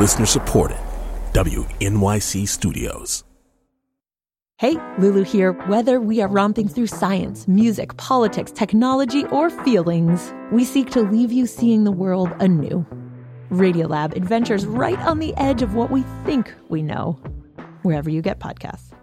Listener 0.00 0.24
supported. 0.24 0.78
WNYC 1.34 2.48
Studios. 2.48 3.22
Hey, 4.56 4.78
Lulu 4.96 5.24
here. 5.24 5.52
Whether 5.68 6.00
we 6.00 6.22
are 6.22 6.28
romping 6.28 6.68
through 6.68 6.86
science, 6.86 7.46
music, 7.46 7.94
politics, 7.98 8.50
technology, 8.50 9.26
or 9.26 9.50
feelings, 9.50 10.32
we 10.52 10.64
seek 10.64 10.88
to 10.92 11.02
leave 11.02 11.32
you 11.32 11.46
seeing 11.46 11.84
the 11.84 11.92
world 11.92 12.30
anew. 12.40 12.86
Radiolab 13.50 14.16
adventures 14.16 14.64
right 14.64 14.98
on 15.00 15.18
the 15.18 15.34
edge 15.36 15.60
of 15.60 15.74
what 15.74 15.90
we 15.90 16.02
think 16.24 16.50
we 16.70 16.82
know, 16.82 17.20
wherever 17.82 18.08
you 18.08 18.22
get 18.22 18.38
podcasts. 18.38 18.94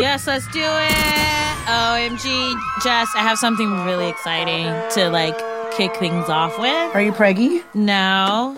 Yes, 0.00 0.26
let's 0.26 0.46
do 0.48 0.64
it. 0.64 1.46
OMG, 1.68 2.52
Jess, 2.82 3.08
I 3.14 3.22
have 3.22 3.38
something 3.38 3.70
really 3.84 4.08
exciting 4.08 4.66
to 4.94 5.08
like 5.10 5.38
kick 5.76 5.94
things 5.96 6.28
off 6.28 6.58
with. 6.58 6.94
Are 6.94 7.02
you 7.02 7.12
preggy? 7.12 7.62
No. 7.74 8.56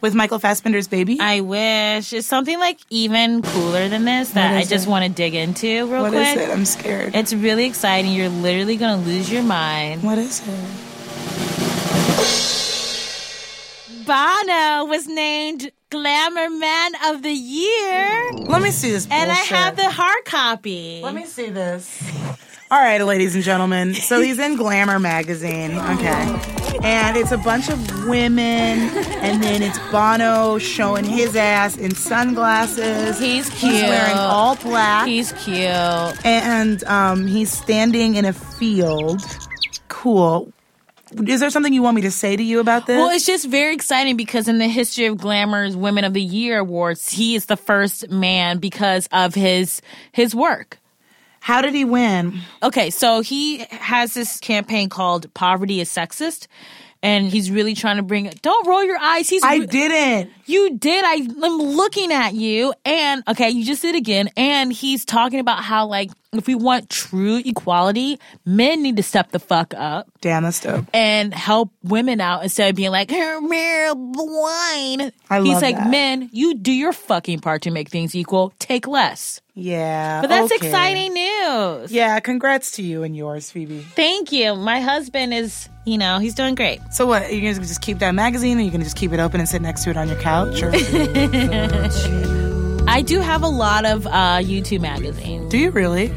With 0.00 0.14
Michael 0.14 0.38
Fassbender's 0.38 0.86
baby? 0.86 1.18
I 1.20 1.40
wish. 1.40 2.12
It's 2.12 2.26
something 2.26 2.58
like 2.58 2.78
even 2.90 3.42
cooler 3.42 3.88
than 3.88 4.04
this 4.04 4.30
that 4.30 4.54
I 4.56 4.62
just 4.64 4.86
it? 4.86 4.90
want 4.90 5.04
to 5.04 5.10
dig 5.10 5.34
into 5.34 5.86
real 5.86 6.02
What 6.02 6.12
quick. 6.12 6.36
is 6.36 6.42
it? 6.42 6.50
I'm 6.50 6.64
scared. 6.64 7.14
It's 7.16 7.32
really 7.34 7.64
exciting. 7.64 8.12
You're 8.12 8.28
literally 8.28 8.76
going 8.76 9.00
to 9.02 9.08
lose 9.08 9.30
your 9.32 9.42
mind. 9.42 10.02
what 10.04 10.18
is 10.18 10.40
it? 10.46 10.54
Bono 14.06 14.84
was 14.86 15.06
named 15.06 15.70
Glamour 15.90 16.48
Man 16.50 16.92
of 17.06 17.22
the 17.22 17.32
Year. 17.32 18.32
Let 18.32 18.62
me 18.62 18.70
see 18.70 18.90
this 18.90 19.06
And 19.10 19.30
I 19.30 19.34
have 19.34 19.76
the 19.76 19.90
hard 19.90 20.24
copy. 20.24 21.00
Let 21.02 21.14
me 21.14 21.24
see 21.24 21.50
this. 21.50 22.00
All 22.70 22.78
right, 22.78 23.02
ladies 23.02 23.34
and 23.34 23.42
gentlemen. 23.42 23.94
So 23.94 24.20
he's 24.20 24.38
in 24.38 24.56
Glamour 24.56 24.98
magazine. 24.98 25.70
Okay. 25.78 26.78
And 26.82 27.16
it's 27.16 27.32
a 27.32 27.38
bunch 27.38 27.70
of 27.70 28.06
women, 28.06 28.44
and 28.44 29.42
then 29.42 29.62
it's 29.62 29.78
Bono 29.90 30.58
showing 30.58 31.04
his 31.04 31.34
ass 31.34 31.78
in 31.78 31.94
sunglasses. 31.94 33.18
He's 33.18 33.48
cute. 33.48 33.72
He's 33.72 33.82
wearing 33.84 34.16
all 34.18 34.54
black. 34.56 35.08
He's 35.08 35.32
cute. 35.32 35.56
and 36.26 36.84
um, 36.84 37.26
he's 37.26 37.50
standing 37.50 38.16
in 38.16 38.26
a 38.26 38.34
field. 38.34 39.22
Cool. 39.88 40.52
Is 41.26 41.40
there 41.40 41.48
something 41.48 41.72
you 41.72 41.80
want 41.82 41.96
me 41.96 42.02
to 42.02 42.10
say 42.10 42.36
to 42.36 42.42
you 42.42 42.60
about 42.60 42.86
this? 42.86 42.98
Well, 42.98 43.08
it's 43.08 43.24
just 43.24 43.46
very 43.48 43.74
exciting 43.74 44.18
because 44.18 44.46
in 44.46 44.58
the 44.58 44.68
history 44.68 45.06
of 45.06 45.16
Glamour's 45.16 45.74
Women 45.74 46.04
of 46.04 46.12
the 46.12 46.22
Year 46.22 46.58
awards, 46.58 47.10
he 47.10 47.34
is 47.34 47.46
the 47.46 47.56
first 47.56 48.10
man 48.10 48.58
because 48.58 49.08
of 49.10 49.34
his 49.34 49.80
his 50.12 50.34
work. 50.34 50.78
How 51.48 51.62
did 51.62 51.72
he 51.72 51.86
win? 51.86 52.40
Okay, 52.62 52.90
so 52.90 53.22
he 53.22 53.64
has 53.70 54.12
this 54.12 54.38
campaign 54.38 54.90
called 54.90 55.32
"Poverty 55.32 55.80
is 55.80 55.88
Sexist," 55.88 56.46
and 57.02 57.30
he's 57.30 57.50
really 57.50 57.74
trying 57.74 57.96
to 57.96 58.02
bring. 58.02 58.30
Don't 58.42 58.66
roll 58.66 58.84
your 58.84 58.98
eyes. 58.98 59.30
He's 59.30 59.42
I 59.42 59.60
didn't. 59.60 60.30
You 60.48 60.76
did. 60.76 61.04
I, 61.04 61.28
I'm 61.42 61.58
looking 61.58 62.10
at 62.12 62.34
you, 62.34 62.72
and 62.84 63.22
okay, 63.28 63.50
you 63.50 63.64
just 63.64 63.82
did 63.82 63.94
again. 63.94 64.30
And 64.36 64.72
he's 64.72 65.04
talking 65.04 65.40
about 65.40 65.62
how 65.62 65.86
like 65.86 66.10
if 66.32 66.46
we 66.46 66.54
want 66.54 66.90
true 66.90 67.36
equality, 67.44 68.18
men 68.44 68.82
need 68.82 68.96
to 68.96 69.02
step 69.02 69.30
the 69.30 69.38
fuck 69.38 69.72
up 69.74 70.08
Damn, 70.20 70.42
that's 70.42 70.60
dope. 70.60 70.84
and 70.92 71.32
help 71.32 71.70
women 71.82 72.20
out 72.20 72.42
instead 72.42 72.68
of 72.70 72.76
being 72.76 72.90
like, 72.90 73.10
"Here, 73.10 73.40
mere 73.40 73.92
wine. 73.94 75.12
I 75.30 75.40
He's 75.42 75.62
like, 75.62 75.76
that. 75.76 75.90
men, 75.90 76.28
you 76.32 76.54
do 76.54 76.72
your 76.72 76.92
fucking 76.92 77.40
part 77.40 77.62
to 77.62 77.70
make 77.70 77.88
things 77.88 78.14
equal. 78.14 78.52
Take 78.58 78.86
less. 78.86 79.40
Yeah. 79.54 80.20
But 80.20 80.28
that's 80.28 80.52
okay. 80.52 80.66
exciting 80.66 81.14
news. 81.14 81.90
Yeah, 81.92 82.18
congrats 82.20 82.72
to 82.72 82.82
you 82.82 83.02
and 83.02 83.16
yours, 83.16 83.50
Phoebe. 83.50 83.80
Thank 83.80 84.30
you. 84.30 84.54
My 84.54 84.80
husband 84.80 85.34
is, 85.34 85.68
you 85.84 85.98
know, 85.98 86.18
he's 86.20 86.34
doing 86.34 86.54
great. 86.54 86.80
So 86.92 87.06
what? 87.06 87.22
you're 87.32 87.40
you 87.40 87.52
gonna 87.52 87.66
just 87.66 87.82
keep 87.82 87.98
that 87.98 88.14
magazine, 88.14 88.58
or 88.58 88.60
you're 88.62 88.70
gonna 88.70 88.84
just 88.84 88.96
keep 88.96 89.12
it 89.12 89.18
open 89.18 89.40
and 89.40 89.48
sit 89.48 89.60
next 89.60 89.82
to 89.84 89.90
it 89.90 89.96
on 89.96 90.08
your 90.08 90.18
couch? 90.20 90.37
Or 90.46 90.70
I 92.88 93.02
do 93.02 93.20
have 93.20 93.42
a 93.42 93.48
lot 93.48 93.84
of 93.84 94.06
uh, 94.06 94.38
U2 94.40 94.80
magazines. 94.80 95.50
do 95.50 95.58
you 95.58 95.70
really? 95.70 96.12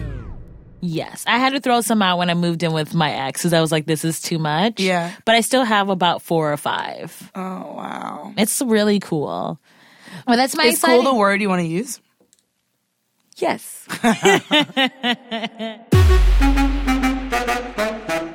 Yes, 0.83 1.23
I 1.27 1.37
had 1.37 1.53
to 1.53 1.59
throw 1.59 1.81
some 1.81 2.01
out 2.01 2.17
when 2.17 2.29
I 2.29 2.33
moved 2.33 2.63
in 2.63 2.71
with 2.73 2.93
my 2.93 3.11
ex 3.11 3.41
because 3.41 3.53
I 3.53 3.61
was 3.61 3.71
like, 3.71 3.85
this 3.85 4.03
is 4.05 4.21
too 4.21 4.39
much. 4.39 4.79
Yeah. 4.79 5.11
But 5.25 5.35
I 5.35 5.41
still 5.41 5.63
have 5.63 5.89
about 5.89 6.21
four 6.21 6.51
or 6.53 6.57
five. 6.57 7.31
Oh 7.35 7.73
wow. 7.75 8.33
It's 8.37 8.61
really 8.61 8.99
cool. 8.99 9.59
Well, 10.27 10.37
that's 10.37 10.55
my 10.55 10.65
Is 10.65 10.75
exciting- 10.75 11.01
cool 11.03 11.11
the 11.13 11.17
word 11.17 11.41
you 11.41 11.49
want 11.49 11.61
to 11.61 11.67
use? 11.67 11.99
Yes. 13.37 13.87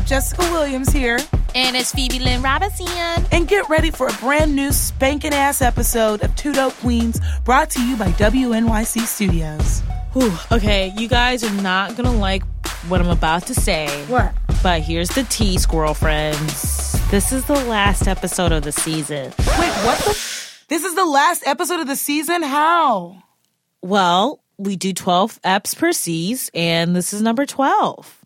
Up, 0.00 0.06
Jessica 0.06 0.42
Williams 0.52 0.90
here, 0.90 1.18
And 1.54 1.76
it's 1.76 1.92
Phoebe 1.92 2.20
Lynn 2.20 2.42
Robinson. 2.42 2.86
and 3.32 3.46
get 3.46 3.68
ready 3.68 3.90
for 3.90 4.06
a 4.08 4.12
brand 4.14 4.54
new 4.54 4.72
spanking 4.72 5.34
ass 5.34 5.60
episode 5.60 6.22
of 6.22 6.34
Two 6.36 6.52
Dope 6.52 6.74
Queens, 6.74 7.20
brought 7.44 7.70
to 7.70 7.84
you 7.86 7.96
by 7.96 8.08
WNYC 8.12 9.00
Studios. 9.00 9.80
Whew, 10.12 10.32
okay, 10.52 10.92
you 10.96 11.08
guys 11.08 11.44
are 11.44 11.62
not 11.62 11.96
gonna 11.96 12.12
like 12.12 12.42
what 12.88 13.00
I'm 13.00 13.10
about 13.10 13.46
to 13.48 13.54
say. 13.54 13.88
What? 14.06 14.32
But 14.62 14.82
here's 14.82 15.10
the 15.10 15.24
tea, 15.24 15.58
squirrel 15.58 15.94
friends. 15.94 16.92
This 17.10 17.32
is 17.32 17.44
the 17.46 17.64
last 17.66 18.06
episode 18.08 18.52
of 18.52 18.62
the 18.62 18.72
season. 18.72 19.32
Wait, 19.38 19.72
what 19.84 19.98
the? 19.98 20.10
This 20.68 20.84
is 20.84 20.94
the 20.94 21.04
last 21.04 21.42
episode 21.46 21.80
of 21.80 21.86
the 21.88 21.96
season. 21.96 22.42
How? 22.42 23.22
Well, 23.82 24.40
we 24.56 24.76
do 24.76 24.92
12 24.92 25.42
eps 25.42 25.76
per 25.76 25.92
season, 25.92 26.50
and 26.54 26.96
this 26.96 27.12
is 27.12 27.20
number 27.22 27.44
12. 27.44 28.16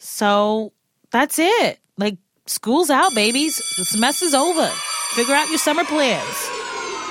So 0.00 0.72
that's 1.10 1.38
it. 1.38 1.80
Like, 1.96 2.16
school's 2.46 2.90
out, 2.90 3.14
babies. 3.14 3.56
The 3.76 3.84
semester's 3.84 4.34
over. 4.34 4.66
Figure 5.10 5.34
out 5.34 5.48
your 5.48 5.58
summer 5.58 5.84
plans. 5.84 6.50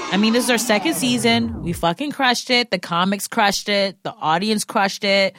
I 0.10 0.18
mean, 0.18 0.34
this 0.34 0.46
is 0.46 0.50
our 0.50 0.58
second 0.58 0.94
season. 0.94 1.64
We 1.64 1.74
fucking 1.74 2.12
crushed 2.12 2.50
it. 2.50 2.72
The 2.72 2.80
comics 2.80 3.28
crushed 3.28 3.68
it. 3.68 4.02
The 4.04 4.14
audience 4.14 4.64
crushed 4.64 5.04
it. 5.04 5.36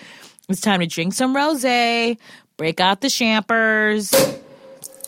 It's 0.48 0.60
time 0.60 0.80
to 0.80 0.86
drink 0.86 1.14
some 1.14 1.34
rose, 1.34 1.62
break 2.56 2.80
out 2.80 3.00
the 3.00 3.10
champers. 3.10 4.12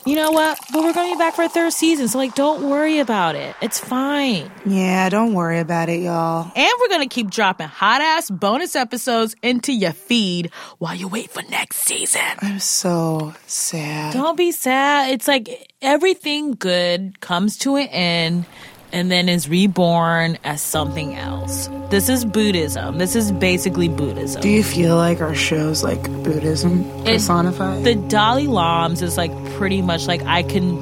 You 0.05 0.15
know 0.15 0.31
what? 0.31 0.59
But 0.71 0.83
we're 0.83 0.93
going 0.93 1.09
to 1.09 1.15
be 1.15 1.19
back 1.19 1.35
for 1.35 1.43
a 1.43 1.49
third 1.49 1.73
season, 1.73 2.07
so 2.07 2.17
like, 2.17 2.35
don't 2.35 2.69
worry 2.69 2.99
about 2.99 3.35
it. 3.35 3.55
It's 3.61 3.79
fine. 3.79 4.51
Yeah, 4.65 5.09
don't 5.09 5.33
worry 5.33 5.59
about 5.59 5.89
it, 5.89 6.01
y'all. 6.01 6.51
And 6.55 6.69
we're 6.79 6.89
gonna 6.89 7.07
keep 7.07 7.29
dropping 7.29 7.67
hot 7.67 8.01
ass 8.01 8.29
bonus 8.29 8.75
episodes 8.75 9.35
into 9.41 9.73
your 9.73 9.91
feed 9.91 10.51
while 10.79 10.95
you 10.95 11.07
wait 11.07 11.29
for 11.29 11.41
next 11.43 11.77
season. 11.79 12.21
I'm 12.41 12.59
so 12.59 13.33
sad. 13.47 14.13
Don't 14.13 14.37
be 14.37 14.51
sad. 14.51 15.11
It's 15.11 15.27
like 15.27 15.71
everything 15.81 16.53
good 16.53 17.19
comes 17.21 17.57
to 17.59 17.75
an 17.75 17.87
end 17.87 18.45
and 18.93 19.11
then 19.11 19.29
is 19.29 19.47
reborn 19.49 20.37
as 20.43 20.61
something 20.61 21.15
else. 21.15 21.69
This 21.89 22.09
is 22.09 22.25
Buddhism. 22.25 22.97
This 22.97 23.15
is 23.15 23.31
basically 23.31 23.87
Buddhism. 23.89 24.41
Do 24.41 24.49
you 24.49 24.63
feel 24.63 24.95
like 24.95 25.21
our 25.21 25.35
show's 25.35 25.83
like 25.83 26.01
Buddhism 26.23 26.83
personified? 27.03 27.83
the 27.83 27.95
Dalai 27.95 28.47
Lama's 28.47 29.01
is 29.01 29.17
like 29.17 29.31
pretty 29.53 29.81
much 29.81 30.07
like 30.07 30.21
I 30.23 30.43
can 30.43 30.79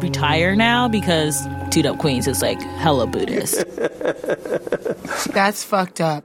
retire 0.00 0.54
now 0.56 0.88
because 0.88 1.46
Two 1.70 1.82
Dope 1.82 1.98
Queens 1.98 2.26
is 2.26 2.42
like 2.42 2.60
hella 2.60 3.06
Buddhist. 3.06 3.64
That's 5.32 5.62
fucked 5.64 6.00
up. 6.00 6.24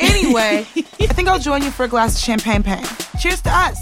Anyway, 0.00 0.66
I 0.76 1.06
think 1.14 1.28
I'll 1.28 1.38
join 1.38 1.62
you 1.62 1.70
for 1.70 1.84
a 1.84 1.88
glass 1.88 2.16
of 2.16 2.22
champagne 2.22 2.62
pain. 2.62 2.84
Cheers 3.20 3.42
to 3.42 3.50
us. 3.50 3.78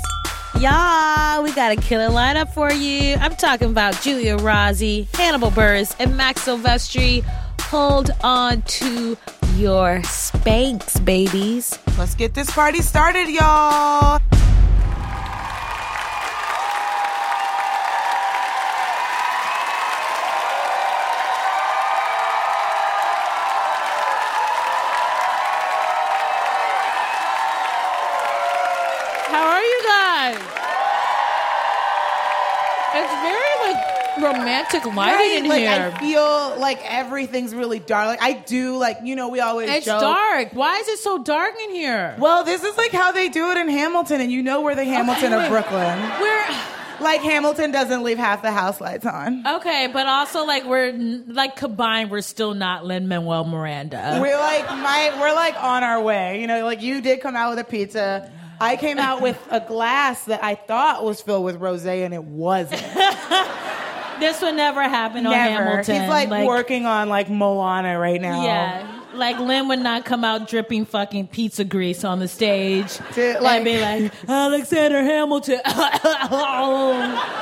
Y'all, 0.59 1.43
we 1.43 1.53
got 1.53 1.73
a 1.73 1.77
killer 1.77 2.09
lineup 2.09 2.53
for 2.53 2.73
you. 2.73 3.15
I'm 3.15 3.35
talking 3.37 3.71
about 3.71 4.01
Giulia 4.03 4.37
Rozzi, 4.37 5.07
Hannibal 5.15 5.51
Buress, 5.51 5.95
and 5.99 6.17
Max 6.17 6.45
Silvestri. 6.45 7.23
Hold 7.63 8.11
on 8.23 8.63
to 8.63 9.17
your 9.57 10.03
spanks, 10.03 10.99
babies. 11.01 11.79
Let's 11.97 12.15
get 12.15 12.35
this 12.35 12.51
party 12.51 12.83
started, 12.83 13.29
y'all. 13.29 14.21
Romantic 34.21 34.85
lighting 34.95 35.45
in 35.45 35.49
like 35.49 35.61
here. 35.61 35.93
I 35.95 36.01
feel 36.01 36.61
like 36.61 36.81
everything's 36.85 37.55
really 37.55 37.79
dark. 37.79 38.07
Like 38.07 38.23
I 38.23 38.33
do, 38.35 38.77
like 38.77 38.99
you 39.03 39.17
know, 39.17 39.29
we 39.29 39.41
always 39.41 39.69
it's 39.71 39.87
joke. 39.87 40.01
dark. 40.01 40.53
Why 40.53 40.77
is 40.79 40.89
it 40.89 40.99
so 40.99 41.23
dark 41.23 41.55
in 41.65 41.71
here? 41.71 42.15
Well, 42.19 42.45
this 42.45 42.63
is 42.63 42.77
like 42.77 42.93
how 42.93 43.13
they 43.13 43.29
do 43.29 43.51
it 43.51 43.59
in 43.59 43.69
Hamilton, 43.69 44.21
and 44.21 44.31
you 44.31 44.43
know 44.43 44.61
we're 44.63 44.75
the 44.75 44.85
Hamilton 44.85 45.33
of. 45.33 45.49
Brooklyn. 45.49 45.99
We're 46.21 46.45
Like 47.01 47.23
Hamilton 47.23 47.71
doesn't 47.73 48.03
leave 48.03 48.19
half 48.19 48.43
the 48.43 48.53
house 48.53 48.79
lights 48.79 49.07
on. 49.07 49.43
okay, 49.47 49.89
but 49.91 50.07
also 50.07 50.45
like 50.45 50.67
we're 50.67 50.93
like 51.27 51.57
combined, 51.57 52.11
we're 52.11 52.21
still 52.21 52.53
not 52.53 52.85
Lin 52.85 53.09
Manuel 53.09 53.45
Miranda. 53.45 54.19
We're 54.21 54.37
like 54.39 54.67
my, 54.69 55.17
we're 55.19 55.35
like 55.35 55.55
on 55.63 55.83
our 55.83 56.03
way. 56.03 56.41
You 56.43 56.47
know, 56.47 56.63
like 56.67 56.83
you 56.83 57.01
did 57.01 57.23
come 57.23 57.37
out 57.37 57.51
with 57.57 57.59
a 57.61 57.65
pizza. 57.65 58.31
I 58.61 58.77
came 58.77 58.99
out 58.99 59.23
with 59.23 59.39
a 59.51 59.61
glass 59.61 60.25
that 60.27 60.45
I 60.45 60.55
thought 60.55 61.03
was 61.03 61.23
filled 61.23 61.47
with 61.47 61.59
rosé, 61.59 62.05
and 62.05 62.13
it 62.13 62.23
wasn't. 62.23 62.83
This 64.21 64.41
would 64.43 64.55
never 64.55 64.83
happen 64.83 65.27
on 65.27 65.33
Hamilton. 65.33 66.01
He's 66.03 66.09
like, 66.09 66.47
working 66.47 66.87
on 66.87 67.09
like 67.09 67.29
Moana 67.31 67.99
right 67.99 68.21
now. 68.21 68.45
Yeah. 68.45 68.97
Like 69.15 69.39
Lin 69.41 69.67
would 69.69 69.81
not 69.81 70.05
come 70.05 70.23
out 70.25 70.49
dripping 70.49 70.85
fucking 70.85 71.27
pizza 71.29 71.65
grease 71.65 72.05
on 72.05 72.21
the 72.21 72.29
stage 72.29 72.95
To, 73.15 73.35
and 73.35 73.43
like- 73.43 73.65
be 73.65 73.81
like, 73.81 74.13
Alexander 74.29 75.03
Hamilton. 75.03 75.61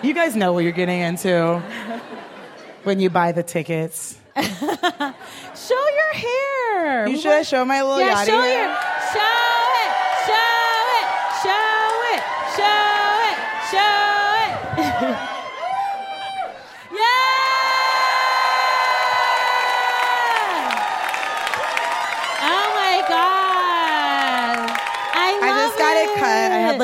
You 0.00 0.14
guys 0.14 0.36
know 0.36 0.52
what 0.52 0.62
you're 0.62 0.70
getting 0.72 1.00
into 1.00 1.60
when 2.84 3.00
you 3.00 3.10
buy 3.10 3.32
the 3.32 3.42
tickets. 3.42 4.16
show 4.36 4.44
your 5.96 6.12
hair. 6.14 7.08
You 7.08 7.16
should 7.18 7.26
want- 7.30 7.46
show 7.48 7.64
my 7.64 7.82
little 7.82 7.98
Yeah, 7.98 8.14
yachty 8.22 8.26
show 8.26 8.40
hair. 8.40 8.68
your, 8.68 8.76
show 9.12 9.47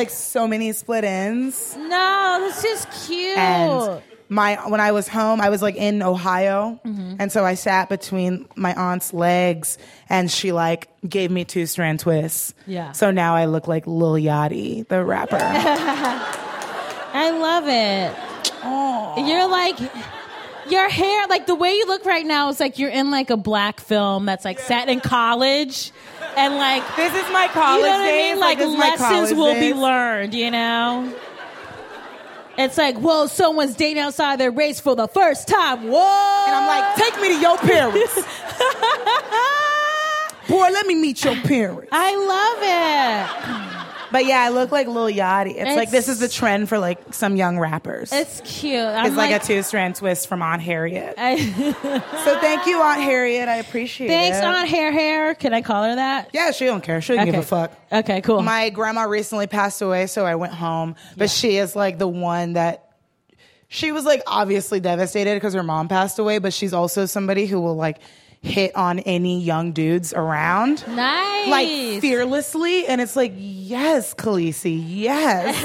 like 0.05 0.11
so 0.11 0.47
many 0.47 0.73
split 0.73 1.05
ends. 1.05 1.77
no, 1.79 2.39
this 2.41 2.65
is 2.65 2.87
cute. 3.06 3.39
And 3.39 4.03
my 4.29 4.56
when 4.69 4.81
I 4.81 4.93
was 4.93 5.06
home, 5.09 5.41
I 5.41 5.49
was 5.51 5.62
like 5.62 5.77
in 5.77 6.03
Ohio, 6.03 6.81
Mm-hmm. 6.85 7.17
and 7.21 7.31
so 7.33 7.45
I 7.45 7.55
sat 7.55 7.89
between 7.89 8.47
my 8.56 8.75
aunt's 8.75 9.12
legs, 9.15 9.79
and 10.09 10.31
she 10.31 10.53
like 10.53 10.89
gave 11.09 11.31
me 11.31 11.45
two 11.45 11.67
strand 11.67 12.01
twists. 12.01 12.55
Yeah. 12.67 12.93
So 12.93 13.11
now 13.11 13.35
I 13.35 13.45
look 13.47 13.67
like 13.69 13.87
Lil 13.87 14.15
Yachty, 14.15 14.87
the 14.89 15.05
rapper. 15.05 15.39
I 17.17 17.31
love 17.31 17.65
it. 17.69 19.29
You're 19.29 19.47
like 19.49 19.79
your 20.71 20.89
hair, 20.89 21.27
like 21.29 21.47
the 21.47 21.55
way 21.55 21.73
you 21.75 21.87
look 21.87 22.05
right 22.07 22.25
now 22.27 22.49
is 22.49 22.59
like 22.59 22.79
you're 22.79 22.91
in 22.91 23.11
like 23.11 23.29
a 23.31 23.37
black 23.37 23.81
film 23.81 24.25
that's 24.27 24.45
like 24.45 24.59
set 24.59 24.89
in 24.89 25.00
college, 25.00 25.93
and 26.37 26.57
like 26.57 26.83
this 26.97 27.15
is 27.15 27.31
my 27.33 27.49
college 27.49 27.85
you 27.85 27.87
know 27.87 27.93
what 27.93 28.01
I 28.01 28.11
days. 28.11 28.33
mean. 28.33 28.41
Like, 28.41 28.59
this 28.59 28.77
lessons 28.79 29.33
will 29.35 29.55
be 29.55 29.73
learned. 29.73 30.35
You 30.35 30.51
know. 30.51 31.15
It's 32.57 32.79
like, 32.79 33.01
well, 33.01 33.27
someone's 33.27 33.75
dating 33.75 34.01
outside 34.03 34.39
their 34.39 34.53
race 34.53 34.79
for 34.79 34.95
the 34.95 35.09
first 35.09 35.49
time. 35.49 35.89
Whoa. 35.89 36.45
And 36.47 36.55
I'm 36.55 36.69
like, 36.69 36.95
take 36.97 37.21
me 37.21 37.29
to 37.35 37.41
your 37.41 37.59
parents. 37.59 38.15
Boy, 40.49 40.69
let 40.71 40.87
me 40.87 40.95
meet 40.95 41.25
your 41.25 41.35
parents. 41.37 41.89
I 41.91 42.15
love 42.15 42.61
But 44.14 44.26
yeah, 44.26 44.43
I 44.43 44.50
look 44.50 44.70
like 44.70 44.87
Lil 44.87 45.08
Yachty. 45.12 45.56
It's, 45.56 45.75
like 45.76 45.90
this 45.90 46.08
is 46.08 46.20
the 46.20 46.28
trend 46.28 46.69
for 46.69 46.78
like 46.78 47.12
some 47.12 47.34
young 47.34 47.58
rappers. 47.58 48.12
It's 48.12 48.40
cute. 48.44 48.78
I'm 48.78 49.06
It's 49.06 49.16
like, 49.16 49.32
a 49.32 49.44
two 49.44 49.61
strand 49.64 49.96
twist 49.96 50.28
from 50.28 50.40
Aunt 50.40 50.62
Harriet. 50.62 51.16
So 52.25 52.38
thank 52.38 52.66
you, 52.66 52.81
Aunt 52.81 53.00
Harriet. 53.00 53.49
I 53.49 53.56
appreciate 53.56 54.06
it. 54.06 54.11
Thanks, 54.11 54.38
it. 54.38 54.44
Aunt 54.44 54.69
Hair 54.69 54.93
Hair. 54.93 55.34
Can 55.34 55.52
I 55.52 55.62
call 55.62 55.82
her 55.82 55.96
that? 55.96 56.31
Yeah, 56.32 56.52
she 56.52 56.64
don't 56.64 56.81
care. 56.81 57.00
She 57.00 57.16
don't 57.16 57.26
give 57.26 57.34
a 57.34 57.43
fuck. 57.43 57.72
Okay, 57.90 58.20
cool. 58.20 58.40
My 58.40 58.70
grandma 58.70 59.02
recently 59.02 59.49
passed 59.49 59.82
away, 59.82 60.06
so 60.06 60.25
I 60.25 60.37
went 60.37 60.52
home. 60.52 60.94
But 61.16 61.28
she 61.28 61.56
is 61.56 61.75
like 61.75 61.99
the 61.99 62.06
one 62.06 62.52
that 62.52 62.93
she 63.66 63.90
was 63.90 64.05
like 64.05 64.22
obviously 64.28 64.78
devastated 64.78 65.34
because 65.34 65.55
her 65.55 65.64
mom 65.64 65.88
passed 65.88 66.20
away, 66.20 66.38
but 66.38 66.52
she's 66.52 66.72
also 66.72 67.06
somebody 67.06 67.46
who 67.46 67.61
will 67.61 67.75
like 67.75 67.99
hit 68.44 68.76
on 68.76 68.99
any 69.00 69.41
young 69.41 69.73
dudes 69.73 70.12
around. 70.12 70.87
nice. 70.87 71.49
Like 71.49 72.00
fearlessly, 72.02 72.87
and 72.87 73.00
it's 73.00 73.17
like, 73.17 73.32
yes, 73.37 74.14
Khaleesi, 74.14 74.82
yes. 74.87 75.56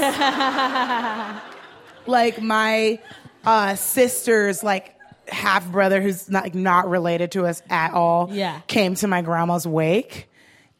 like 2.06 2.40
my 2.40 2.98
uh, 3.44 3.74
sister's 3.76 4.62
like 4.62 4.96
half 5.28 5.70
brother, 5.70 6.00
who's 6.00 6.28
not 6.30 6.44
like, 6.44 6.54
not 6.54 6.88
related 6.88 7.32
to 7.32 7.46
us 7.46 7.62
at 7.70 7.92
all, 7.92 8.30
Yeah. 8.32 8.60
came 8.66 8.94
to 8.96 9.06
my 9.06 9.22
grandma's 9.22 9.66
wake. 9.66 10.26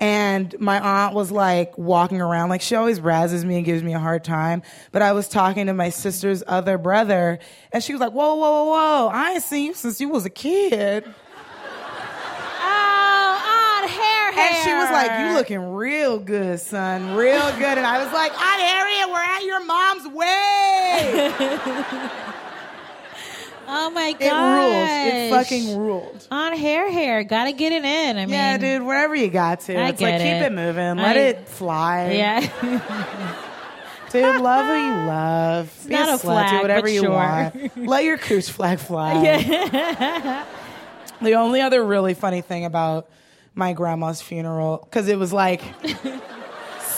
And 0.02 0.58
my 0.58 0.80
aunt 0.80 1.14
was 1.14 1.30
like 1.30 1.76
walking 1.76 2.22
around, 2.22 2.48
like 2.48 2.62
she 2.62 2.74
always 2.74 3.00
razzes 3.00 3.44
me 3.44 3.56
and 3.56 3.66
gives 3.66 3.82
me 3.82 3.92
a 3.92 3.98
hard 3.98 4.24
time. 4.24 4.62
But 4.92 5.02
I 5.02 5.12
was 5.12 5.28
talking 5.28 5.66
to 5.66 5.74
my 5.74 5.90
sister's 5.90 6.42
other 6.46 6.78
brother, 6.78 7.38
and 7.70 7.84
she 7.84 7.92
was 7.92 8.00
like, 8.00 8.12
"Whoa, 8.12 8.34
whoa, 8.36 8.64
whoa, 8.64 8.70
whoa! 8.70 9.08
I 9.12 9.32
ain't 9.32 9.42
seen 9.42 9.66
you 9.66 9.74
since 9.74 10.00
you 10.00 10.08
was 10.08 10.24
a 10.24 10.30
kid." 10.30 11.04
Oh, 12.62 13.80
Aunt 13.82 13.90
Hair. 14.40 14.52
And 14.52 14.64
she 14.68 14.74
was 14.74 14.90
like, 14.90 15.10
"You 15.28 15.34
looking 15.34 15.72
real 15.74 16.18
good, 16.18 16.58
son, 16.60 17.14
real 17.14 17.50
good." 17.58 17.78
And 17.78 17.86
I 17.86 18.02
was 18.02 18.12
like, 18.12 18.32
"Aunt 18.32 18.62
Harriet, 18.62 19.08
we're 19.10 19.18
at 19.18 19.44
your 19.44 19.64
mom's 19.64 20.06
way." 20.08 22.10
Oh 23.72 23.88
my 23.90 24.10
god. 24.14 24.20
It 24.20 24.30
god. 24.30 24.56
ruled. 24.56 24.88
It 25.14 25.30
fucking 25.30 25.78
ruled. 25.78 26.26
On 26.32 26.52
Hair 26.56 26.90
Hair. 26.90 27.22
Gotta 27.22 27.52
get 27.52 27.70
it 27.72 27.84
in. 27.84 28.18
I 28.18 28.26
mean, 28.26 28.34
Yeah, 28.34 28.58
dude. 28.58 28.82
Wherever 28.82 29.14
you 29.14 29.28
got 29.28 29.60
to, 29.60 29.76
I 29.78 29.90
it's 29.90 30.00
like 30.00 30.18
get 30.18 30.22
keep 30.22 30.42
it. 30.42 30.46
it 30.46 30.52
moving. 30.52 30.96
Let 30.96 31.16
I- 31.16 31.20
it 31.20 31.46
fly. 31.48 32.10
Yeah. 32.10 32.40
dude. 34.10 34.40
Love 34.40 34.66
who 34.66 34.74
you 34.74 35.06
love. 35.06 35.84
Be 35.86 35.92
not 35.94 36.08
a 36.08 36.14
a 36.14 36.18
flag, 36.18 36.50
do 36.50 36.62
whatever 36.62 36.82
but 36.82 36.90
you 36.92 37.00
sure. 37.02 37.10
want. 37.10 37.76
Let 37.78 38.02
your 38.02 38.18
cooch 38.18 38.50
flag 38.50 38.80
fly. 38.80 39.22
Yeah. 39.22 40.44
the 41.22 41.34
only 41.34 41.60
other 41.60 41.84
really 41.84 42.14
funny 42.14 42.40
thing 42.40 42.64
about 42.64 43.06
my 43.54 43.72
grandma's 43.72 44.20
funeral 44.22 44.78
because 44.84 45.08
it 45.08 45.18
was 45.18 45.32
like 45.32 45.62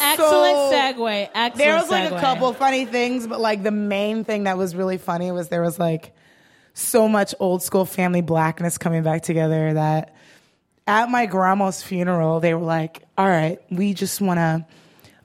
Excellent 0.04 0.18
So- 0.18 0.72
segue. 0.72 1.28
Excellent 1.34 1.54
there 1.56 1.76
was 1.76 1.90
like 1.90 2.10
segue. 2.10 2.16
a 2.18 2.20
couple 2.20 2.52
funny 2.54 2.84
things, 2.86 3.26
but 3.26 3.40
like 3.40 3.62
the 3.62 3.70
main 3.70 4.24
thing 4.24 4.44
that 4.44 4.58
was 4.58 4.74
really 4.74 4.98
funny 4.98 5.30
was 5.30 5.48
there 5.48 5.62
was 5.62 5.78
like 5.78 6.12
so 6.74 7.08
much 7.08 7.34
old 7.38 7.62
school 7.62 7.84
family 7.84 8.20
blackness 8.22 8.78
coming 8.78 9.02
back 9.02 9.22
together 9.22 9.74
that 9.74 10.14
at 10.86 11.08
my 11.08 11.26
grandma's 11.26 11.82
funeral, 11.82 12.40
they 12.40 12.54
were 12.54 12.60
like, 12.64 13.04
all 13.16 13.28
right, 13.28 13.60
we 13.70 13.94
just 13.94 14.20
want 14.20 14.38
to 14.38 14.66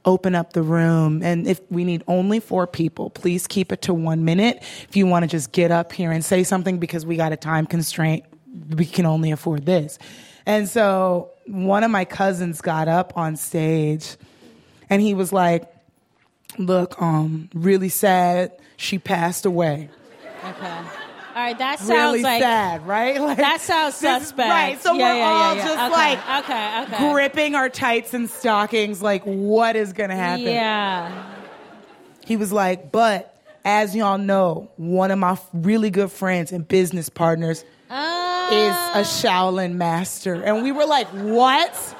open 0.06 0.36
up 0.36 0.54
the 0.54 0.62
room. 0.62 1.24
And 1.24 1.48
if 1.48 1.60
we 1.72 1.84
need 1.84 2.04
only 2.08 2.40
four 2.40 2.68
people, 2.68 3.10
please 3.10 3.48
keep 3.48 3.72
it 3.72 3.82
to 3.84 3.94
one 3.94 4.24
minute. 4.26 4.58
If 4.88 4.96
you 4.96 5.08
want 5.08 5.24
to 5.24 5.28
just 5.28 5.52
get 5.52 5.72
up 5.72 5.92
here 5.92 6.12
and 6.12 6.24
say 6.24 6.44
something 6.44 6.78
because 6.78 7.06
we 7.06 7.18
got 7.18 7.32
a 7.32 7.36
time 7.38 7.66
constraint, 7.66 8.24
we 8.76 8.86
can 8.86 9.06
only 9.06 9.32
afford 9.32 9.66
this. 9.66 9.98
And 10.48 10.68
so 10.68 11.30
one 11.46 11.84
of 11.84 11.92
my 11.92 12.06
cousins 12.06 12.62
got 12.62 12.88
up 12.88 13.14
on 13.18 13.36
stage 13.36 14.16
and 14.90 15.02
he 15.02 15.14
was 15.14 15.32
like, 15.34 15.72
look, 16.58 17.00
um, 17.02 17.50
really 17.54 17.90
sad. 17.90 18.54
She 18.78 18.98
passed 18.98 19.46
away. 19.46 19.90
Okay. 20.44 20.68
All 21.36 21.44
right, 21.44 21.58
that 21.60 21.78
sounds 21.80 21.90
really 22.14 22.22
like 22.24 22.42
sad, 22.42 22.88
right? 22.88 23.22
Like, 23.22 23.38
that 23.38 23.62
sounds 23.62 23.94
suspect. 23.96 24.50
right? 24.50 24.82
So 24.82 24.94
Yeah, 24.94 25.12
we're 25.14 25.18
yeah, 25.20 25.26
all 25.28 25.56
yeah, 25.56 25.62
yeah. 25.62 25.66
just 25.66 25.80
Okay, 25.80 25.92
like 25.92 26.44
okay, 26.46 26.84
okay. 26.96 27.12
gripping 27.14 27.54
our 27.56 27.70
tights 27.70 28.14
and 28.16 28.28
stockings, 28.30 29.02
like 29.04 29.22
what 29.24 29.76
is 29.76 29.94
gonna 29.94 30.16
happen? 30.16 30.46
Yeah. 30.46 31.26
He 32.26 32.38
was 32.38 32.52
like, 32.52 32.92
but 32.92 33.38
as 33.66 33.96
y'all 33.96 34.18
know, 34.18 34.72
one 34.78 35.12
of 35.12 35.20
my 35.20 35.38
really 35.54 35.90
good 35.92 36.12
friends 36.12 36.52
and 36.52 36.68
business 36.68 37.10
partners 37.10 37.64
Uh, 37.90 37.94
is 38.52 38.76
a 38.76 39.00
ah. 39.00 39.04
Shaolin 39.04 39.76
master, 39.76 40.36
and 40.36 40.64
we 40.64 40.72
were 40.72 40.86
like, 40.86 41.08
what? 41.08 41.96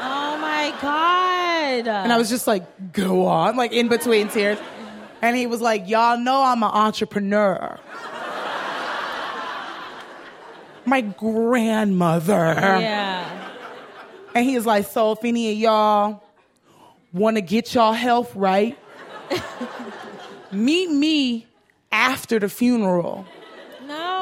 oh 0.00 0.38
my 0.38 0.74
god. 0.80 1.88
And 1.88 2.12
I 2.12 2.18
was 2.18 2.28
just 2.28 2.46
like, 2.46 2.92
go 2.92 3.26
on, 3.26 3.56
like 3.56 3.72
in 3.72 3.88
between 3.88 4.28
tears. 4.28 4.58
And 5.20 5.36
he 5.36 5.46
was 5.46 5.60
like, 5.60 5.88
y'all 5.88 6.18
know 6.18 6.42
I'm 6.42 6.62
an 6.62 6.70
entrepreneur. 6.70 7.78
My 10.84 11.00
grandmother. 11.02 12.54
Yeah. 12.54 13.50
And 14.34 14.46
he 14.46 14.54
was 14.54 14.64
like, 14.64 14.86
so 14.86 15.12
if 15.12 15.24
any 15.24 15.52
of 15.52 15.58
y'all 15.58 16.22
want 17.12 17.36
to 17.36 17.40
get 17.40 17.74
y'all 17.74 17.92
health 17.92 18.34
right, 18.36 18.78
meet 20.52 20.90
me 20.90 21.46
after 21.90 22.38
the 22.38 22.48
funeral. 22.48 23.26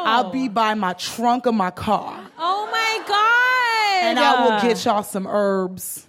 I'll 0.06 0.30
be 0.30 0.48
by 0.48 0.74
my 0.74 0.92
trunk 0.94 1.46
of 1.46 1.54
my 1.54 1.70
car. 1.70 2.20
Oh 2.38 2.68
my 2.70 3.04
god. 3.06 4.08
And 4.08 4.18
I 4.18 4.44
will 4.44 4.60
get 4.60 4.84
y'all 4.84 5.02
some 5.02 5.26
herbs. 5.26 6.06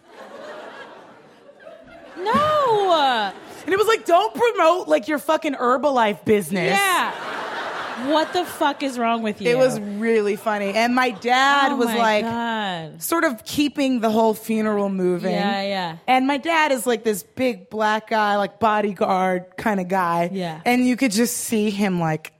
No. 2.17 3.31
And 3.65 3.73
it 3.73 3.77
was 3.77 3.87
like, 3.87 4.05
don't 4.05 4.33
promote 4.33 4.87
like 4.87 5.07
your 5.07 5.19
fucking 5.19 5.55
Herbalife 5.55 6.23
business. 6.25 6.69
Yeah. 6.69 8.11
What 8.11 8.31
the 8.31 8.45
fuck 8.45 8.83
is 8.83 8.99
wrong 8.99 9.23
with 9.23 9.41
you? 9.41 9.49
It 9.49 9.57
was 9.57 9.79
really 9.79 10.35
funny. 10.35 10.71
And 10.73 10.93
my 10.93 11.09
dad 11.09 11.71
oh 11.71 11.77
was 11.77 11.87
my 11.87 11.97
like 11.97 12.25
God. 12.25 13.01
sort 13.01 13.23
of 13.23 13.43
keeping 13.43 14.01
the 14.01 14.11
whole 14.11 14.35
funeral 14.35 14.89
moving. 14.89 15.33
Yeah, 15.33 15.63
yeah. 15.63 15.97
And 16.07 16.27
my 16.27 16.37
dad 16.37 16.71
is 16.71 16.85
like 16.85 17.03
this 17.03 17.23
big 17.23 17.71
black 17.71 18.09
guy, 18.11 18.37
like 18.37 18.59
bodyguard 18.59 19.57
kind 19.57 19.79
of 19.79 19.87
guy. 19.87 20.29
Yeah. 20.31 20.61
And 20.63 20.85
you 20.85 20.95
could 20.95 21.11
just 21.11 21.37
see 21.37 21.71
him 21.71 21.99
like 21.99 22.33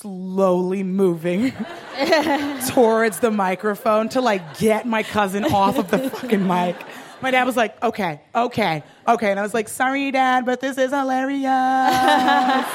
slowly 0.00 0.82
moving 0.82 1.52
towards 2.68 3.20
the 3.20 3.30
microphone 3.30 4.08
to 4.08 4.20
like 4.20 4.58
get 4.58 4.86
my 4.86 5.02
cousin 5.02 5.44
off 5.44 5.78
of 5.78 5.90
the 5.90 5.98
fucking 6.10 6.46
mic. 6.46 6.76
My 7.20 7.30
dad 7.30 7.44
was 7.44 7.56
like, 7.56 7.82
okay, 7.82 8.20
okay, 8.34 8.82
okay. 9.06 9.30
And 9.30 9.38
I 9.38 9.42
was 9.42 9.52
like, 9.52 9.68
sorry, 9.68 10.10
dad, 10.10 10.46
but 10.46 10.60
this 10.60 10.78
is 10.78 10.90
hilarious. 10.90 11.44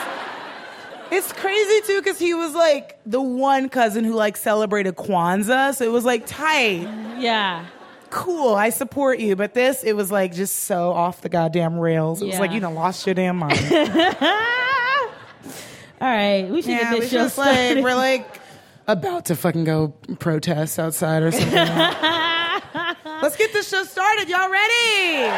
it's 1.11 1.33
crazy 1.33 1.81
too, 1.87 1.99
because 1.99 2.19
he 2.19 2.35
was 2.35 2.53
like 2.53 2.99
the 3.07 3.21
one 3.21 3.69
cousin 3.69 4.03
who 4.03 4.13
like 4.13 4.37
celebrated 4.37 4.95
Kwanzaa. 4.95 5.73
So 5.73 5.83
it 5.83 5.91
was 5.91 6.05
like 6.05 6.27
tight. 6.27 6.87
Yeah. 7.17 7.65
Cool, 8.11 8.53
I 8.53 8.69
support 8.69 9.17
you. 9.17 9.35
But 9.35 9.55
this, 9.55 9.83
it 9.83 9.93
was 9.93 10.11
like 10.11 10.35
just 10.35 10.55
so 10.65 10.91
off 10.91 11.21
the 11.21 11.29
goddamn 11.29 11.79
rails. 11.79 12.21
It 12.21 12.27
was 12.27 12.39
like 12.39 12.51
you 12.51 12.59
done 12.59 12.75
lost 12.75 13.07
your 13.07 13.15
damn 13.15 13.37
mind. 13.37 13.57
All 16.05 16.11
right, 16.11 16.47
we 16.47 16.61
should 16.61 16.69
yeah, 16.69 16.81
get 16.91 16.93
we 16.93 16.99
this 16.99 17.09
show 17.09 17.17
just 17.23 17.37
like 17.39 17.55
started. 17.55 17.83
we're 17.83 17.95
like 17.95 18.27
about 18.87 19.25
to 19.25 19.35
fucking 19.35 19.63
go 19.63 19.87
protest 20.19 20.77
outside 20.77 21.23
or 21.23 21.31
something. 21.31 21.51
Let's 23.23 23.35
get 23.35 23.51
this 23.53 23.67
show 23.67 23.83
started. 23.85 24.29
Y'all 24.29 24.47
ready? 24.51 25.31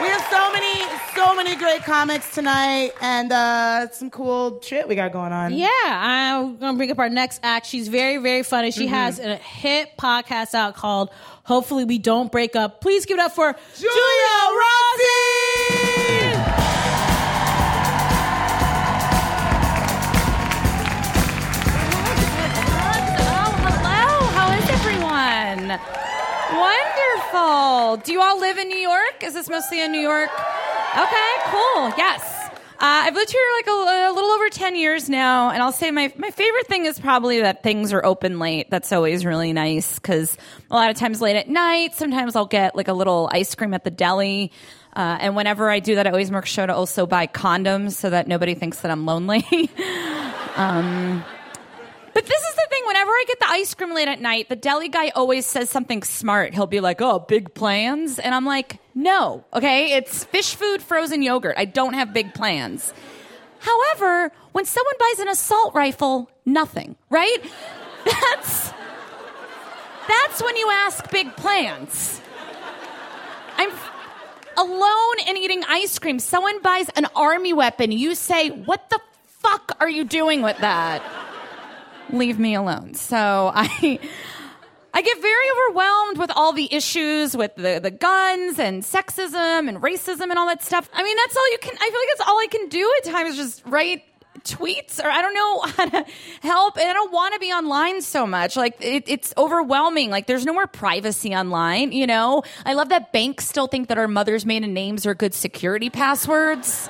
We 0.00 0.08
have 0.08 0.26
so 0.30 0.50
many, 0.50 0.82
so 1.14 1.34
many 1.34 1.56
great 1.56 1.82
comics 1.84 2.34
tonight, 2.34 2.92
and 3.02 3.30
uh, 3.30 3.90
some 3.90 4.08
cool 4.08 4.62
shit 4.62 4.88
we 4.88 4.94
got 4.94 5.12
going 5.12 5.32
on. 5.34 5.52
Yeah, 5.52 5.68
I'm 5.86 6.56
gonna 6.56 6.78
bring 6.78 6.90
up 6.90 6.98
our 7.00 7.10
next 7.10 7.40
act. 7.42 7.66
She's 7.66 7.88
very, 7.88 8.16
very 8.16 8.44
funny. 8.44 8.70
She 8.70 8.86
Mm-hmm. 8.86 8.94
has 8.94 9.18
a 9.18 9.36
hit 9.36 9.98
podcast 9.98 10.54
out 10.54 10.74
called 10.74 11.10
"Hopefully 11.44 11.84
We 11.84 11.98
Don't 11.98 12.32
Break 12.32 12.56
Up." 12.56 12.80
Please 12.80 13.04
give 13.04 13.18
it 13.18 13.22
up 13.22 13.32
for 13.32 13.54
Giulia 13.78 13.92
Rozzi. 14.62 16.01
Wonderful. 26.52 27.96
Do 28.04 28.12
you 28.12 28.20
all 28.20 28.38
live 28.38 28.58
in 28.58 28.68
New 28.68 28.78
York? 28.78 29.22
Is 29.22 29.34
this 29.34 29.48
mostly 29.48 29.80
in 29.80 29.92
New 29.92 30.00
York? 30.00 30.30
Okay, 30.94 31.32
cool. 31.46 31.92
Yes. 31.96 32.42
Uh, 32.82 33.06
I've 33.06 33.14
lived 33.14 33.30
here 33.30 33.40
like 33.58 33.66
a, 33.68 34.10
a 34.10 34.12
little 34.12 34.30
over 34.30 34.48
10 34.48 34.74
years 34.74 35.08
now, 35.08 35.50
and 35.50 35.62
I'll 35.62 35.70
say 35.70 35.92
my, 35.92 36.12
my 36.16 36.30
favorite 36.30 36.66
thing 36.66 36.84
is 36.84 36.98
probably 36.98 37.40
that 37.40 37.62
things 37.62 37.92
are 37.92 38.04
open 38.04 38.40
late. 38.40 38.70
That's 38.70 38.90
always 38.90 39.24
really 39.24 39.52
nice 39.52 40.00
because 40.00 40.36
a 40.68 40.74
lot 40.74 40.90
of 40.90 40.96
times 40.96 41.20
late 41.20 41.36
at 41.36 41.48
night, 41.48 41.94
sometimes 41.94 42.34
I'll 42.34 42.44
get 42.44 42.74
like 42.74 42.88
a 42.88 42.92
little 42.92 43.30
ice 43.32 43.54
cream 43.54 43.72
at 43.72 43.84
the 43.84 43.90
deli. 43.92 44.50
Uh, 44.96 45.16
and 45.20 45.36
whenever 45.36 45.70
I 45.70 45.78
do 45.78 45.94
that, 45.94 46.08
I 46.08 46.10
always 46.10 46.32
make 46.32 46.44
sure 46.44 46.66
to 46.66 46.74
also 46.74 47.06
buy 47.06 47.28
condoms 47.28 47.92
so 47.92 48.10
that 48.10 48.26
nobody 48.26 48.54
thinks 48.54 48.80
that 48.80 48.90
I'm 48.90 49.06
lonely. 49.06 49.46
But 52.14 52.26
this 52.26 52.40
is 52.40 52.54
the 52.54 52.66
thing. 52.68 52.82
Whenever 52.86 53.10
I 53.10 53.24
get 53.26 53.40
the 53.40 53.48
ice 53.48 53.74
cream 53.74 53.94
late 53.94 54.08
at 54.08 54.20
night, 54.20 54.48
the 54.48 54.56
deli 54.56 54.88
guy 54.88 55.08
always 55.10 55.46
says 55.46 55.70
something 55.70 56.02
smart. 56.02 56.52
He'll 56.54 56.66
be 56.66 56.80
like, 56.80 57.00
"Oh, 57.00 57.20
big 57.20 57.54
plans," 57.54 58.18
and 58.18 58.34
I'm 58.34 58.44
like, 58.44 58.78
"No, 58.94 59.44
okay, 59.54 59.92
it's 59.92 60.24
fish 60.24 60.54
food, 60.54 60.82
frozen 60.82 61.22
yogurt. 61.22 61.54
I 61.56 61.64
don't 61.64 61.94
have 61.94 62.12
big 62.12 62.34
plans." 62.34 62.92
However, 63.60 64.32
when 64.52 64.64
someone 64.64 64.94
buys 64.98 65.20
an 65.20 65.28
assault 65.28 65.74
rifle, 65.74 66.28
nothing, 66.44 66.96
right? 67.08 67.38
That's 68.04 68.72
that's 70.08 70.42
when 70.42 70.56
you 70.56 70.68
ask 70.70 71.08
big 71.10 71.36
plans. 71.36 72.20
I'm 73.56 73.70
alone 74.58 75.16
and 75.28 75.38
eating 75.38 75.62
ice 75.68 75.98
cream. 76.00 76.18
Someone 76.18 76.60
buys 76.60 76.88
an 76.96 77.06
army 77.14 77.52
weapon. 77.52 77.92
You 77.92 78.16
say, 78.16 78.50
"What 78.50 78.90
the 78.90 79.00
fuck 79.40 79.76
are 79.78 79.88
you 79.88 80.04
doing 80.04 80.42
with 80.42 80.58
that?" 80.58 81.00
Leave 82.12 82.38
me 82.38 82.54
alone. 82.54 82.94
So 82.94 83.50
I 83.54 83.98
I 84.94 85.02
get 85.02 85.22
very 85.22 85.46
overwhelmed 85.50 86.18
with 86.18 86.30
all 86.36 86.52
the 86.52 86.72
issues 86.72 87.34
with 87.34 87.54
the, 87.56 87.80
the 87.82 87.90
guns 87.90 88.58
and 88.58 88.82
sexism 88.82 89.68
and 89.68 89.78
racism 89.78 90.22
and 90.22 90.34
all 90.38 90.46
that 90.46 90.62
stuff. 90.62 90.88
I 90.92 91.02
mean, 91.02 91.16
that's 91.16 91.36
all 91.36 91.50
you 91.50 91.58
can 91.58 91.74
I 91.74 91.90
feel 91.90 92.00
like 92.00 92.08
that's 92.16 92.28
all 92.28 92.38
I 92.38 92.46
can 92.46 92.68
do 92.68 92.92
at 92.98 93.10
times 93.10 93.36
just 93.36 93.62
write 93.66 94.04
tweets 94.44 95.02
or 95.02 95.08
I 95.08 95.22
don't 95.22 95.34
know 95.34 95.60
how 95.76 95.86
to 95.86 96.06
help 96.42 96.76
and 96.76 96.88
I 96.88 96.92
don't 96.92 97.12
want 97.12 97.34
to 97.34 97.40
be 97.40 97.52
online 97.52 98.02
so 98.02 98.26
much. 98.26 98.56
Like 98.56 98.76
it, 98.80 99.04
it's 99.06 99.32
overwhelming. 99.36 100.10
Like 100.10 100.26
there's 100.26 100.44
no 100.44 100.52
more 100.52 100.66
privacy 100.66 101.34
online, 101.34 101.92
you 101.92 102.06
know? 102.06 102.42
I 102.66 102.74
love 102.74 102.90
that 102.90 103.12
banks 103.12 103.48
still 103.48 103.66
think 103.66 103.88
that 103.88 103.98
our 103.98 104.08
mother's 104.08 104.44
maiden 104.44 104.74
names 104.74 105.06
are 105.06 105.14
good 105.14 105.34
security 105.34 105.90
passwords. 105.90 106.88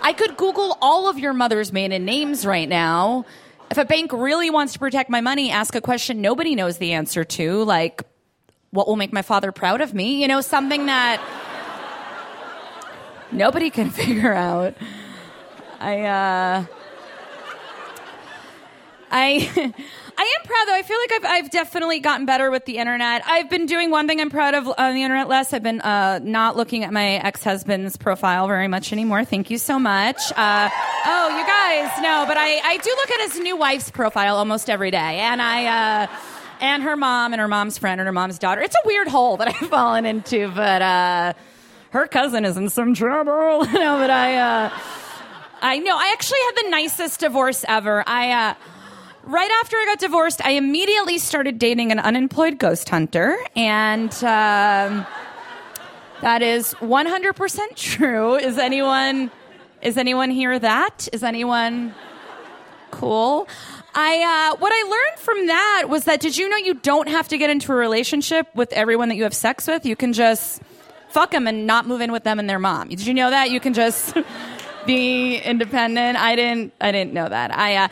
I 0.00 0.12
could 0.12 0.36
Google 0.36 0.76
all 0.80 1.08
of 1.08 1.18
your 1.18 1.32
mother's 1.32 1.72
maiden 1.72 2.04
names 2.04 2.44
right 2.44 2.68
now. 2.68 3.24
If 3.72 3.78
a 3.78 3.86
bank 3.86 4.12
really 4.12 4.50
wants 4.50 4.74
to 4.74 4.78
protect 4.78 5.08
my 5.08 5.22
money, 5.22 5.50
ask 5.50 5.74
a 5.74 5.80
question 5.80 6.20
nobody 6.20 6.54
knows 6.54 6.76
the 6.76 6.92
answer 6.92 7.24
to, 7.24 7.64
like, 7.64 8.02
what 8.68 8.86
will 8.86 8.96
make 8.96 9.14
my 9.14 9.22
father 9.22 9.50
proud 9.50 9.80
of 9.80 9.94
me? 9.94 10.20
You 10.20 10.28
know, 10.28 10.42
something 10.42 10.84
that 10.84 11.22
nobody 13.32 13.70
can 13.70 13.88
figure 14.02 14.34
out. 14.34 14.74
I, 15.80 16.02
uh, 16.02 16.66
I. 19.12 19.72
I 20.14 20.36
am 20.38 20.46
proud 20.46 20.68
though. 20.68 20.74
I 20.74 20.82
feel 20.82 20.98
like 20.98 21.12
I've, 21.12 21.44
I've 21.44 21.50
definitely 21.50 22.00
gotten 22.00 22.26
better 22.26 22.50
with 22.50 22.66
the 22.66 22.76
internet. 22.76 23.22
I've 23.24 23.48
been 23.48 23.64
doing 23.64 23.90
one 23.90 24.06
thing 24.06 24.20
I'm 24.20 24.28
proud 24.28 24.54
of 24.54 24.68
on 24.68 24.94
the 24.94 25.02
internet 25.02 25.26
less. 25.26 25.54
I've 25.54 25.62
been 25.62 25.80
uh, 25.80 26.20
not 26.22 26.54
looking 26.54 26.84
at 26.84 26.92
my 26.92 27.14
ex 27.14 27.42
husband's 27.42 27.96
profile 27.96 28.46
very 28.46 28.68
much 28.68 28.92
anymore. 28.92 29.24
Thank 29.24 29.50
you 29.50 29.56
so 29.56 29.78
much. 29.78 30.18
Uh, 30.36 30.68
oh, 31.06 31.38
you 31.38 31.46
guys, 31.46 32.02
no, 32.02 32.24
but 32.28 32.36
I, 32.36 32.60
I 32.62 32.76
do 32.76 32.90
look 32.90 33.10
at 33.10 33.32
his 33.32 33.40
new 33.40 33.56
wife's 33.56 33.90
profile 33.90 34.36
almost 34.36 34.68
every 34.68 34.90
day, 34.90 34.98
and 35.20 35.40
I. 35.40 36.02
Uh, 36.02 36.16
and 36.60 36.84
her 36.84 36.96
mom 36.96 37.32
and 37.32 37.40
her 37.40 37.48
mom's 37.48 37.76
friend 37.76 38.00
and 38.00 38.06
her 38.06 38.12
mom's 38.12 38.38
daughter. 38.38 38.60
It's 38.60 38.76
a 38.76 38.86
weird 38.86 39.08
hole 39.08 39.36
that 39.38 39.48
I've 39.60 39.68
fallen 39.68 40.06
into, 40.06 40.48
but 40.54 40.80
uh, 40.80 41.32
her 41.90 42.06
cousin 42.06 42.44
is 42.44 42.56
in 42.56 42.68
some 42.70 42.94
trouble. 42.94 43.32
no, 43.72 43.98
but 43.98 44.10
I, 44.10 44.36
uh, 44.36 44.78
I 45.60 45.78
know. 45.80 45.96
I 45.96 46.12
actually 46.12 46.38
had 46.46 46.66
the 46.66 46.70
nicest 46.70 47.18
divorce 47.18 47.64
ever. 47.66 48.04
I, 48.06 48.30
uh, 48.30 48.54
right 49.24 49.50
after 49.62 49.76
I 49.76 49.84
got 49.86 49.98
divorced, 49.98 50.44
I 50.44 50.52
immediately 50.52 51.18
started 51.18 51.58
dating 51.58 51.92
an 51.92 51.98
unemployed 51.98 52.58
ghost 52.58 52.88
hunter, 52.88 53.36
and 53.56 54.12
um, 54.24 55.06
that 56.20 56.42
is 56.42 56.74
100% 56.74 57.76
true. 57.76 58.36
Is 58.36 58.58
anyone, 58.58 59.30
is 59.80 59.96
anyone 59.96 60.30
here? 60.30 60.58
that? 60.58 61.08
Is 61.12 61.22
anyone 61.22 61.94
cool? 62.90 63.48
I 63.94 64.52
uh, 64.52 64.56
what 64.56 64.72
I 64.72 64.88
learned 64.88 65.18
from 65.18 65.46
that 65.48 65.84
was 65.88 66.04
that 66.04 66.20
did 66.20 66.36
you 66.36 66.48
know 66.48 66.56
you 66.56 66.74
don't 66.74 67.08
have 67.08 67.28
to 67.28 67.36
get 67.36 67.50
into 67.50 67.72
a 67.72 67.74
relationship 67.74 68.48
with 68.54 68.72
everyone 68.72 69.10
that 69.10 69.16
you 69.16 69.24
have 69.24 69.34
sex 69.34 69.66
with? 69.66 69.84
You 69.84 69.96
can 69.96 70.14
just 70.14 70.62
fuck 71.10 71.30
them 71.30 71.46
and 71.46 71.66
not 71.66 71.86
move 71.86 72.00
in 72.00 72.10
with 72.10 72.24
them 72.24 72.38
and 72.38 72.48
their 72.48 72.58
mom. 72.58 72.88
Did 72.88 73.06
you 73.06 73.12
know 73.12 73.28
that? 73.28 73.50
You 73.50 73.60
can 73.60 73.74
just 73.74 74.16
be 74.86 75.36
independent. 75.36 76.16
I 76.16 76.36
didn't. 76.36 76.72
I 76.80 76.90
didn't 76.90 77.12
know 77.12 77.28
that. 77.28 77.54
I. 77.54 77.76
Uh, 77.76 77.88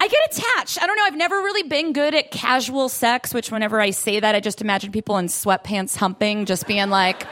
I 0.00 0.06
get 0.06 0.20
attached. 0.30 0.80
I 0.80 0.86
don't 0.86 0.96
know. 0.96 1.04
I've 1.04 1.16
never 1.16 1.36
really 1.36 1.64
been 1.64 1.92
good 1.92 2.14
at 2.14 2.30
casual 2.30 2.88
sex, 2.88 3.34
which 3.34 3.50
whenever 3.50 3.80
I 3.80 3.90
say 3.90 4.20
that, 4.20 4.34
I 4.34 4.40
just 4.40 4.60
imagine 4.60 4.92
people 4.92 5.18
in 5.18 5.26
sweatpants 5.26 5.96
humping, 5.96 6.44
just 6.44 6.66
being 6.66 6.88
like, 6.88 7.26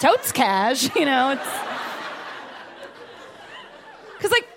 totes 0.00 0.32
cash, 0.32 0.94
you 0.96 1.04
know? 1.04 1.30
It's. 1.30 1.48
Because, 4.16 4.32
like, 4.32 4.48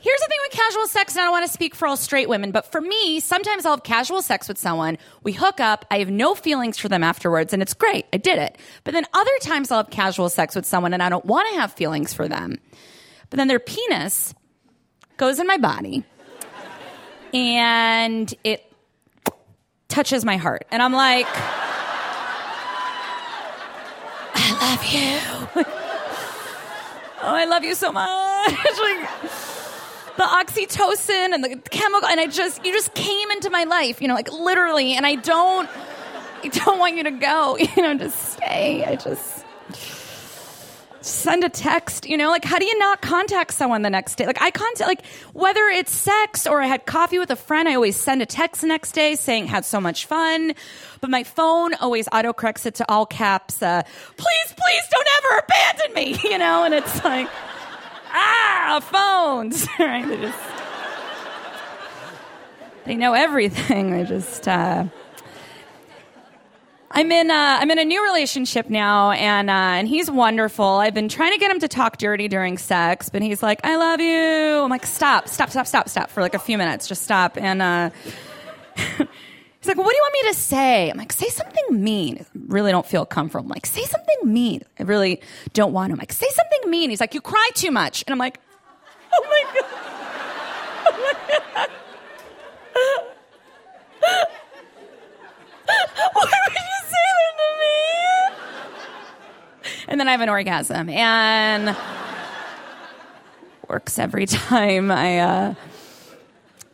here's 0.00 0.20
the 0.20 0.26
thing 0.26 0.38
with 0.44 0.52
casual 0.52 0.86
sex, 0.86 1.14
and 1.14 1.22
I 1.22 1.24
don't 1.24 1.32
want 1.32 1.46
to 1.46 1.52
speak 1.52 1.74
for 1.74 1.86
all 1.88 1.96
straight 1.96 2.28
women, 2.28 2.52
but 2.52 2.70
for 2.70 2.80
me, 2.80 3.18
sometimes 3.20 3.64
I'll 3.64 3.76
have 3.76 3.84
casual 3.84 4.22
sex 4.22 4.48
with 4.48 4.58
someone, 4.58 4.98
we 5.22 5.32
hook 5.32 5.60
up, 5.60 5.84
I 5.90 5.98
have 5.98 6.10
no 6.10 6.34
feelings 6.34 6.78
for 6.78 6.88
them 6.88 7.02
afterwards, 7.02 7.52
and 7.52 7.62
it's 7.62 7.74
great. 7.74 8.06
I 8.12 8.16
did 8.16 8.38
it. 8.38 8.58
But 8.84 8.94
then 8.94 9.04
other 9.14 9.30
times 9.40 9.70
I'll 9.70 9.84
have 9.84 9.90
casual 9.90 10.28
sex 10.28 10.54
with 10.54 10.66
someone, 10.66 10.94
and 10.94 11.02
I 11.02 11.08
don't 11.08 11.24
want 11.24 11.48
to 11.52 11.60
have 11.60 11.72
feelings 11.72 12.12
for 12.12 12.28
them. 12.28 12.58
But 13.30 13.36
then 13.36 13.48
their 13.48 13.60
penis 13.60 14.34
goes 15.16 15.38
in 15.38 15.46
my 15.46 15.56
body 15.56 16.04
and 17.32 18.32
it 18.44 18.64
touches 19.88 20.24
my 20.24 20.36
heart. 20.36 20.66
And 20.70 20.82
I'm 20.82 20.92
like, 20.92 21.26
I 24.34 24.48
love 24.60 24.84
you. 24.86 25.18
oh, 27.22 27.34
I 27.34 27.44
love 27.44 27.64
you 27.64 27.74
so 27.74 27.92
much. 27.92 28.08
like, 28.48 29.08
the 30.16 30.24
oxytocin 30.24 31.32
and 31.32 31.42
the 31.42 31.56
chemical, 31.70 32.08
and 32.08 32.20
I 32.20 32.26
just, 32.26 32.64
you 32.64 32.72
just 32.72 32.94
came 32.94 33.30
into 33.30 33.50
my 33.50 33.64
life, 33.64 34.02
you 34.02 34.08
know, 34.08 34.14
like 34.14 34.30
literally, 34.30 34.92
and 34.92 35.06
I 35.06 35.14
don't, 35.16 35.68
I 36.44 36.48
don't 36.48 36.78
want 36.78 36.96
you 36.96 37.04
to 37.04 37.10
go, 37.10 37.56
you 37.76 37.82
know, 37.82 37.94
just 37.94 38.34
stay. 38.34 38.84
I 38.84 38.96
just, 38.96 39.31
send 41.04 41.44
a 41.44 41.48
text, 41.48 42.06
you 42.08 42.16
know, 42.16 42.30
like 42.30 42.44
how 42.44 42.58
do 42.58 42.64
you 42.64 42.78
not 42.78 43.02
contact 43.02 43.52
someone 43.52 43.82
the 43.82 43.90
next 43.90 44.16
day? 44.16 44.26
Like 44.26 44.40
I 44.40 44.50
contact, 44.50 44.88
like 44.88 45.04
whether 45.32 45.62
it's 45.62 45.92
sex 45.92 46.46
or 46.46 46.62
I 46.62 46.66
had 46.66 46.86
coffee 46.86 47.18
with 47.18 47.30
a 47.30 47.36
friend, 47.36 47.68
I 47.68 47.74
always 47.74 47.96
send 47.96 48.22
a 48.22 48.26
text 48.26 48.60
the 48.62 48.68
next 48.68 48.92
day 48.92 49.14
saying 49.16 49.46
had 49.46 49.64
so 49.64 49.80
much 49.80 50.06
fun. 50.06 50.54
But 51.00 51.10
my 51.10 51.24
phone 51.24 51.74
always 51.74 52.08
autocorrects 52.08 52.66
it 52.66 52.76
to 52.76 52.90
all 52.90 53.06
caps. 53.06 53.62
Uh, 53.62 53.82
please, 54.16 54.54
please 54.56 54.82
don't 54.90 55.08
ever 55.18 55.42
abandon 55.44 55.94
me, 55.94 56.18
you 56.30 56.38
know. 56.38 56.64
And 56.64 56.74
it's 56.74 57.04
like, 57.04 57.28
ah, 58.10 58.80
phones, 58.82 59.66
right? 59.78 60.06
They 60.06 60.16
just 60.16 60.38
they 62.84 62.94
know 62.96 63.14
everything. 63.14 63.90
They 63.90 64.04
just. 64.04 64.46
Uh, 64.46 64.86
I'm 66.94 67.10
in 67.10 67.30
uh, 67.30 67.58
I'm 67.60 67.70
in 67.70 67.78
a 67.78 67.84
new 67.84 68.04
relationship 68.04 68.68
now, 68.68 69.12
and 69.12 69.48
uh, 69.48 69.52
and 69.52 69.88
he's 69.88 70.10
wonderful. 70.10 70.64
I've 70.66 70.92
been 70.92 71.08
trying 71.08 71.32
to 71.32 71.38
get 71.38 71.50
him 71.50 71.58
to 71.60 71.68
talk 71.68 71.96
dirty 71.96 72.28
during 72.28 72.58
sex, 72.58 73.08
but 73.08 73.22
he's 73.22 73.42
like, 73.42 73.60
"I 73.64 73.76
love 73.76 74.00
you." 74.00 74.62
I'm 74.62 74.68
like, 74.68 74.84
"Stop, 74.84 75.26
stop, 75.28 75.48
stop, 75.50 75.66
stop, 75.66 75.88
stop!" 75.88 76.10
For 76.10 76.20
like 76.20 76.34
a 76.34 76.38
few 76.38 76.58
minutes, 76.58 76.86
just 76.88 77.02
stop. 77.02 77.38
And 77.38 77.62
uh, 77.62 77.90
he's 78.76 78.98
like, 79.66 79.76
well, 79.76 79.84
"What 79.86 79.92
do 79.92 79.96
you 79.96 80.02
want 80.02 80.24
me 80.24 80.28
to 80.32 80.34
say?" 80.34 80.90
I'm 80.90 80.98
like, 80.98 81.12
"Say 81.14 81.28
something 81.28 81.82
mean." 81.82 82.18
I 82.20 82.24
really 82.48 82.72
don't 82.72 82.86
feel 82.86 83.06
comfortable. 83.06 83.46
I'm 83.46 83.48
like, 83.48 83.64
"Say 83.64 83.84
something 83.84 84.16
mean." 84.24 84.62
I 84.78 84.82
really 84.82 85.22
don't 85.54 85.72
want 85.72 85.92
him. 85.92 85.94
I'm 85.94 86.00
like, 86.00 86.12
"Say 86.12 86.28
something 86.28 86.70
mean." 86.70 86.90
He's 86.90 87.00
like, 87.00 87.14
"You 87.14 87.22
cry 87.22 87.48
too 87.54 87.70
much," 87.70 88.04
and 88.06 88.12
I'm 88.12 88.18
like, 88.18 88.38
"Oh 89.14 89.26
my 89.28 89.60
god." 89.60 89.68
Oh 90.84 91.12
my 91.24 91.34
god. 91.54 91.70
Why 96.14 96.24
would 96.24 96.71
me? 97.58 98.36
And 99.88 100.00
then 100.00 100.08
I 100.08 100.12
have 100.12 100.20
an 100.20 100.28
orgasm, 100.28 100.88
and 100.88 101.76
works 103.68 103.98
every 103.98 104.26
time. 104.48 104.90
I 104.90 105.18
uh, 105.18 105.54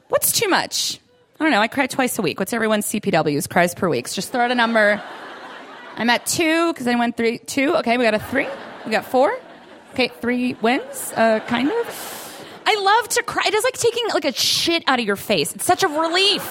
what's 0.09 0.33
too 0.33 0.49
much? 0.49 1.01
I 1.41 1.45
don't 1.45 1.53
know. 1.53 1.61
I 1.61 1.69
cry 1.69 1.87
twice 1.87 2.19
a 2.19 2.23
week. 2.23 2.41
What's 2.41 2.53
everyone's 2.53 2.87
CPW's 2.87 3.47
cries 3.47 3.75
per 3.75 3.89
week? 3.89 4.11
Just 4.11 4.33
throw 4.33 4.45
out 4.45 4.51
a 4.51 4.57
number. 4.57 5.01
I'm 5.97 6.11
at 6.11 6.27
two 6.27 6.73
because 6.73 6.87
I 6.89 6.97
went 6.97 7.17
three, 7.17 7.39
two. 7.39 7.77
Okay, 7.77 7.97
we 7.97 8.05
got 8.05 8.15
a 8.15 8.19
three. 8.19 8.49
We 8.85 8.91
got 8.91 9.05
four. 9.05 9.37
Okay, 9.93 10.09
three 10.09 10.55
wins, 10.55 11.13
uh, 11.17 11.41
kind 11.41 11.71
of. 11.71 12.45
I 12.67 12.81
love 12.81 13.09
to 13.11 13.23
cry. 13.23 13.45
It 13.47 13.55
is 13.55 13.65
like 13.65 13.75
taking 13.75 14.05
like 14.13 14.25
a 14.25 14.33
shit 14.33 14.85
out 14.87 14.99
of 14.99 15.05
your 15.05 15.17
face. 15.17 15.55
It's 15.55 15.65
such 15.65 15.83
a 15.83 15.89
relief. 15.89 16.43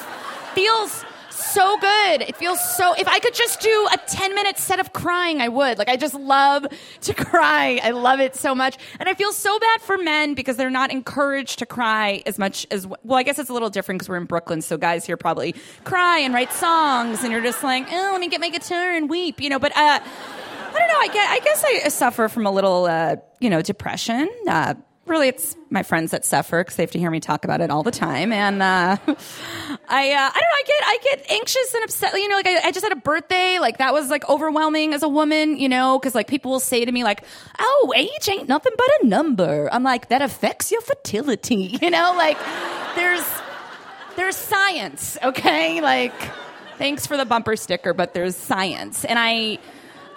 Feels 0.56 1.04
so 1.38 1.77
good. 1.77 2.22
It 2.22 2.36
feels 2.36 2.60
so. 2.75 2.94
If 2.94 3.08
I 3.08 3.20
could 3.20 3.34
just 3.34 3.62
do 3.62 3.88
a 3.94 3.98
10 3.98 4.36
minute 4.36 4.58
set 4.58 4.79
of 4.79 4.94
crying, 4.94 5.41
I 5.41 5.48
would. 5.48 5.77
Like, 5.77 5.89
I 5.89 5.96
just 5.96 6.13
love 6.15 6.65
to 7.01 7.13
cry. 7.25 7.79
I 7.84 7.91
love 7.91 8.20
it 8.20 8.36
so 8.36 8.56
much. 8.56 8.77
And 9.00 9.08
I 9.08 9.13
feel 9.13 9.32
so 9.32 9.58
bad 9.60 9.82
for 9.82 9.98
men 9.98 10.34
because 10.34 10.58
they're 10.58 10.70
not 10.70 10.91
encouraged 10.91 11.60
to 11.60 11.65
cry 11.65 12.24
as 12.25 12.38
much 12.38 12.65
as. 12.72 12.88
Well, 12.88 13.17
I 13.17 13.24
guess 13.24 13.39
it's 13.39 13.50
a 13.50 13.53
little 13.53 13.70
different 13.70 14.00
because 14.00 14.10
we're 14.10 14.17
in 14.17 14.25
Brooklyn, 14.25 14.62
so 14.62 14.77
guys 14.77 15.06
here 15.06 15.17
probably 15.17 15.53
cry 15.84 16.20
and 16.20 16.34
write 16.34 16.51
songs, 16.51 17.24
and 17.24 17.32
you're 17.32 17.44
just 17.44 17.63
like, 17.63 17.88
oh, 17.91 18.10
let 18.12 18.20
me 18.22 18.27
get 18.27 18.41
my 18.41 18.50
guitar 18.50 18.94
and 18.94 19.10
weep, 19.10 19.39
you 19.41 19.50
know. 19.50 19.60
But, 19.60 19.75
uh, 19.77 20.00
I 20.00 20.79
don't 20.79 20.88
know. 20.89 21.22
I 21.22 21.36
I 21.36 21.39
guess 21.39 21.63
I 21.63 21.88
suffer 21.89 22.29
from 22.29 22.46
a 22.46 22.51
little, 22.51 22.86
uh, 22.86 23.15
you 23.39 23.50
know, 23.50 23.62
depression. 23.62 24.29
Uh, 24.48 24.75
really, 25.08 25.28
it's 25.28 25.56
my 25.70 25.84
friends 25.84 26.12
that 26.12 26.26
suffer 26.26 26.64
because 26.64 26.76
they 26.76 26.84
have 26.84 26.92
to 26.92 27.00
hear 27.00 27.12
me 27.12 27.20
talk 27.20 27.44
about 27.46 27.62
it 27.62 27.70
all 27.70 27.84
the 27.84 27.92
time. 27.92 28.32
And 28.32 28.62
uh, 28.62 28.98
I, 29.08 29.12
uh, 29.12 29.16
I 29.88 29.88
don't 29.88 29.88
know. 29.90 30.14
I 30.30 30.64
get, 30.66 30.84
I 30.84 30.98
get 31.04 31.32
anxious 31.32 31.74
and 31.74 31.84
upset. 31.84 32.14
You 32.14 32.28
know, 32.28 32.36
like 32.36 32.48
I, 32.48 32.68
I 32.68 32.72
just 32.72 32.86
had 32.86 32.92
a 32.92 33.00
birthday. 33.02 33.60
Like 33.60 33.78
that 33.80 33.94
was 33.94 34.10
like 34.10 34.28
overwhelming 34.30 34.94
as 34.94 35.04
a 35.04 35.10
woman. 35.10 35.58
You 35.58 35.70
know, 35.70 36.00
because 36.00 36.16
like 36.16 36.28
people 36.28 36.52
will 36.52 36.60
say 36.60 36.86
to 36.86 36.92
me 36.92 37.04
like, 37.04 37.24
"Oh, 37.60 37.94
age 37.96 38.30
ain't 38.30 38.48
nothing 38.48 38.74
but 38.78 38.88
a 39.02 39.08
number." 39.08 39.70
I'm 39.72 39.84
like, 39.84 40.10
that 40.10 40.22
affects 40.22 40.72
your 40.72 40.82
fertility. 40.82 41.78
You 41.88 41.92
know, 41.92 42.14
like 42.18 42.38
there's, 42.96 43.26
there's 44.18 44.36
science. 44.36 45.18
Okay, 45.24 45.80
like 45.80 46.14
thanks 46.78 47.08
for 47.08 47.16
the 47.16 47.24
bumper 47.26 47.56
sticker, 47.56 47.94
but 47.94 48.14
there's 48.14 48.36
science, 48.36 49.06
and 49.06 49.18
I. 49.18 49.60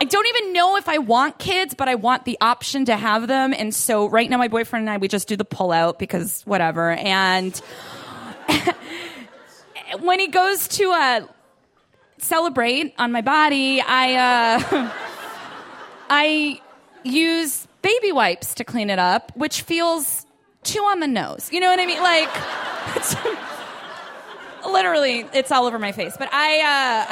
I 0.00 0.04
don't 0.04 0.26
even 0.28 0.54
know 0.54 0.76
if 0.76 0.88
I 0.88 0.97
want 0.97 1.38
kids, 1.38 1.75
but 1.75 1.87
I 1.87 1.95
want 1.95 2.25
the 2.25 2.38
option 2.40 2.87
to 2.87 2.97
have 2.97 3.28
them. 3.28 3.52
And 3.52 3.75
so 3.75 4.09
right 4.09 4.30
now, 4.30 4.38
my 4.38 4.49
boyfriend 4.49 4.85
and 4.85 4.90
I, 4.90 4.97
we 4.97 5.09
just 5.09 5.28
do 5.28 5.37
the 5.37 5.45
pull 5.45 5.73
out 5.73 5.99
because 5.99 6.40
whatever. 6.47 6.92
And 6.92 7.54
when 10.00 10.19
he 10.19 10.28
goes 10.28 10.69
to 10.69 10.90
uh, 10.90 11.21
celebrate 12.16 12.95
on 12.99 13.12
my 13.12 13.21
body, 13.21 13.83
I, 13.83 14.14
uh, 14.14 14.90
I 16.09 16.62
use 17.02 17.69
baby 17.82 18.10
wipes 18.10 18.54
to 18.54 18.65
clean 18.65 18.89
it 18.89 18.99
up, 18.99 19.32
which 19.36 19.60
feels 19.60 20.25
too 20.63 20.80
on 20.80 21.00
the 21.00 21.08
nose. 21.08 21.50
You 21.52 21.60
know 21.60 21.69
what 21.69 21.78
I 21.78 21.84
mean? 21.84 22.02
Like, 22.02 22.30
it's, 22.97 23.15
literally, 24.67 25.26
it's 25.34 25.52
all 25.52 25.67
over 25.67 25.78
my 25.78 25.93
face. 25.93 26.17
But 26.19 26.30
I, 26.32 26.60
uh, 26.60 27.06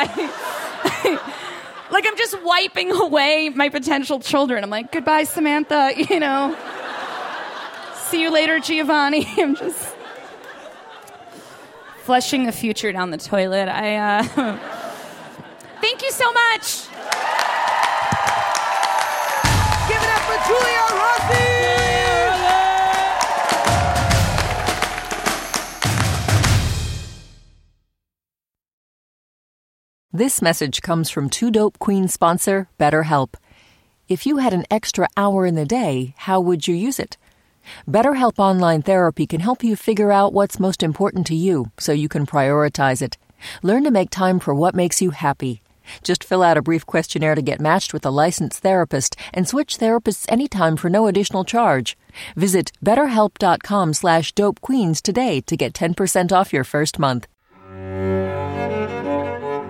I 1.21 1.48
like 1.91 2.07
I'm 2.07 2.17
just 2.17 2.43
wiping 2.43 2.91
away 3.01 3.51
my 3.51 3.69
potential 3.69 4.21
children. 4.21 4.65
I'm 4.65 4.71
like, 4.71 4.93
goodbye, 4.93 5.25
Samantha, 5.25 5.93
you 6.11 6.21
know. 6.21 6.57
See 7.95 8.23
you 8.23 8.31
later, 8.31 8.59
Giovanni. 8.59 9.27
I'm 9.37 9.55
just 9.55 9.95
flushing 12.05 12.47
the 12.47 12.53
future 12.53 12.91
down 12.93 13.11
the 13.11 13.19
toilet. 13.19 13.69
I 13.69 13.97
uh 13.97 14.59
Thank 15.81 16.03
you 16.03 16.11
so 16.11 16.33
much. 16.33 16.89
Give 19.89 20.03
it 20.03 20.09
up 20.09 20.23
for 20.27 20.39
Giulia 20.49 20.85
Rozzi! 20.99 21.58
This 30.19 30.43
message 30.43 30.83
comes 30.83 31.11
from 31.11 31.31
Two 31.31 31.49
Dope 31.49 31.79
Queen 31.79 32.09
sponsor, 32.09 32.69
BetterHelp. 32.77 33.35
If 34.09 34.27
you 34.27 34.39
had 34.39 34.53
an 34.53 34.65
extra 34.69 35.09
hour 35.17 35.47
in 35.47 35.55
the 35.55 35.65
day, 35.65 36.13
how 36.17 36.41
would 36.41 36.67
you 36.67 36.75
use 36.75 36.99
it? 36.99 37.17
BetterHelp 37.89 38.33
Online 38.37 38.83
Therapy 38.83 39.29
can 39.29 39.39
help 39.39 39.63
you 39.63 39.77
figure 39.77 40.11
out 40.11 40.33
what's 40.33 40.59
most 40.59 40.83
important 40.83 41.25
to 41.29 41.37
you 41.37 41.71
so 41.79 41.93
you 41.93 42.09
can 42.09 42.27
prioritize 42.27 43.01
it. 43.01 43.17
Learn 43.63 43.85
to 43.85 43.93
make 43.93 44.11
time 44.11 44.41
for 44.41 44.57
what 44.57 44.75
makes 44.75 45.01
you 45.01 45.11
happy. 45.11 45.63
Just 46.03 46.25
fill 46.25 46.43
out 46.43 46.59
a 46.59 46.63
brief 46.63 46.85
questionnaire 46.85 47.37
to 47.37 47.51
get 47.51 47.61
matched 47.61 47.93
with 47.93 48.05
a 48.05 48.11
licensed 48.11 48.59
therapist 48.59 49.15
and 49.33 49.47
switch 49.47 49.79
therapists 49.79 50.27
anytime 50.29 50.77
for 50.77 50.91
no 50.91 51.07
additional 51.07 51.45
charge. 51.45 51.97
Visit 52.35 52.73
betterhelp.com 52.85 53.95
slash 53.95 54.35
dopequeens 54.35 55.01
today 55.01 55.41
to 55.43 55.57
get 55.57 55.75
10% 55.75 56.33
off 56.33 56.53
your 56.53 56.65
first 56.65 56.99
month. 56.99 57.29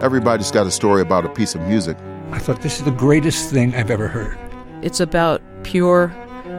Everybody's 0.00 0.52
got 0.52 0.64
a 0.64 0.70
story 0.70 1.02
about 1.02 1.24
a 1.24 1.28
piece 1.28 1.56
of 1.56 1.62
music. 1.62 1.96
I 2.30 2.38
thought 2.38 2.62
this 2.62 2.78
is 2.78 2.84
the 2.84 2.92
greatest 2.92 3.50
thing 3.50 3.74
I've 3.74 3.90
ever 3.90 4.06
heard. 4.06 4.38
It's 4.80 5.00
about 5.00 5.42
pure 5.64 6.14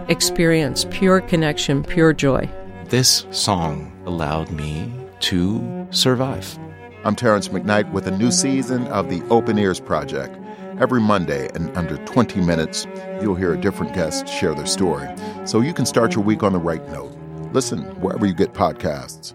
experience, 0.09 0.85
pure 0.91 1.21
connection, 1.21 1.83
pure 1.83 2.11
joy. 2.11 2.49
This 2.85 3.25
song 3.31 3.93
allowed 4.05 4.51
me 4.51 4.91
to 5.21 5.87
survive. 5.91 6.59
I'm 7.05 7.15
Terrence 7.15 7.47
McKnight 7.47 7.89
with 7.93 8.07
a 8.07 8.17
new 8.17 8.29
season 8.29 8.87
of 8.87 9.09
the 9.09 9.23
Open 9.29 9.57
Ears 9.57 9.79
Project. 9.79 10.37
Every 10.77 10.99
Monday, 10.99 11.47
in 11.55 11.69
under 11.77 11.95
20 12.05 12.41
minutes, 12.41 12.87
you'll 13.21 13.35
hear 13.35 13.53
a 13.53 13.61
different 13.61 13.93
guest 13.93 14.27
share 14.27 14.53
their 14.53 14.65
story. 14.65 15.07
So 15.45 15.61
you 15.61 15.73
can 15.73 15.85
start 15.85 16.13
your 16.13 16.25
week 16.25 16.43
on 16.43 16.51
the 16.51 16.59
right 16.59 16.85
note. 16.89 17.15
Listen 17.53 17.83
wherever 18.01 18.25
you 18.25 18.33
get 18.33 18.51
podcasts. 18.51 19.33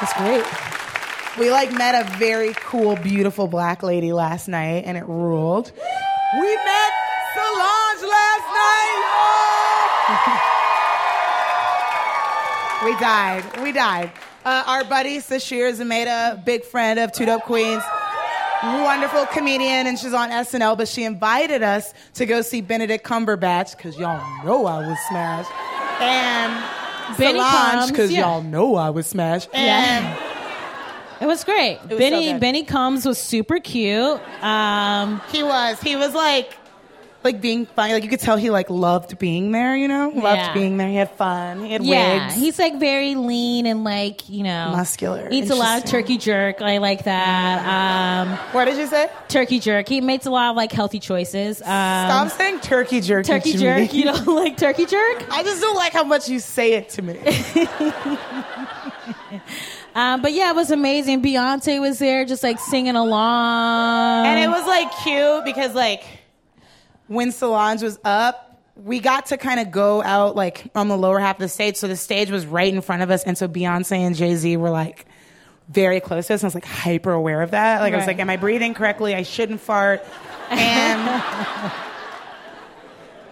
That's 0.00 0.12
great. 0.14 0.44
We 1.38 1.50
like 1.50 1.72
met 1.72 1.94
a 1.94 2.08
very 2.16 2.52
cool, 2.54 2.96
beautiful 2.96 3.48
black 3.48 3.82
lady 3.82 4.12
last 4.12 4.48
night, 4.48 4.84
and 4.86 4.96
it 4.96 5.06
ruled. 5.06 5.72
We 6.40 6.56
met 6.56 6.92
Solange 7.34 8.02
last 8.08 8.46
night. 8.54 8.94
we 12.84 12.92
died. 13.00 13.62
We 13.62 13.72
died. 13.72 14.12
Uh, 14.44 14.62
our 14.66 14.84
buddy 14.84 15.18
Sasheer 15.18 15.72
Zamata, 15.74 16.44
big 16.44 16.64
friend 16.64 17.00
of 17.00 17.10
Two 17.12 17.26
Dope 17.26 17.42
Queens, 17.42 17.82
wonderful 18.62 19.26
comedian, 19.26 19.86
and 19.86 19.98
she's 19.98 20.12
on 20.12 20.30
SNL. 20.30 20.76
But 20.76 20.86
she 20.86 21.04
invited 21.04 21.62
us 21.62 21.94
to 22.14 22.26
go 22.26 22.42
see 22.42 22.60
Benedict 22.60 23.04
Cumberbatch 23.06 23.76
because 23.76 23.96
y'all 23.98 24.22
know 24.44 24.66
I 24.66 24.86
was 24.86 24.98
smashed, 25.08 25.50
and 26.00 26.83
Benny 27.18 27.38
Solange 27.38 27.72
comes, 27.72 27.90
because 27.90 28.12
yeah. 28.12 28.20
y'all 28.20 28.42
know 28.42 28.76
I 28.76 28.90
was 28.90 29.06
smashed, 29.06 29.48
and. 29.54 30.18
It 31.20 31.26
was 31.26 31.44
great. 31.44 31.78
was 31.88 31.98
Benny 31.98 32.32
so. 32.32 32.38
Benny 32.38 32.64
Combs 32.64 33.06
was 33.06 33.18
super 33.18 33.58
cute. 33.60 34.20
Um, 34.42 35.22
He 35.30 35.42
was. 35.42 35.80
He 35.80 35.96
was 35.96 36.12
like, 36.12 36.56
like 37.24 37.40
being 37.40 37.66
fun. 37.66 37.90
Like 37.90 38.02
you 38.04 38.08
could 38.10 38.20
tell 38.20 38.36
he 38.36 38.50
like 38.50 38.68
loved 38.70 39.18
being 39.18 39.50
there. 39.52 39.74
You 39.76 39.88
know, 39.88 40.08
loved 40.14 40.38
Yeah. 40.38 40.52
being 40.54 40.76
there. 40.76 40.88
He 40.88 40.96
had 40.96 41.10
fun. 41.12 41.64
He 41.64 41.72
had 41.72 41.82
yeah, 41.84 42.26
wigs. 42.26 42.34
he's 42.36 42.58
like 42.58 42.78
very 42.78 43.14
lean 43.14 43.66
and 43.66 43.82
like 43.84 44.28
you 44.28 44.42
know 44.44 44.70
Muscular. 44.72 45.28
Eats 45.30 45.50
a 45.50 45.54
lot 45.54 45.82
of 45.82 45.90
turkey 45.90 46.18
jerk. 46.18 46.60
I 46.62 46.78
like 46.78 47.04
that. 47.04 48.26
Um, 48.28 48.36
what 48.52 48.66
did 48.66 48.76
you 48.76 48.86
say? 48.86 49.08
turkey 49.28 49.58
jerk. 49.58 49.88
He 49.88 50.00
makes 50.00 50.26
a 50.26 50.30
lot 50.30 50.50
of 50.50 50.56
like 50.56 50.70
healthy 50.70 51.00
choices. 51.00 51.60
Um, 51.62 51.66
Stop 51.66 52.28
saying 52.30 52.60
turkey 52.60 53.00
jerky. 53.00 53.26
turkey 53.26 53.52
jerk. 53.54 53.92
Me. 53.92 53.98
You 53.98 54.04
don't 54.04 54.26
like 54.44 54.56
turkey 54.56 54.86
jerk? 54.86 55.26
I 55.30 55.42
just 55.42 55.60
don't 55.60 55.74
like 55.76 55.92
how 55.92 56.04
much 56.04 56.28
you 56.28 56.38
say 56.38 56.74
it 56.74 56.88
to 56.90 57.02
me. 57.02 57.18
Um, 59.96 60.22
but 60.22 60.32
yeah, 60.32 60.50
it 60.50 60.56
was 60.56 60.72
amazing. 60.72 61.22
Beyonce 61.22 61.80
was 61.80 62.00
there, 62.00 62.24
just 62.24 62.42
like 62.42 62.58
singing 62.58 62.96
along, 62.96 64.26
and 64.26 64.40
it 64.40 64.48
was 64.48 64.66
like 64.66 64.88
cute 65.04 65.44
because 65.44 65.72
like 65.72 66.02
when 67.06 67.32
Solange 67.32 67.82
was 67.82 67.98
up, 68.04 68.62
we 68.76 68.98
got 68.98 69.26
to 69.26 69.36
kind 69.36 69.60
of 69.60 69.70
go 69.70 70.02
out 70.02 70.34
like 70.34 70.70
on 70.74 70.88
the 70.88 70.96
lower 70.96 71.20
half 71.20 71.36
of 71.36 71.40
the 71.40 71.48
stage. 71.48 71.76
So 71.76 71.86
the 71.86 71.96
stage 71.96 72.30
was 72.30 72.46
right 72.46 72.72
in 72.72 72.80
front 72.80 73.02
of 73.02 73.10
us. 73.10 73.22
And 73.24 73.38
so 73.38 73.46
Beyonce 73.46 73.98
and 73.98 74.16
Jay 74.16 74.34
Z 74.34 74.56
were 74.56 74.70
like 74.70 75.06
very 75.68 76.00
close 76.00 76.26
to 76.26 76.34
us. 76.34 76.40
And 76.40 76.46
I 76.46 76.48
was 76.48 76.54
like 76.54 76.64
hyper 76.64 77.12
aware 77.12 77.40
of 77.42 77.52
that. 77.52 77.80
Like, 77.80 77.94
I 77.94 77.96
was 77.96 78.06
like, 78.06 78.18
am 78.18 78.30
I 78.30 78.36
breathing 78.36 78.74
correctly? 78.74 79.14
I 79.14 79.22
shouldn't 79.22 79.60
fart. 79.60 80.04
And 80.50 81.72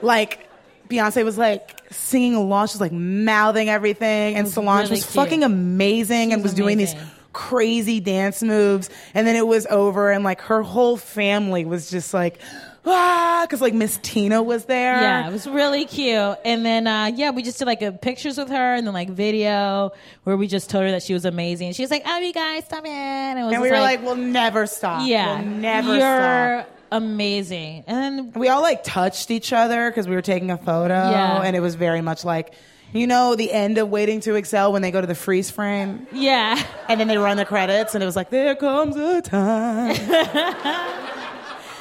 like, 0.00 0.48
Beyonce 0.88 1.24
was 1.24 1.38
like 1.38 1.82
singing 1.90 2.34
along. 2.34 2.68
She 2.68 2.74
was 2.74 2.80
like 2.80 2.92
mouthing 2.92 3.68
everything. 3.68 4.36
And 4.36 4.46
Solange 4.48 4.84
really 4.84 4.96
was 4.96 5.04
cute. 5.04 5.14
fucking 5.14 5.42
amazing 5.42 6.32
and 6.32 6.42
was 6.42 6.54
doing 6.54 6.78
these 6.78 6.94
crazy 7.32 7.98
dance 7.98 8.42
moves. 8.42 8.90
And 9.12 9.26
then 9.26 9.34
it 9.34 9.46
was 9.46 9.66
over. 9.66 10.10
And 10.10 10.22
like 10.22 10.40
her 10.42 10.62
whole 10.62 10.96
family 10.96 11.64
was 11.64 11.90
just 11.90 12.14
like, 12.14 12.40
ah, 12.86 13.44
because 13.46 13.60
like 13.60 13.74
Miss 13.74 13.98
Tina 14.02 14.42
was 14.42 14.64
there. 14.66 15.00
Yeah, 15.00 15.28
it 15.28 15.32
was 15.32 15.46
really 15.46 15.84
cute. 15.84 16.36
And 16.44 16.64
then, 16.64 16.86
uh, 16.86 17.10
yeah, 17.14 17.30
we 17.30 17.42
just 17.42 17.58
did 17.58 17.66
like 17.66 17.82
a 17.82 17.92
pictures 17.92 18.38
with 18.38 18.48
her 18.48 18.74
and 18.74 18.86
then 18.86 18.94
like 18.94 19.10
video 19.10 19.92
where 20.24 20.36
we 20.36 20.46
just 20.46 20.70
told 20.70 20.84
her 20.84 20.90
that 20.92 21.02
she 21.02 21.12
was 21.14 21.24
amazing. 21.24 21.72
She 21.72 21.82
was 21.82 21.90
like, 21.90 22.02
"Oh, 22.06 22.18
you 22.18 22.32
guys, 22.32 22.64
stop 22.64 22.84
it!" 22.84 22.90
And, 22.90 23.38
it 23.38 23.42
was 23.44 23.52
And 23.54 23.62
we 23.62 23.70
were 23.70 23.80
like, 23.80 24.02
we'll 24.02 24.16
never 24.16 24.66
stop. 24.66 25.06
"Yeah, 25.06 25.40
We'll 25.40 25.46
never 25.50 25.88
you're 25.96 26.60
stop. 26.64 26.78
amazing." 26.92 27.84
And 27.86 28.18
then 28.18 28.32
We 28.40 28.48
all 28.48 28.62
like 28.62 28.84
touched 28.84 29.30
each 29.30 29.52
other 29.52 29.90
because 29.90 30.08
we 30.08 30.14
were 30.14 30.22
taking 30.22 30.50
a 30.50 30.58
photo. 30.58 30.94
Yeah. 30.94 31.42
And 31.42 31.54
it 31.56 31.60
was 31.60 31.74
very 31.76 32.00
much 32.00 32.24
like, 32.24 32.52
you 32.92 33.06
know, 33.06 33.34
the 33.36 33.50
end 33.52 33.78
of 33.78 33.88
Waiting 33.90 34.20
to 34.20 34.36
Exhale 34.36 34.72
when 34.72 34.82
they 34.82 34.90
go 34.90 35.00
to 35.00 35.06
the 35.06 35.14
freeze 35.14 35.50
frame. 35.50 36.06
yeah, 36.12 36.62
And 36.88 37.00
then 37.00 37.08
they 37.08 37.16
run 37.16 37.36
the 37.38 37.44
credits 37.46 37.94
and 37.94 38.02
it 38.02 38.06
was 38.06 38.16
like, 38.16 38.28
there 38.30 38.54
comes 38.54 38.96
a 38.96 39.22
time. 39.22 39.96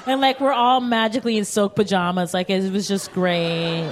and 0.06 0.22
like 0.22 0.40
we're 0.40 0.54
all 0.54 0.82
magically 0.82 1.38
in 1.38 1.46
silk 1.46 1.76
pajamas. 1.76 2.34
Like 2.34 2.50
it 2.50 2.72
was 2.72 2.88
just 2.88 3.12
great. 3.14 3.92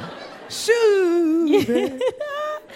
Shoo. 0.50 1.48
it 1.50 2.02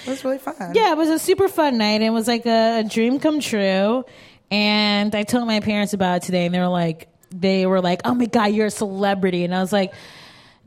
was 0.07 0.23
really 0.25 0.37
fun. 0.37 0.73
Yeah, 0.75 0.91
it 0.91 0.97
was 0.97 1.09
a 1.09 1.19
super 1.19 1.47
fun 1.47 1.77
night. 1.77 2.01
It 2.01 2.11
was 2.11 2.27
like 2.27 2.45
a, 2.45 2.79
a 2.79 2.83
dream 2.83 3.19
come 3.19 3.39
true. 3.39 4.05
And 4.51 5.15
I 5.15 5.23
told 5.23 5.47
my 5.47 5.59
parents 5.59 5.93
about 5.93 6.17
it 6.17 6.23
today, 6.23 6.45
and 6.45 6.53
they 6.53 6.59
were 6.59 6.67
like, 6.67 7.07
they 7.31 7.65
were 7.65 7.81
like, 7.81 8.01
"Oh 8.05 8.13
my 8.13 8.25
god, 8.25 8.47
you're 8.47 8.67
a 8.67 8.71
celebrity!" 8.71 9.43
And 9.43 9.55
I 9.55 9.61
was 9.61 9.73
like, 9.73 9.93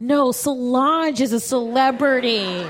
"No, 0.00 0.32
Solange 0.32 1.20
is 1.20 1.32
a 1.32 1.38
celebrity. 1.38 2.66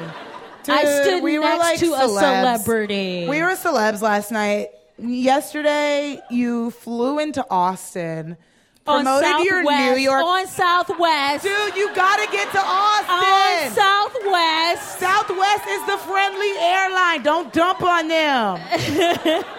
I 0.69 0.85
stood 0.85 1.23
we 1.23 1.39
next 1.39 1.59
like 1.59 1.79
to 1.79 1.95
a 1.95 2.09
celebrity. 2.09 3.27
We 3.29 3.41
were 3.41 3.55
celebs 3.55 4.03
last 4.03 4.31
night. 4.31 4.69
Yesterday, 4.99 6.21
you 6.31 6.71
flew 6.71 7.19
into 7.19 7.47
Austin, 7.51 8.37
on 8.87 9.05
promoted 9.05 9.44
your 9.44 9.62
Southwest, 9.64 9.96
New 9.96 10.03
York. 10.03 10.25
on 10.25 10.46
Southwest, 10.46 11.44
Dude, 11.44 11.77
you 11.77 11.94
gotta 11.94 12.31
get 12.33 12.51
to 12.53 12.61
Austin. 12.61 13.14
on 13.14 13.70
Southwest." 13.72 14.99
Southwest 15.01 15.66
is 15.68 15.87
the 15.87 15.99
friendly 15.99 16.53
airline. 16.59 17.22
Don't 17.22 17.53
dump 17.53 17.83
on 17.83 18.09
them. 18.09 19.44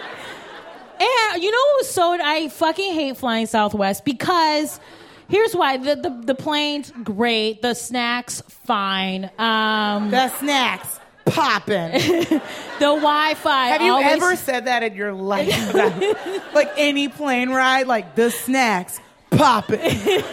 And 1.00 1.42
you 1.42 1.50
know 1.52 1.58
what 1.58 1.76
was 1.78 1.90
so 1.90 2.18
I 2.20 2.48
fucking 2.48 2.92
hate 2.92 3.16
flying 3.16 3.46
Southwest 3.46 4.04
because 4.04 4.80
here's 5.28 5.54
why 5.54 5.76
the 5.76 5.94
the, 5.94 6.10
the 6.24 6.34
plane's 6.34 6.90
great, 7.04 7.62
the 7.62 7.74
snacks 7.74 8.42
fine, 8.48 9.30
um, 9.38 10.10
The 10.10 10.28
snacks 10.38 10.98
popping. 11.24 11.92
the 11.92 12.40
Wi-Fi. 12.80 13.66
Have 13.68 13.82
you 13.82 13.92
always- 13.92 14.08
ever 14.08 14.34
said 14.34 14.64
that 14.64 14.82
in 14.82 14.94
your 14.96 15.12
life? 15.12 15.72
like 16.54 16.72
any 16.76 17.06
plane 17.08 17.50
ride, 17.50 17.86
like 17.86 18.16
the 18.16 18.30
snacks 18.32 18.98
popping. 19.30 19.80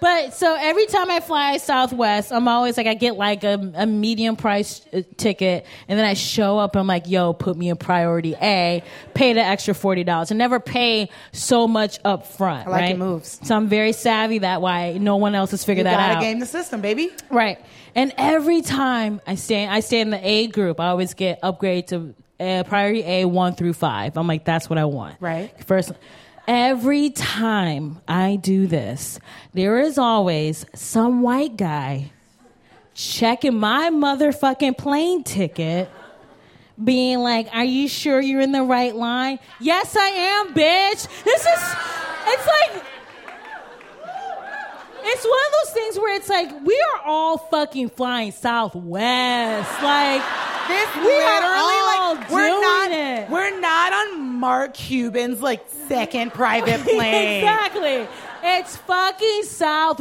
But 0.00 0.32
so 0.32 0.56
every 0.58 0.86
time 0.86 1.10
I 1.10 1.20
fly 1.20 1.58
Southwest, 1.58 2.32
I'm 2.32 2.48
always 2.48 2.78
like 2.78 2.86
I 2.86 2.94
get 2.94 3.16
like 3.16 3.44
a, 3.44 3.72
a 3.74 3.86
medium 3.86 4.34
price 4.34 4.80
uh, 4.92 5.02
ticket, 5.18 5.66
and 5.88 5.98
then 5.98 6.06
I 6.06 6.14
show 6.14 6.58
up. 6.58 6.74
I'm 6.74 6.86
like, 6.86 7.06
"Yo, 7.06 7.34
put 7.34 7.56
me 7.56 7.68
in 7.68 7.76
priority 7.76 8.34
A, 8.40 8.82
pay 9.12 9.34
the 9.34 9.42
extra 9.42 9.74
forty 9.74 10.02
dollars, 10.02 10.30
and 10.30 10.38
never 10.38 10.58
pay 10.58 11.10
so 11.32 11.68
much 11.68 11.98
up 12.04 12.26
front." 12.26 12.66
I 12.66 12.70
like 12.70 12.80
right? 12.80 12.88
your 12.90 12.98
moves. 12.98 13.40
So 13.42 13.54
I'm 13.54 13.68
very 13.68 13.92
savvy 13.92 14.38
that 14.38 14.62
way. 14.62 14.98
No 14.98 15.16
one 15.16 15.34
else 15.34 15.50
has 15.50 15.62
You 15.62 15.66
figured 15.66 15.86
that 15.86 16.00
out 16.00 16.08
You 16.08 16.14
gotta 16.14 16.24
game 16.24 16.40
the 16.40 16.46
system, 16.46 16.80
baby. 16.80 17.10
Right. 17.30 17.58
And 17.94 18.14
every 18.16 18.62
time 18.62 19.20
I 19.26 19.34
stay, 19.34 19.66
I 19.66 19.80
stay 19.80 20.00
in 20.00 20.10
the 20.10 20.26
A 20.26 20.46
group. 20.46 20.80
I 20.80 20.88
always 20.88 21.12
get 21.12 21.40
upgrade 21.42 21.88
to 21.88 22.14
uh, 22.40 22.64
priority 22.64 23.02
A 23.04 23.24
one 23.26 23.54
through 23.54 23.74
five. 23.74 24.16
I'm 24.16 24.26
like, 24.26 24.44
that's 24.44 24.70
what 24.70 24.78
I 24.78 24.86
want. 24.86 25.16
Right. 25.20 25.52
First, 25.64 25.92
every 26.48 27.10
time 27.10 28.00
I 28.08 28.36
do 28.36 28.66
this, 28.66 29.20
there 29.52 29.78
is 29.78 29.98
always 29.98 30.64
some 30.74 31.22
white 31.22 31.56
guy 31.56 32.10
checking 32.94 33.56
my 33.56 33.90
motherfucking 33.90 34.78
plane 34.78 35.22
ticket. 35.22 35.90
Being 36.82 37.18
like, 37.18 37.48
are 37.52 37.62
you 37.62 37.88
sure 37.88 38.22
you're 38.22 38.40
in 38.40 38.52
the 38.52 38.62
right 38.62 38.96
line? 38.96 39.38
Yes, 39.60 39.94
I 39.94 40.08
am, 40.08 40.54
bitch. 40.54 41.24
This 41.24 41.42
is, 41.42 41.74
it's 42.26 42.46
like, 42.46 42.82
it's 45.02 45.24
one 45.24 45.40
of 45.46 45.52
those 45.64 45.72
things 45.74 45.98
where 45.98 46.14
it's 46.16 46.28
like 46.28 46.50
we 46.66 46.78
are 46.94 47.00
all 47.06 47.38
fucking 47.38 47.90
flying 47.90 48.32
Southwest. 48.32 49.82
Like 49.82 50.22
This 50.68 50.88
We 50.96 51.22
are 51.22 51.40
literally 51.40 51.80
all 51.98 52.14
like 52.14 52.30
we're 52.30 52.48
doing 52.48 52.60
not 52.60 52.90
it. 52.92 53.30
we're 53.30 53.60
not 53.60 53.92
on 53.92 54.20
Mark 54.40 54.74
Cuban's 54.74 55.40
like 55.42 55.64
second 55.88 56.32
private 56.32 56.80
plane. 56.82 57.42
exactly. 57.44 58.06
It's 58.42 58.76
fucking 58.78 59.42
Southwest. 59.44 59.98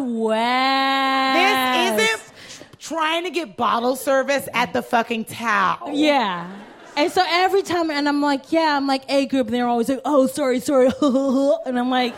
This 1.98 2.10
isn't 2.12 2.34
trying 2.80 3.24
to 3.26 3.30
get 3.30 3.56
bottle 3.58 3.96
service 3.96 4.48
at 4.54 4.74
the 4.74 4.82
fucking 4.82 5.26
Tao. 5.26 5.90
Yeah. 5.92 6.50
And 6.96 7.12
so 7.12 7.24
every 7.28 7.62
time, 7.62 7.92
and 7.92 8.08
I'm 8.10 8.22
like, 8.22 8.52
yeah, 8.52 8.76
I'm 8.76 8.88
like 8.88 9.04
A 9.10 9.26
group, 9.26 9.48
and 9.48 9.56
they're 9.56 9.68
always 9.68 9.90
like, 9.90 10.02
oh, 10.06 10.28
sorry, 10.28 10.60
sorry, 10.60 10.90
and 11.66 11.78
I'm 11.80 11.90
like, 11.90 12.14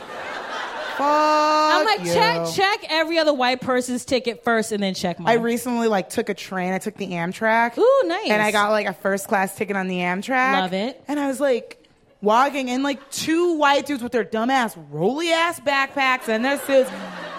I'm 0.99 1.85
like, 1.85 2.05
you. 2.05 2.13
check, 2.13 2.47
check 2.53 2.85
every 2.89 3.17
other 3.17 3.33
white 3.33 3.61
person's 3.61 4.05
ticket 4.05 4.43
first, 4.43 4.71
and 4.71 4.81
then 4.81 4.93
check 4.93 5.19
mine. 5.19 5.37
I 5.37 5.41
recently 5.41 5.87
like 5.87 6.09
took 6.09 6.29
a 6.29 6.33
train. 6.33 6.73
I 6.73 6.79
took 6.79 6.95
the 6.95 7.07
Amtrak. 7.07 7.77
Ooh, 7.77 8.01
nice. 8.05 8.29
And 8.29 8.41
I 8.41 8.51
got 8.51 8.71
like 8.71 8.87
a 8.87 8.93
first 8.93 9.27
class 9.27 9.55
ticket 9.55 9.75
on 9.75 9.87
the 9.87 9.97
Amtrak. 9.97 10.53
Love 10.53 10.73
it. 10.73 11.03
And 11.07 11.19
I 11.19 11.27
was 11.27 11.39
like 11.39 11.81
walking 12.21 12.69
and 12.69 12.83
like 12.83 13.09
two 13.09 13.57
white 13.57 13.85
dudes 13.85 14.03
with 14.03 14.11
their 14.11 14.23
dumbass 14.23 14.77
roly 14.91 15.31
ass 15.31 15.59
backpacks 15.59 16.27
and 16.27 16.45
their 16.45 16.59
suits 16.59 16.89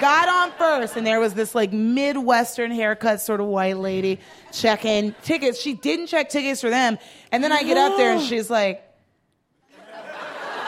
got 0.00 0.28
on 0.28 0.50
first 0.58 0.96
and 0.96 1.06
there 1.06 1.20
was 1.20 1.34
this 1.34 1.54
like 1.54 1.72
midwestern 1.72 2.72
haircut 2.72 3.20
sort 3.20 3.40
of 3.40 3.46
white 3.46 3.78
lady 3.78 4.18
checking 4.50 5.14
tickets. 5.22 5.60
She 5.60 5.74
didn't 5.74 6.08
check 6.08 6.30
tickets 6.30 6.60
for 6.60 6.68
them. 6.70 6.98
And 7.30 7.44
then 7.44 7.52
I 7.52 7.62
get 7.62 7.76
up 7.76 7.96
there 7.96 8.12
and 8.12 8.22
she's 8.28 8.50
like 8.50 8.82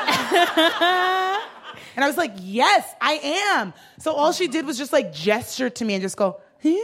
And 1.97 2.05
I 2.05 2.09
was 2.09 2.17
like, 2.17 2.33
"Yes, 2.41 2.89
I 3.01 3.13
am." 3.57 3.73
So 3.99 4.13
all 4.13 4.33
she 4.33 4.47
did 4.49 4.67
was 4.67 4.77
just 4.79 4.93
like 4.93 5.13
gesture 5.13 5.71
to 5.71 5.85
me 5.85 5.95
and 5.95 6.03
just 6.03 6.17
go, 6.17 6.41
"Huh?" 6.63 6.75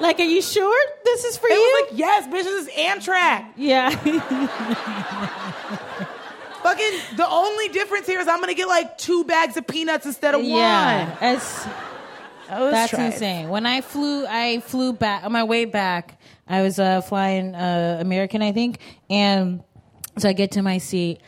like, 0.00 0.18
are 0.18 0.24
you 0.24 0.42
sure 0.42 0.76
this 1.04 1.24
is 1.24 1.36
for 1.36 1.46
It 1.48 1.52
you? 1.54 1.60
was 1.60 1.90
like, 1.90 1.98
yes, 1.98 2.26
bitch, 2.26 2.42
this 2.44 2.66
is 2.66 2.72
Amtrak. 2.74 3.46
yeah. 3.56 3.90
Fucking, 6.62 6.90
the 7.16 7.26
only 7.28 7.68
difference 7.68 8.06
here 8.06 8.20
is 8.20 8.28
I'm 8.28 8.38
gonna 8.40 8.54
get 8.54 8.68
like 8.68 8.96
two 8.98 9.24
bags 9.24 9.56
of 9.56 9.66
peanuts 9.66 10.06
instead 10.06 10.34
of 10.36 10.44
Yeah, 10.44 11.08
one. 11.08 11.18
I 11.20 11.34
that's 12.70 12.90
tried. 12.90 13.06
insane. 13.06 13.48
When 13.48 13.66
I 13.66 13.80
flew, 13.80 14.26
I 14.26 14.60
flew 14.60 14.92
back 14.92 15.24
on 15.24 15.32
my 15.32 15.42
way 15.44 15.64
back. 15.64 16.20
I 16.46 16.62
was 16.62 16.78
uh, 16.78 17.00
flying 17.00 17.54
uh, 17.54 17.98
American, 18.00 18.42
I 18.42 18.52
think, 18.52 18.78
and 19.10 19.62
so 20.18 20.28
I 20.28 20.32
get 20.34 20.52
to 20.52 20.62
my 20.62 20.78
seat, 20.78 21.20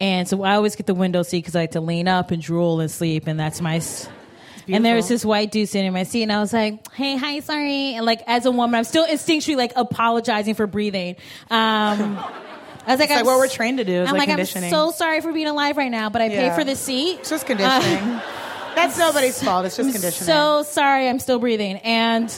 and 0.00 0.26
so 0.28 0.42
I 0.42 0.54
always 0.54 0.76
get 0.76 0.86
the 0.86 0.94
window 0.94 1.22
seat 1.22 1.38
because 1.38 1.54
I 1.56 1.60
like 1.60 1.72
to 1.72 1.80
lean 1.80 2.08
up 2.08 2.30
and 2.30 2.42
drool 2.42 2.80
and 2.80 2.90
sleep, 2.90 3.26
and 3.26 3.38
that's 3.38 3.60
my. 3.60 3.76
s- 3.76 4.08
And 4.68 4.84
there 4.84 4.94
was 4.96 5.08
this 5.08 5.24
white 5.24 5.50
dude 5.50 5.68
sitting 5.68 5.86
in 5.88 5.92
my 5.92 6.04
seat, 6.04 6.22
and 6.22 6.32
I 6.32 6.40
was 6.40 6.52
like, 6.52 6.90
"Hey, 6.92 7.16
hi, 7.16 7.40
sorry." 7.40 7.94
And 7.94 8.06
like, 8.06 8.22
as 8.26 8.46
a 8.46 8.50
woman, 8.50 8.76
I'm 8.78 8.84
still 8.84 9.06
instinctually 9.06 9.56
like 9.56 9.72
apologizing 9.76 10.54
for 10.54 10.66
breathing. 10.66 11.16
Um, 11.50 12.18
I 12.86 12.92
was 12.92 12.98
like, 13.00 13.10
It's 13.10 13.16
like 13.16 13.24
what 13.26 13.38
we're 13.38 13.48
trained 13.48 13.78
to 13.78 13.84
do 13.84 14.02
is 14.02 14.08
I'm 14.08 14.16
like. 14.16 14.28
I'm 14.28 14.44
so 14.46 14.90
sorry 14.90 15.20
for 15.20 15.32
being 15.32 15.48
alive 15.48 15.76
right 15.76 15.90
now, 15.90 16.08
but 16.08 16.22
I 16.22 16.28
paid 16.28 16.46
Yeah. 16.46 16.54
for 16.56 16.64
the 16.64 16.74
seat. 16.76 17.18
It's 17.20 17.30
just 17.30 17.46
conditioning. 17.46 17.98
Uh, 17.98 18.22
That's 18.74 18.96
nobody's 18.98 19.42
fault. 19.42 19.66
It's 19.66 19.76
just 19.76 19.86
I'm 19.88 19.92
conditioning. 19.92 20.26
So 20.26 20.62
sorry, 20.62 21.08
I'm 21.08 21.18
still 21.18 21.38
breathing. 21.38 21.76
And 21.78 22.32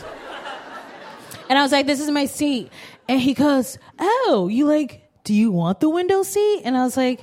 and 1.48 1.58
I 1.58 1.62
was 1.62 1.70
like, 1.72 1.86
this 1.86 2.00
is 2.00 2.10
my 2.10 2.26
seat. 2.26 2.70
And 3.08 3.20
he 3.20 3.34
goes, 3.34 3.78
Oh, 3.98 4.48
you 4.50 4.66
like, 4.66 5.02
do 5.24 5.34
you 5.34 5.52
want 5.52 5.80
the 5.80 5.88
window 5.90 6.22
seat? 6.22 6.62
And 6.64 6.76
I 6.76 6.84
was 6.84 6.96
like, 6.96 7.20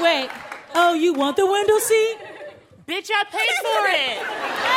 Wait, 0.00 0.30
oh, 0.74 0.94
you 0.94 1.12
want 1.12 1.36
the 1.36 1.44
window 1.44 1.78
seat? 1.78 2.16
Bitch, 2.86 3.10
I 3.14 3.24
paid 3.24 3.56
for 3.60 3.86
it. 3.90 4.64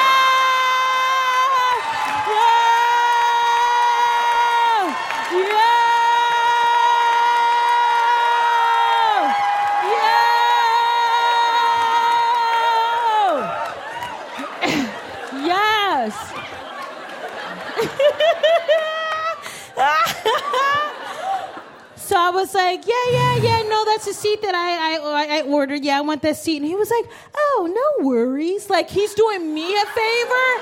was 22.12 22.54
like, 22.54 22.86
yeah, 22.88 22.94
yeah, 23.12 23.36
yeah, 23.38 23.62
no, 23.70 23.86
that's 23.86 24.06
the 24.06 24.14
seat 24.14 24.42
that 24.42 24.54
I, 24.56 24.98
I, 24.98 25.40
I 25.40 25.42
ordered. 25.44 25.84
Yeah, 25.84 25.98
I 25.98 26.02
want 26.02 26.22
that 26.24 26.38
seat. 26.38 26.58
And 26.58 26.66
he 26.66 26.76
was 26.76 26.90
like, 26.92 27.06
oh, 27.36 27.70
no 28.00 28.06
worries. 28.08 28.70
Like, 28.70 28.90
he's 28.90 29.14
doing 29.14 29.54
me 29.54 29.74
a 29.76 29.86
favor 29.86 30.62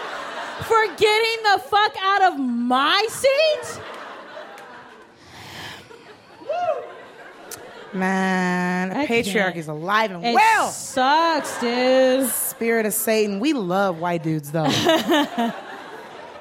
for 0.63 0.85
getting 0.97 1.43
the 1.43 1.59
fuck 1.65 1.95
out 2.01 2.21
of 2.33 2.39
my 2.39 3.05
seat? 3.09 3.81
Man, 7.91 8.91
I 8.91 9.07
patriarchy's 9.07 9.65
can't. 9.65 9.77
alive 9.79 10.11
and 10.11 10.23
It 10.23 10.35
well. 10.35 10.69
sucks, 10.69 11.59
dude. 11.59 12.29
Spirit 12.29 12.85
of 12.85 12.93
Satan. 12.93 13.39
We 13.39 13.53
love 13.53 13.99
white 13.99 14.21
dudes, 14.21 14.51
though. 14.51 14.65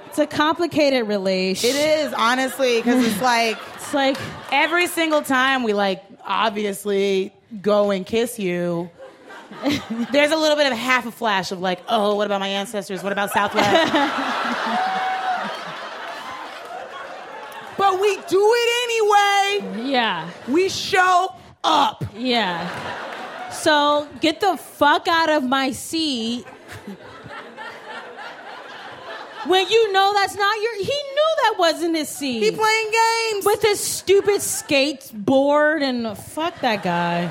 It's 0.08 0.18
a 0.18 0.26
complicated 0.26 1.06
relation. 1.06 1.68
It 1.68 1.76
is 1.76 2.14
honestly 2.14 2.78
because 2.78 3.06
it's 3.06 3.20
like 3.22 3.58
it's 3.74 3.92
like 3.92 4.16
every 4.50 4.86
single 4.86 5.20
time 5.20 5.64
we 5.64 5.74
like 5.74 6.02
obviously 6.24 7.34
go 7.60 7.90
and 7.90 8.06
kiss 8.06 8.38
you. 8.38 8.88
There's 10.12 10.30
a 10.30 10.36
little 10.36 10.56
bit 10.56 10.72
of 10.72 10.78
half 10.78 11.04
a 11.04 11.10
flash 11.10 11.52
of 11.52 11.60
like, 11.60 11.80
oh, 11.88 12.14
what 12.14 12.24
about 12.26 12.40
my 12.40 12.48
ancestors? 12.48 13.02
What 13.02 13.12
about 13.12 13.32
Southwest? 13.32 13.92
but 17.76 18.00
we 18.00 18.16
do 18.28 18.52
it 18.56 19.60
anyway. 19.60 19.90
Yeah. 19.90 20.30
We 20.48 20.70
show 20.70 21.34
up. 21.62 22.02
Yeah. 22.16 23.50
So 23.50 24.08
get 24.20 24.40
the 24.40 24.56
fuck 24.56 25.06
out 25.06 25.28
of 25.28 25.44
my 25.44 25.72
seat. 25.72 26.46
When 29.48 29.68
you 29.68 29.92
know 29.92 30.12
that's 30.14 30.34
not 30.34 30.62
your, 30.62 30.76
he 30.76 30.84
knew 30.84 31.34
that 31.42 31.54
wasn't 31.58 31.96
his 31.96 32.08
seat. 32.08 32.40
He 32.42 32.50
playing 32.50 32.90
games 32.90 33.44
with 33.44 33.62
his 33.62 33.80
stupid 33.80 34.36
skateboard 34.40 35.82
and 35.82 36.16
fuck 36.18 36.60
that 36.60 36.82
guy. 36.82 37.28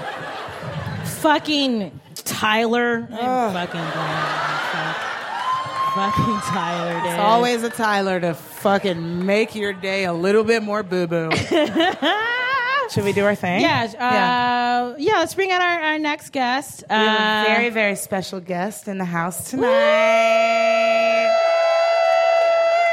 fucking 1.21 1.99
Tyler. 2.15 3.07
I'm 3.11 3.53
fucking 3.53 3.79
glad. 3.79 4.53
Fuck. 4.71 6.15
Fucking 6.15 6.39
Tyler. 6.51 6.93
Dude. 7.01 7.09
It's 7.11 7.19
always 7.19 7.63
a 7.63 7.69
Tyler 7.69 8.19
to 8.19 8.33
fucking 8.33 9.25
make 9.25 9.55
your 9.55 9.73
day 9.73 10.03
a 10.05 10.13
little 10.13 10.43
bit 10.43 10.61
more 10.63 10.83
boo 10.83 11.07
boo. 11.07 11.29
Should 12.91 13.03
we 13.03 13.11
do 13.13 13.25
our 13.25 13.35
thing? 13.35 13.61
Yeah, 13.61 13.83
uh, 13.99 14.95
yeah. 14.97 15.17
Let's 15.19 15.33
bring 15.35 15.51
out 15.51 15.61
our, 15.61 15.79
our 15.81 15.99
next 15.99 16.29
guest. 16.31 16.83
We 16.89 16.95
have 16.95 17.45
Uh, 17.47 17.51
a 17.51 17.53
very, 17.55 17.69
very 17.69 17.95
special 17.95 18.39
guest 18.39 18.87
in 18.87 18.97
the 18.97 19.05
house 19.05 19.49
tonight. 19.49 21.33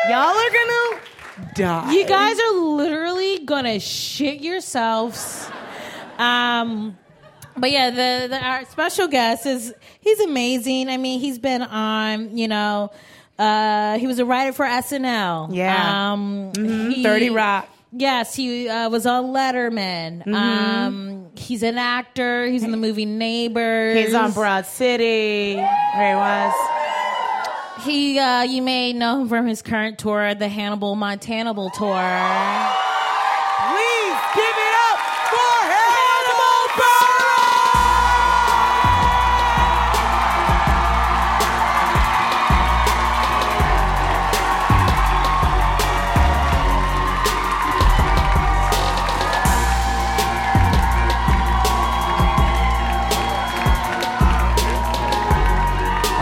Y'all 0.08 0.36
are 0.36 0.50
gonna 0.50 1.00
die. 1.54 1.92
You 1.92 2.06
guys 2.06 2.38
are 2.38 2.52
literally 2.60 3.38
gonna 3.44 3.80
shit 3.80 4.40
yourselves. 4.42 5.48
Um, 6.18 6.98
but 7.56 7.70
yeah, 7.70 7.90
the, 7.90 8.28
the 8.28 8.38
our 8.44 8.64
special 8.66 9.08
guest 9.08 9.46
is 9.46 9.72
he's 10.00 10.20
amazing. 10.20 10.88
I 10.90 10.96
mean, 10.98 11.20
he's 11.20 11.38
been 11.38 11.62
on, 11.62 12.36
you 12.36 12.48
know, 12.48 12.90
uh, 13.38 13.96
he 13.98 14.06
was 14.06 14.18
a 14.18 14.24
writer 14.24 14.52
for 14.52 14.66
SNL. 14.66 15.48
Yeah. 15.54 16.12
um, 16.12 16.52
Mhm, 16.52 16.92
he- 16.92 17.02
30 17.02 17.30
Rock. 17.30 17.68
Yes, 17.96 18.34
he 18.34 18.68
uh, 18.68 18.90
was 18.90 19.06
on 19.06 19.26
Letterman. 19.26 20.24
Mhm. 20.24 20.34
Um, 20.34 21.26
he's 21.36 21.62
an 21.62 21.78
actor. 21.78 22.44
He's 22.46 22.64
in 22.64 22.72
the 22.72 22.76
movie 22.76 23.06
Neighbors. 23.06 23.96
He's 23.96 24.14
on 24.14 24.32
Broad 24.32 24.66
City. 24.66 25.54
There 25.54 26.08
he 26.10 26.14
was. 26.16 26.52
He, 27.84 28.18
uh, 28.18 28.42
you 28.42 28.62
may 28.62 28.94
know 28.94 29.20
him 29.20 29.28
from 29.28 29.46
his 29.46 29.60
current 29.60 29.98
tour, 29.98 30.34
the 30.34 30.48
Hannibal 30.48 30.96
Montanable 30.96 31.70
tour. 31.74 32.00
Please 33.68 34.18
give 34.34 34.56
it 34.56 34.74
up 34.88 34.98
for 35.28 35.52
Hannibal 35.68 36.64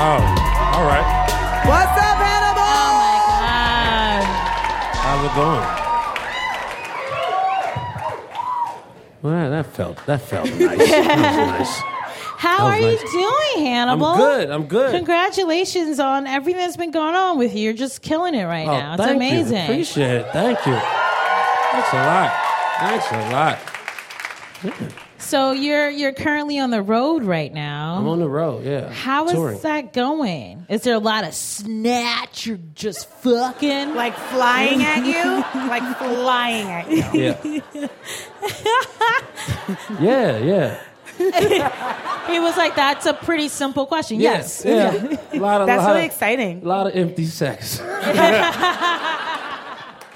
Oh, 0.05 0.32
Going? 5.35 5.67
Well, 9.23 9.51
that 9.51 9.67
felt 9.67 10.05
that 10.07 10.21
felt 10.21 10.47
nice. 10.51 10.59
that 10.59 11.59
was 11.59 11.59
nice. 11.59 11.81
How 12.39 12.67
are 12.67 12.79
was 12.81 13.01
you 13.01 13.09
doing, 13.13 13.67
Hannibal? 13.67 14.07
I'm 14.07 14.19
good. 14.19 14.51
I'm 14.51 14.67
good. 14.67 14.93
Congratulations 14.95 16.01
on 16.01 16.27
everything 16.27 16.61
that's 16.61 16.77
been 16.77 16.91
going 16.91 17.15
on 17.15 17.39
with 17.39 17.55
you. 17.55 17.61
You're 17.63 17.73
just 17.73 18.03
killing 18.03 18.35
it 18.35 18.45
right 18.45 18.67
Oh, 18.67 18.73
now. 18.73 18.95
It's 18.95 19.05
amazing. 19.07 19.57
You. 19.59 19.63
Appreciate 19.63 20.11
it. 20.17 20.27
Thank 20.33 20.59
you. 20.67 20.75
Thanks 20.75 21.93
a 21.93 21.97
lot. 21.97 22.33
Thanks 22.81 23.07
a 23.13 23.31
lot. 24.91 24.99
So 25.23 25.53
you're 25.53 25.89
you're 25.89 26.13
currently 26.13 26.59
on 26.59 26.71
the 26.71 26.83
road 26.83 27.25
right 27.25 27.53
now. 27.53 27.97
I'm 27.97 28.07
on 28.09 28.19
the 28.21 28.29
road. 28.29 28.65
Yeah. 28.65 28.91
How 28.93 29.27
is 29.27 29.33
Touring. 29.33 29.59
that 29.61 29.93
going? 29.93 30.67
Is 30.69 30.83
there 30.83 30.95
a 30.95 30.99
lot 30.99 31.25
of 31.25 31.33
snatch 31.35 32.47
or 32.49 32.59
just 32.75 33.09
fucking 33.09 33.95
like 33.95 34.15
flying 34.15 34.83
at 34.83 35.07
you? 35.07 35.15
like 35.69 35.97
flying 35.99 36.67
at 36.69 36.91
you. 36.91 37.05
Yeah. 37.21 37.89
Yeah. 40.01 40.39
Yeah. 40.39 40.79
he 42.29 42.39
was 42.41 42.57
like, 42.57 42.75
"That's 42.75 43.07
a 43.07 43.15
pretty 43.15 43.49
simple 43.49 43.87
question." 43.87 44.21
Yes. 44.21 44.63
Yeah. 44.65 45.17
A 45.33 45.39
lot 45.39 45.61
of, 45.61 45.67
That's 45.67 45.83
lot 45.83 45.89
really 45.95 46.01
of- 46.07 46.13
exciting. 46.13 46.63
A 46.63 46.69
lot 46.69 46.87
of 46.89 46.95
empty 46.97 47.27
sex. 47.27 47.81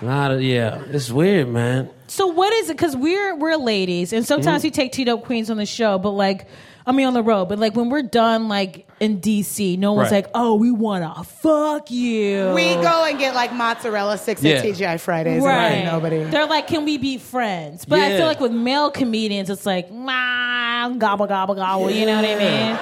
A 0.02 0.38
yeah. 0.40 0.82
It's 0.90 1.10
weird, 1.10 1.48
man. 1.48 1.90
So 2.08 2.26
what 2.26 2.52
is 2.52 2.70
it? 2.70 2.76
Because 2.76 2.96
we're 2.96 3.34
we're 3.36 3.56
ladies, 3.56 4.12
and 4.12 4.24
sometimes 4.26 4.60
Mhm. 4.62 4.64
we 4.64 4.70
take 4.70 4.92
two 4.92 5.04
dope 5.04 5.24
queens 5.24 5.50
on 5.50 5.56
the 5.56 5.66
show, 5.66 5.98
but 5.98 6.10
like. 6.10 6.46
I 6.88 6.92
mean, 6.92 7.08
on 7.08 7.14
the 7.14 7.22
road, 7.24 7.46
but 7.46 7.58
like 7.58 7.74
when 7.74 7.90
we're 7.90 8.02
done, 8.02 8.46
like 8.46 8.86
in 9.00 9.18
DC, 9.20 9.76
no 9.76 9.92
one's 9.92 10.12
Right. 10.12 10.18
like, 10.24 10.30
"Oh, 10.36 10.54
we 10.54 10.70
wanna 10.70 11.12
fuck 11.24 11.90
you." 11.90 12.52
We 12.54 12.74
go 12.76 13.04
and 13.04 13.18
get 13.18 13.34
like 13.34 13.52
mozzarella 13.52 14.16
sticks 14.18 14.40
Yeah. 14.40 14.52
at 14.58 14.62
TGI 14.62 14.96
Fridays. 14.98 15.42
right? 15.42 15.72
And 15.72 15.86
nobody. 15.90 16.22
They're 16.22 16.46
like, 16.46 16.68
"Can 16.68 16.84
we 16.84 16.96
be 16.96 17.18
friends?" 17.18 17.84
But 17.84 17.98
I 17.98 18.10
Yeah. 18.10 18.16
feel 18.18 18.26
like 18.28 18.38
with 18.38 18.52
male 18.52 18.92
comedians, 18.92 19.50
it's 19.50 19.66
like, 19.66 19.90
"Nah, 19.90 20.90
gobble 20.90 21.26
gobble 21.26 21.56
gobble." 21.56 21.90
You 21.90 22.06
know 22.06 22.14
what 22.22 22.24
I 22.24 22.36
mean? 22.36 22.78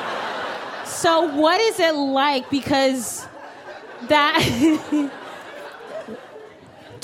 So, 0.85 1.35
what 1.35 1.59
is 1.63 1.81
it 1.81 1.95
like? 1.95 2.51
Because 2.51 3.27
that 4.09 4.39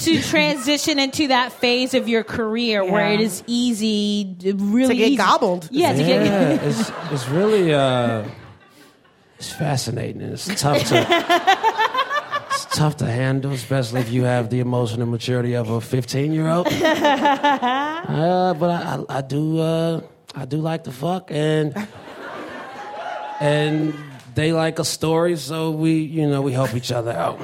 to 0.01 0.21
transition 0.23 0.99
into 0.99 1.29
that 1.29 1.53
phase 1.53 1.95
of 1.95 2.09
your 2.09 2.25
career 2.25 2.85
where 2.85 3.13
it 3.13 3.21
is 3.21 3.43
easy, 3.47 4.37
really 4.43 4.89
To 4.89 4.95
get 4.95 5.09
easy- 5.09 5.17
gobbled. 5.17 5.69
Yeah, 5.71 5.93
to 5.93 5.99
yeah, 6.03 6.25
get. 6.57 6.65
it's 6.65 6.93
it's 7.13 7.29
really 7.29 7.73
uh, 7.75 8.25
it's 9.39 9.53
fascinating. 9.53 10.23
and 10.23 10.33
It's 10.33 10.47
tough 10.61 10.83
to 10.89 10.97
it's 12.51 12.67
tough 12.77 12.97
to 12.99 13.07
handle, 13.07 13.53
especially 13.53 14.01
if 14.01 14.11
you 14.11 14.25
have 14.25 14.51
the 14.51 14.61
emotional 14.61 15.07
maturity 15.07 15.55
of 15.55 15.71
a 15.71 15.81
15 15.81 16.33
year 16.33 16.49
old. 16.49 16.67
Uh, 18.11 18.55
but 18.55 18.71
I, 18.71 18.97
I, 19.09 19.19
I 19.19 19.21
do 19.23 19.59
uh, 19.61 20.01
I 20.35 20.45
do 20.45 20.57
like 20.59 20.85
to 20.85 20.91
fuck 20.93 21.31
and 21.31 21.75
and 23.41 23.95
they 24.35 24.53
like 24.53 24.79
a 24.79 24.85
story, 24.85 25.37
so 25.37 25.71
we 25.71 25.93
you 26.01 26.29
know 26.29 26.43
we 26.43 26.53
help 26.53 26.75
each 26.75 26.91
other 26.93 27.13
out. 27.13 27.39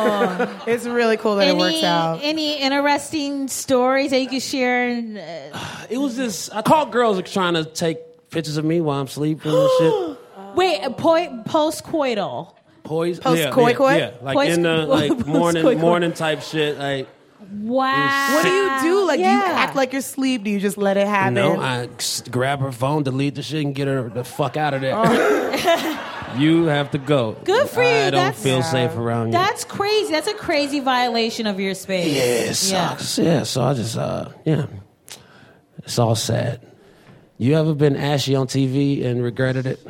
It's 0.66 0.86
really 0.86 1.16
cool 1.16 1.36
that 1.36 1.48
any, 1.48 1.56
it 1.56 1.58
works 1.58 1.82
out. 1.82 2.20
Any 2.22 2.60
interesting 2.60 3.48
stories 3.48 4.10
that 4.10 4.20
you 4.20 4.28
could 4.28 4.42
share? 4.42 4.88
And, 4.88 5.18
uh, 5.18 5.86
It 5.88 5.98
was 5.98 6.16
just 6.16 6.54
I 6.54 6.62
caught 6.62 6.90
girls 6.90 7.16
like, 7.16 7.26
trying 7.26 7.54
to 7.54 7.64
take 7.64 7.98
pictures 8.30 8.56
of 8.56 8.64
me 8.64 8.80
while 8.80 9.00
I'm 9.00 9.08
sleeping 9.08 9.52
and 9.52 9.70
shit. 9.78 10.18
wait, 10.54 10.96
po- 10.96 11.42
post 11.44 11.84
coital. 11.84 12.54
Poison. 12.84 13.22
Post 13.22 13.40
yeah, 13.40 13.50
koi 13.50 13.70
yeah. 13.70 13.96
Yeah, 13.96 14.12
like 14.22 14.36
Post- 14.36 14.50
in 14.50 14.62
the 14.62 14.86
like 14.86 15.26
morning 15.26 15.62
koi 15.62 15.74
koi. 15.74 15.80
morning 15.80 16.12
type 16.12 16.42
shit. 16.42 16.78
Like 16.78 17.08
Wow. 17.52 18.34
What 18.34 18.44
do 18.44 18.50
you 18.50 18.80
do? 18.82 19.06
Like, 19.06 19.18
do 19.18 19.24
you 19.24 19.42
act 19.42 19.74
like 19.74 19.92
you're 19.92 20.00
asleep? 20.00 20.44
Do 20.44 20.50
you 20.50 20.60
just 20.60 20.78
let 20.78 20.96
it 20.96 21.06
happen? 21.06 21.34
No, 21.34 21.58
I 21.58 21.88
grab 22.30 22.60
her 22.60 22.70
phone, 22.70 23.02
delete 23.02 23.34
the 23.34 23.42
shit, 23.42 23.64
and 23.64 23.74
get 23.74 23.88
her 23.88 24.08
the 24.08 24.24
fuck 24.24 24.56
out 24.56 24.74
of 24.74 24.82
there. 24.82 24.94
Oh. 24.94 26.06
you 26.38 26.64
have 26.66 26.90
to 26.92 26.98
go. 26.98 27.32
Good 27.44 27.68
for 27.68 27.82
you. 27.82 27.88
I 27.88 28.10
don't 28.10 28.12
That's- 28.12 28.42
feel 28.42 28.62
safe 28.62 28.96
around 28.96 29.28
you. 29.28 29.32
That's 29.32 29.64
crazy. 29.64 30.12
That's 30.12 30.28
a 30.28 30.34
crazy 30.34 30.80
violation 30.80 31.46
of 31.46 31.58
your 31.60 31.74
space. 31.74 32.14
yeah, 32.14 32.50
it 32.50 32.54
sucks. 32.54 33.18
Yeah. 33.18 33.42
so 33.44 33.62
I 33.62 33.74
just 33.74 33.96
uh 33.96 34.28
yeah, 34.44 34.66
it's 35.78 35.98
all 35.98 36.14
sad. 36.14 36.60
You 37.38 37.56
ever 37.56 37.74
been 37.74 37.96
ashy 37.96 38.34
on 38.34 38.46
TV 38.46 39.04
and 39.04 39.22
regretted 39.22 39.66
it? 39.66 39.80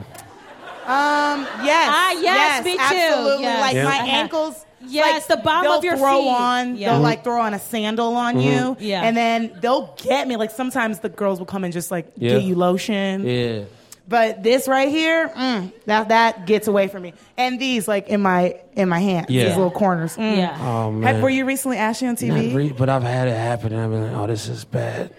Um, 0.87 1.46
yes. 1.64 1.88
Ah, 1.92 2.11
yes, 2.12 2.64
me 2.64 2.72
too. 2.74 2.79
Absolutely. 2.81 3.42
Yes. 3.44 3.61
Like 3.61 3.74
Yeah. 3.74 3.85
my 3.85 3.96
Uh-huh. 3.98 4.07
ankles 4.07 4.66
Yes, 4.83 5.26
the 5.26 5.37
bottom 5.37 5.64
they'll 5.64 5.79
of 5.79 5.85
your 5.85 5.96
throw 5.98 6.20
feet. 6.22 6.29
on. 6.29 6.76
Yeah. 6.76 6.92
They'll 6.94 7.03
like 7.03 7.22
throw 7.22 7.40
on 7.42 7.53
a 7.55 7.59
sandal 7.59 8.16
on 8.16 8.37
Mhm. 8.37 8.44
you. 8.44 8.76
Yeah. 8.81 9.03
And 9.03 9.14
then 9.16 9.53
they'll 9.61 9.94
get 10.03 10.26
me. 10.26 10.37
Like 10.37 10.50
sometimes 10.50 11.00
the 11.00 11.11
girls 11.11 11.38
will 11.38 11.46
come 11.46 11.64
and 11.64 11.72
just 11.72 11.90
like 11.90 12.07
Yeah. 12.16 12.31
get 12.35 12.42
you 12.44 12.55
lotion. 12.55 13.26
Yeah. 13.26 13.61
But 14.11 14.42
this 14.42 14.66
right 14.66 14.88
here, 14.88 15.29
mm, 15.29 15.73
that 15.87 16.09
that 16.09 16.44
gets 16.44 16.66
away 16.66 16.88
from 16.88 17.03
me. 17.05 17.14
And 17.38 17.61
these 17.61 17.87
like 17.87 18.09
in 18.09 18.20
my 18.20 18.61
in 18.75 18.88
my 18.88 18.99
hands, 18.99 19.27
Yeah. 19.31 19.44
these 19.44 19.57
little 19.57 19.70
corners. 19.70 20.16
Mm. 20.16 20.37
Yeah. 20.37 20.59
Oh 20.61 20.90
Had- 21.01 21.14
man. 21.14 21.23
were 21.23 21.31
you 21.31 21.44
recently 21.46 21.77
ashy 21.79 22.07
on 22.07 22.14
Not 22.14 22.18
TV? 22.20 22.53
re- 22.55 22.75
but 22.77 22.88
I've 22.88 23.05
had 23.05 23.29
it 23.29 23.37
happen, 23.37 23.73
and 23.73 23.81
I've 23.81 23.90
been 23.90 24.03
like, 24.12 24.20
oh, 24.20 24.27
this 24.27 24.49
is 24.49 24.64
bad. 24.64 25.11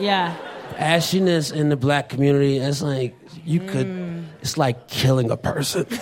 Yeah. 0.00 0.34
Ashiness 0.74 1.52
in 1.54 1.68
the 1.68 1.76
black 1.76 2.08
community, 2.08 2.56
it's 2.58 2.82
like 2.82 3.14
you 3.44 3.60
could, 3.60 4.24
it's 4.42 4.58
like 4.58 4.88
killing 4.88 5.30
a 5.30 5.36
person. 5.36 5.86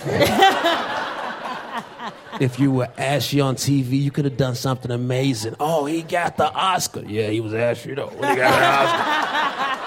if 2.39 2.59
you 2.59 2.71
were 2.71 2.87
ashy 2.97 3.41
on 3.41 3.55
TV, 3.57 4.01
you 4.01 4.09
could 4.11 4.25
have 4.25 4.37
done 4.37 4.55
something 4.55 4.89
amazing. 4.89 5.55
Oh, 5.59 5.85
he 5.85 6.01
got 6.01 6.37
the 6.37 6.51
Oscar. 6.51 7.01
Yeah, 7.05 7.27
he 7.29 7.41
was 7.41 7.53
ashy 7.53 7.93
though. 7.93 8.07
When 8.07 8.29
he 8.31 8.35
got 8.37 8.51
the 8.59 8.65
Oscar. 8.65 9.75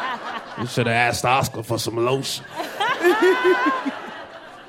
You 0.59 0.67
should 0.67 0.87
have 0.87 0.95
asked 0.95 1.25
Oscar 1.25 1.62
for 1.62 1.79
some 1.79 1.97
lotion. 1.97 2.45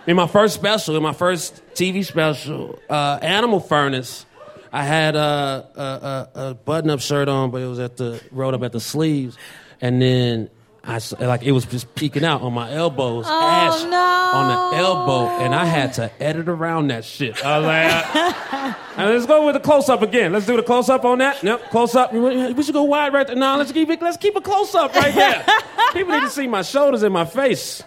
in 0.07 0.15
my 0.15 0.27
first 0.27 0.55
special, 0.55 0.95
in 0.95 1.03
my 1.03 1.13
first 1.13 1.61
TV 1.73 2.05
special, 2.05 2.79
uh, 2.89 3.19
Animal 3.21 3.59
Furnace, 3.59 4.25
I 4.71 4.83
had 4.83 5.15
a, 5.15 5.67
a, 5.75 5.81
a, 5.81 6.29
a 6.49 6.53
button-up 6.55 6.99
shirt 6.99 7.27
on, 7.29 7.51
but 7.51 7.61
it 7.61 7.67
was 7.67 7.79
at 7.79 7.97
the 7.97 8.21
rolled 8.31 8.55
up 8.55 8.63
at 8.63 8.71
the 8.71 8.79
sleeves, 8.79 9.37
and 9.81 10.01
then 10.01 10.49
I 10.85 10.95
s- 10.97 11.13
like 11.17 11.43
it 11.43 11.53
was 11.53 11.65
just 11.65 11.95
peeking 11.95 12.25
out 12.25 12.41
on 12.41 12.51
my 12.53 12.69
elbows, 12.73 13.25
Oh, 13.27 13.41
ash 13.41 13.83
no. 13.83 13.97
on 13.97 14.47
the 14.71 14.77
elbow, 14.79 15.27
and 15.43 15.55
I 15.55 15.63
had 15.63 15.93
to 15.93 16.11
edit 16.21 16.49
around 16.49 16.89
that 16.89 17.05
shit. 17.05 17.43
I 17.45 17.57
was 17.59 17.65
like, 17.67 18.75
and 18.97 19.09
let's 19.09 19.25
go 19.25 19.45
with 19.45 19.55
the 19.55 19.61
close 19.61 19.87
up 19.87 20.01
again. 20.01 20.33
Let's 20.33 20.45
do 20.45 20.57
the 20.57 20.63
close 20.63 20.89
up 20.89 21.05
on 21.05 21.19
that. 21.19 21.41
Nope, 21.41 21.61
close 21.71 21.95
up. 21.95 22.11
We 22.11 22.61
should 22.63 22.73
go 22.73 22.83
wide 22.83 23.13
right 23.13 23.25
there. 23.25 23.35
No, 23.37 23.55
let's 23.55 23.71
keep 23.71 23.89
it. 23.89 24.01
Let's 24.01 24.17
keep 24.17 24.35
a 24.35 24.41
close 24.41 24.75
up 24.75 24.93
right 24.93 25.15
there. 25.15 25.45
People 25.93 26.13
need 26.15 26.21
to 26.21 26.29
see 26.29 26.47
my 26.47 26.63
shoulders 26.63 27.01
and 27.03 27.13
my 27.13 27.25
face. 27.25 27.81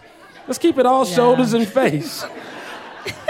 Let's 0.46 0.58
keep 0.58 0.78
it 0.78 0.86
all 0.86 1.04
shoulders 1.04 1.52
and 1.52 1.66
face. 1.68 2.24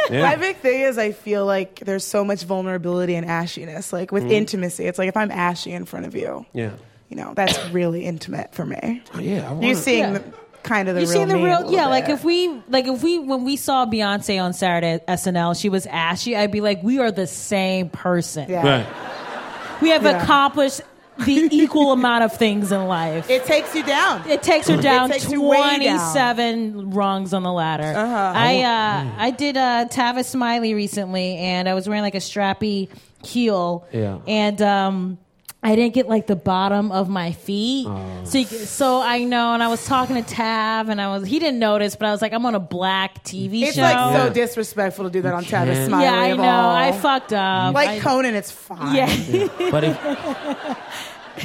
Yeah. 0.08 0.22
My 0.22 0.36
big 0.36 0.58
thing 0.58 0.82
is 0.82 0.98
I 0.98 1.10
feel 1.10 1.44
like 1.44 1.80
there's 1.80 2.04
so 2.04 2.24
much 2.24 2.44
vulnerability 2.44 3.16
and 3.16 3.26
ashiness. 3.26 3.92
Like 3.92 4.12
with 4.12 4.22
Mhm. 4.22 4.30
intimacy, 4.30 4.84
it's 4.86 5.00
like 5.00 5.08
if 5.08 5.16
I'm 5.16 5.32
ashy 5.32 5.72
in 5.72 5.84
front 5.84 6.06
of 6.06 6.14
you, 6.14 6.46
Yeah. 6.52 6.70
You 7.08 7.16
know, 7.16 7.32
that's 7.34 7.58
really 7.70 8.04
intimate 8.04 8.54
for 8.54 8.64
me. 8.66 9.02
Oh, 9.14 9.20
yeah. 9.20 9.36
I 9.36 9.38
You're 9.40 9.54
wanna- 9.54 9.74
seeing 9.76 9.98
Yeah. 10.00 10.12
the, 10.18 10.24
kind 10.62 10.88
of 10.88 10.96
the 10.96 11.02
you 11.02 11.06
real 11.06 11.12
seen 11.20 11.28
the 11.28 11.34
me 11.36 11.42
a 11.42 11.44
real 11.44 11.56
little 11.58 11.72
yeah 11.72 11.86
like 11.86 12.06
bit. 12.06 12.14
if 12.14 12.24
we 12.24 12.48
like 12.68 12.88
if 12.88 13.00
we 13.00 13.20
when 13.20 13.44
we 13.44 13.54
saw 13.54 13.86
beyonce 13.86 14.42
on 14.42 14.52
saturday 14.52 14.94
at 14.94 15.06
snl 15.20 15.56
she 15.56 15.68
was 15.68 15.86
ashy 15.86 16.34
i'd 16.36 16.50
be 16.50 16.60
like 16.60 16.82
we 16.82 16.98
are 16.98 17.12
the 17.12 17.28
same 17.28 17.88
person 17.88 18.50
Yeah. 18.50 18.66
Right. 18.84 19.80
we 19.80 19.90
have 19.90 20.02
Yeah. 20.02 20.20
accomplished 20.24 20.80
the 21.24 21.48
equal 21.52 21.92
amount 21.92 22.24
of 22.24 22.32
things 22.36 22.72
in 22.72 22.84
life 22.88 23.30
it 23.30 23.44
takes 23.44 23.76
you 23.76 23.84
down. 23.84 24.28
it 24.28 24.42
takes 24.42 24.66
her 24.66 24.76
down 24.76 25.08
takes 25.10 25.30
you 25.30 25.40
way 25.40 25.56
down. 25.56 25.98
27 26.00 26.90
rungs 26.90 27.32
on 27.32 27.44
the 27.44 27.52
ladder. 27.52 27.84
Uh-huh. 27.96 28.32
I 28.34 28.62
uh, 28.62 29.10
I 29.18 29.30
did 29.30 29.56
uh, 29.56 29.86
Tavis 29.88 30.24
Smiley 30.24 30.74
recently, 30.74 31.36
and 31.36 31.68
I 31.68 31.74
was 31.74 31.88
wearing 31.88 32.02
like 32.02 32.16
a 32.16 32.18
strappy 32.18 32.88
heel. 33.24 33.86
Yeah. 33.92 34.18
And 34.26 34.60
um, 34.60 35.18
I 35.62 35.74
didn't 35.74 35.94
get 35.94 36.06
like 36.08 36.26
the 36.28 36.36
bottom 36.36 36.92
of 36.92 37.08
my 37.08 37.32
feet. 37.32 37.86
Oh. 37.88 38.24
So, 38.24 38.38
you, 38.38 38.44
so 38.46 39.00
I 39.00 39.24
know, 39.24 39.52
and 39.52 39.62
I 39.62 39.68
was 39.68 39.84
talking 39.84 40.14
to 40.14 40.22
Tav, 40.22 40.88
and 40.88 41.00
I 41.00 41.08
was 41.08 41.26
he 41.26 41.38
didn't 41.40 41.58
notice, 41.58 41.96
but 41.96 42.06
I 42.06 42.12
was 42.12 42.22
like, 42.22 42.32
I'm 42.32 42.46
on 42.46 42.54
a 42.54 42.60
black 42.60 43.24
TV 43.24 43.62
It's 43.62 43.74
show. 43.76 43.84
It's 43.84 43.94
like 43.94 44.16
so 44.28 44.32
disrespectful 44.32 45.04
to 45.06 45.10
do 45.10 45.22
that 45.22 45.34
on 45.34 45.44
Tavis 45.44 45.48
can't. 45.74 45.88
Smiley. 45.88 46.04
yeah, 46.04 46.14
I 46.14 46.32
know. 46.36 46.70
I 46.70 46.92
fucked 46.92 47.32
up. 47.32 47.74
like 47.74 47.88
I- 47.88 47.98
Conan, 48.00 48.34
it's 48.34 48.50
fine. 48.52 48.94
Yeah. 48.94 49.48
But 49.70 49.84
if, 49.84 49.98
I 50.04 50.76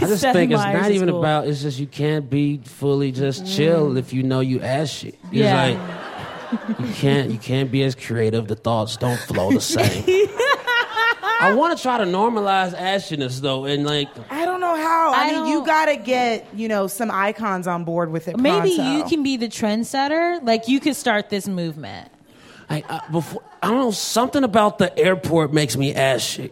just 0.07 0.21
Seth 0.21 0.33
think 0.33 0.51
it's 0.51 0.61
Meyers 0.61 0.81
not 0.83 0.91
even 0.91 1.09
cool. 1.09 1.19
about. 1.19 1.47
It's 1.47 1.61
just 1.61 1.79
you 1.79 1.87
can't 1.87 2.29
be 2.29 2.57
fully 2.59 3.11
just 3.11 3.45
chill 3.47 3.91
mm. 3.91 3.97
if 3.97 4.13
you 4.13 4.23
know 4.23 4.39
you 4.41 4.61
ashy. 4.61 5.09
It's 5.09 5.33
Yeah. 5.33 5.65
like 5.65 6.79
you 6.79 6.93
can't 6.93 7.31
you 7.31 7.37
can't 7.37 7.71
be 7.71 7.81
as 7.83 7.95
creative. 7.95 8.47
The 8.47 8.55
thoughts 8.55 8.97
don't 8.97 9.19
flow 9.19 9.51
the 9.51 9.61
same. 9.61 10.03
I 11.41 11.53
want 11.55 11.75
to 11.75 11.81
try 11.81 11.97
to 11.97 12.03
normalize 12.05 12.75
ashiness 12.75 13.39
though, 13.41 13.65
and 13.65 13.85
like 13.85 14.09
I 14.29 14.45
don't 14.45 14.61
know 14.61 14.75
how. 14.75 15.13
I, 15.13 15.23
I 15.23 15.31
mean, 15.31 15.45
you 15.47 15.65
gotta 15.65 15.97
get 15.97 16.47
you 16.53 16.67
know 16.67 16.87
some 16.87 17.09
icons 17.11 17.67
on 17.67 17.83
board 17.83 18.11
with 18.11 18.27
it. 18.27 18.37
Maybe 18.37 18.75
pronto. 18.75 18.97
you 18.97 19.03
can 19.05 19.23
be 19.23 19.37
the 19.37 19.47
trendsetter. 19.47 20.43
Like 20.43 20.67
you 20.67 20.79
could 20.79 20.95
start 20.95 21.29
this 21.29 21.47
movement. 21.47 22.11
I, 22.69 22.83
I 22.87 23.01
before 23.11 23.43
I 23.61 23.67
don't 23.67 23.77
know 23.77 23.91
something 23.91 24.43
about 24.43 24.77
the 24.77 24.97
airport 24.97 25.53
makes 25.53 25.75
me 25.75 25.93
ashy. 25.93 26.51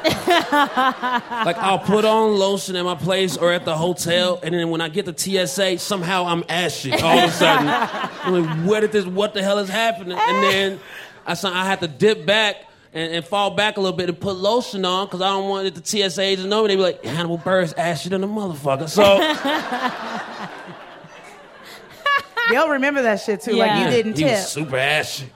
like 0.04 1.58
I'll 1.58 1.78
put 1.78 2.06
on 2.06 2.38
lotion 2.38 2.74
at 2.76 2.84
my 2.84 2.94
place 2.94 3.36
or 3.36 3.52
at 3.52 3.64
the 3.64 3.76
hotel, 3.76 4.40
and 4.42 4.54
then 4.54 4.70
when 4.70 4.80
I 4.80 4.88
get 4.88 5.04
to 5.06 5.46
TSA, 5.46 5.78
somehow 5.78 6.24
I'm 6.26 6.44
ashy 6.48 6.92
all 6.92 7.18
of 7.18 7.28
a 7.28 7.32
sudden. 7.32 7.68
I'm 8.22 8.32
like, 8.32 8.68
where 8.68 8.80
did 8.80 8.92
this? 8.92 9.04
What 9.04 9.34
the 9.34 9.42
hell 9.42 9.58
is 9.58 9.68
happening? 9.68 10.16
And 10.18 10.42
then 10.42 10.80
I 11.26 11.34
saw 11.34 11.52
I 11.52 11.66
had 11.66 11.80
to 11.80 11.88
dip 11.88 12.24
back 12.24 12.69
and, 12.92 13.12
and 13.14 13.24
fall 13.24 13.50
back 13.52 13.76
a 13.76 13.80
little 13.80 13.96
bit 13.96 14.08
and 14.08 14.18
put 14.18 14.36
lotion 14.36 14.84
on 14.84 15.06
because 15.06 15.20
I 15.20 15.28
don't 15.30 15.48
want 15.48 15.66
it, 15.68 15.74
the 15.74 15.82
TSA 16.10 16.22
agents 16.22 16.48
know 16.48 16.62
me. 16.62 16.68
They 16.68 16.76
be 16.76 16.82
like, 16.82 17.04
Hannibal 17.04 17.38
Buress 17.38 17.74
ashy 17.76 18.08
than 18.08 18.24
a 18.24 18.28
motherfucker. 18.28 18.88
So 18.88 19.02
They'll 22.50 22.70
remember 22.70 23.02
that 23.02 23.20
shit 23.20 23.42
too. 23.42 23.52
Like 23.52 23.84
you 23.84 23.90
didn't 23.90 24.16
he 24.16 24.24
tip. 24.24 24.32
was 24.32 24.48
super 24.48 24.76
ashy. 24.76 25.26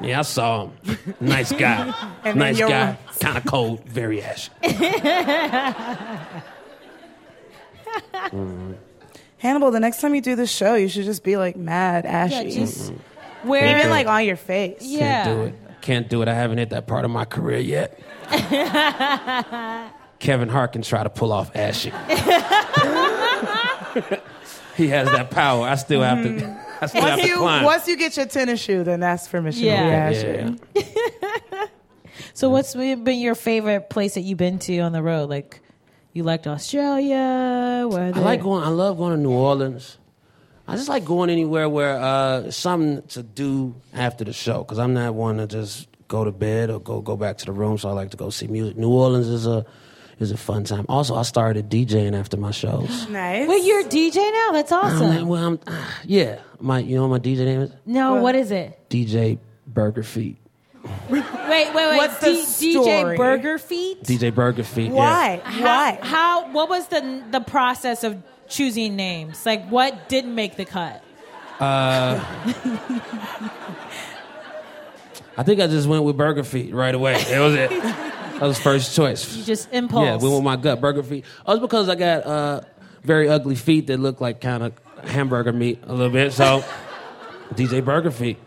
Yeah, 0.00 0.20
I 0.20 0.22
saw 0.22 0.66
him. 0.68 0.98
Nice 1.20 1.52
guy. 1.52 1.92
And 2.24 2.24
then 2.24 2.38
nice 2.38 2.58
you're- 2.58 2.70
guy. 2.70 2.96
Kind 3.20 3.38
of 3.38 3.44
cold. 3.44 3.84
Very 3.86 4.22
ashy. 4.22 4.50
Hannibal, 9.38 9.70
the 9.70 9.80
next 9.80 10.00
time 10.00 10.14
you 10.14 10.20
do 10.20 10.36
this 10.36 10.50
show, 10.50 10.74
you 10.74 10.88
should 10.88 11.04
just 11.04 11.22
be 11.22 11.36
like 11.36 11.56
mad 11.56 12.06
ashy. 12.06 12.48
Yeah, 12.48 12.64
just 12.64 12.92
wear 13.44 13.76
Even 13.78 13.90
like 13.90 14.06
on 14.06 14.24
your 14.24 14.36
face. 14.36 14.78
yeah. 14.82 15.24
Can't 15.24 15.38
do 15.38 15.44
it. 15.46 15.54
Can't 15.84 16.08
do 16.08 16.22
it. 16.22 16.28
I 16.28 16.34
haven't 16.34 16.56
hit 16.56 16.70
that 16.70 16.86
part 16.86 17.04
of 17.04 17.10
my 17.10 17.26
career 17.26 17.58
yet. 17.58 18.00
Kevin 20.18 20.48
Hart 20.48 20.72
can 20.72 20.80
try 20.80 21.02
to 21.02 21.10
pull 21.10 21.30
off 21.30 21.54
ashy. 21.54 21.90
he 24.78 24.88
has 24.88 25.10
that 25.10 25.28
power. 25.30 25.66
I 25.68 25.74
still 25.74 26.00
have 26.00 26.22
to. 26.22 26.30
Mm. 26.30 26.64
I 26.80 26.86
still 26.86 27.02
have 27.02 27.10
Once 27.10 27.22
to 27.22 27.28
you 27.28 27.36
climb. 27.36 27.64
once 27.64 27.86
you 27.86 27.98
get 27.98 28.16
your 28.16 28.24
tennis 28.24 28.60
shoe, 28.60 28.82
then 28.82 29.02
ask 29.02 29.30
permission 29.30 29.64
Yeah. 29.64 30.10
to 30.10 30.24
be 30.24 30.28
ashy. 30.38 30.58
yeah. 30.74 31.66
So 32.32 32.48
what's 32.48 32.74
been 32.74 33.18
your 33.20 33.34
favorite 33.34 33.90
place 33.90 34.14
that 34.14 34.22
you've 34.22 34.38
been 34.38 34.58
to 34.60 34.78
on 34.78 34.92
the 34.92 35.02
road? 35.02 35.28
Like 35.28 35.60
you 36.14 36.22
liked 36.22 36.46
Australia? 36.46 37.86
Where 37.90 38.04
I 38.06 38.18
like 38.18 38.40
going. 38.40 38.64
I 38.64 38.68
love 38.68 38.96
going 38.96 39.14
to 39.16 39.20
New 39.22 39.32
Orleans. 39.32 39.98
I 40.66 40.76
just 40.76 40.88
like 40.88 41.04
going 41.04 41.30
anywhere 41.30 41.68
where 41.68 41.96
uh, 42.00 42.50
something 42.50 43.06
to 43.08 43.22
do 43.22 43.74
after 43.92 44.24
the 44.24 44.32
show 44.32 44.64
because 44.64 44.78
I'm 44.78 44.94
not 44.94 45.14
one 45.14 45.36
to 45.36 45.46
just 45.46 45.88
go 46.08 46.24
to 46.24 46.32
bed 46.32 46.70
or 46.70 46.80
go 46.80 47.00
go 47.00 47.16
back 47.16 47.38
to 47.38 47.46
the 47.46 47.52
room. 47.52 47.76
So 47.78 47.88
I 47.88 47.92
like 47.92 48.10
to 48.12 48.16
go 48.16 48.30
see 48.30 48.46
music. 48.46 48.76
New 48.76 48.90
Orleans 48.90 49.28
is 49.28 49.46
a 49.46 49.66
is 50.18 50.30
a 50.30 50.36
fun 50.36 50.64
time. 50.64 50.86
Also, 50.88 51.14
I 51.14 51.22
started 51.22 51.68
DJing 51.68 52.18
after 52.18 52.36
my 52.36 52.50
shows. 52.50 53.08
Nice. 53.14 53.46
Well, 53.46 53.62
you're 53.62 53.80
a 53.80 53.84
DJ 53.84 54.16
now? 54.16 54.52
That's 54.52 54.72
I'm 54.72 54.84
awesome. 54.84 55.08
like, 55.08 55.26
well, 55.26 55.44
I'm, 55.44 55.60
ah, 55.66 56.00
yeah, 56.04 56.40
my 56.60 56.78
you 56.78 56.96
know 56.96 57.06
what 57.06 57.22
my 57.22 57.30
DJ 57.30 57.44
name 57.44 57.60
is 57.62 57.72
no, 57.84 58.16
what 58.16 58.34
is 58.34 58.50
it? 58.50 58.78
DJ 58.88 59.38
Burger 59.66 60.02
Feet. 60.02 60.38
Wait, 61.08 61.24
wait, 61.48 61.74
wait. 61.74 61.96
What's 61.96 62.18
the 62.18 62.34
story? 62.34 62.74
DJ 62.74 62.98
story? 63.00 63.16
Burger 63.16 63.56
Feet? 63.58 64.02
DJ 64.02 64.34
Burger 64.34 64.64
Feet. 64.64 64.92
Why? 64.92 65.40
How, 65.42 65.64
Why? 65.64 65.98
how? 66.02 66.52
What 66.52 66.68
was 66.68 66.88
the 66.88 67.22
the 67.30 67.40
process 67.40 68.04
of 68.04 68.22
choosing 68.54 68.96
names? 68.96 69.44
Like, 69.44 69.68
what 69.68 70.08
didn't 70.08 70.34
make 70.34 70.56
the 70.56 70.64
cut? 70.64 71.02
Uh, 71.60 72.20
I 75.36 75.42
think 75.42 75.60
I 75.60 75.66
just 75.66 75.88
went 75.88 76.04
with 76.04 76.16
Burger 76.16 76.44
Feet 76.44 76.72
right 76.72 76.94
away. 76.94 77.22
That 77.24 77.40
was 77.40 77.54
it. 77.54 77.70
That 77.70 78.42
was 78.42 78.58
first 78.58 78.96
choice. 78.96 79.36
You 79.36 79.44
just 79.44 79.72
impulse. 79.72 80.04
Yeah, 80.04 80.16
went 80.16 80.34
with 80.34 80.42
my 80.42 80.56
gut. 80.56 80.80
Burger 80.80 81.04
feet. 81.04 81.24
Oh, 81.46 81.54
it's 81.54 81.60
because 81.60 81.88
I 81.88 81.94
got 81.94 82.26
uh, 82.26 82.60
very 83.02 83.28
ugly 83.28 83.54
feet 83.54 83.86
that 83.86 83.98
look 84.00 84.20
like 84.20 84.40
kind 84.40 84.64
of 84.64 84.72
hamburger 85.04 85.52
meat 85.52 85.80
a 85.84 85.92
little 85.92 86.12
bit. 86.12 86.32
So, 86.32 86.64
DJ 87.54 87.84
Burger 87.84 88.10
Feet. 88.10 88.38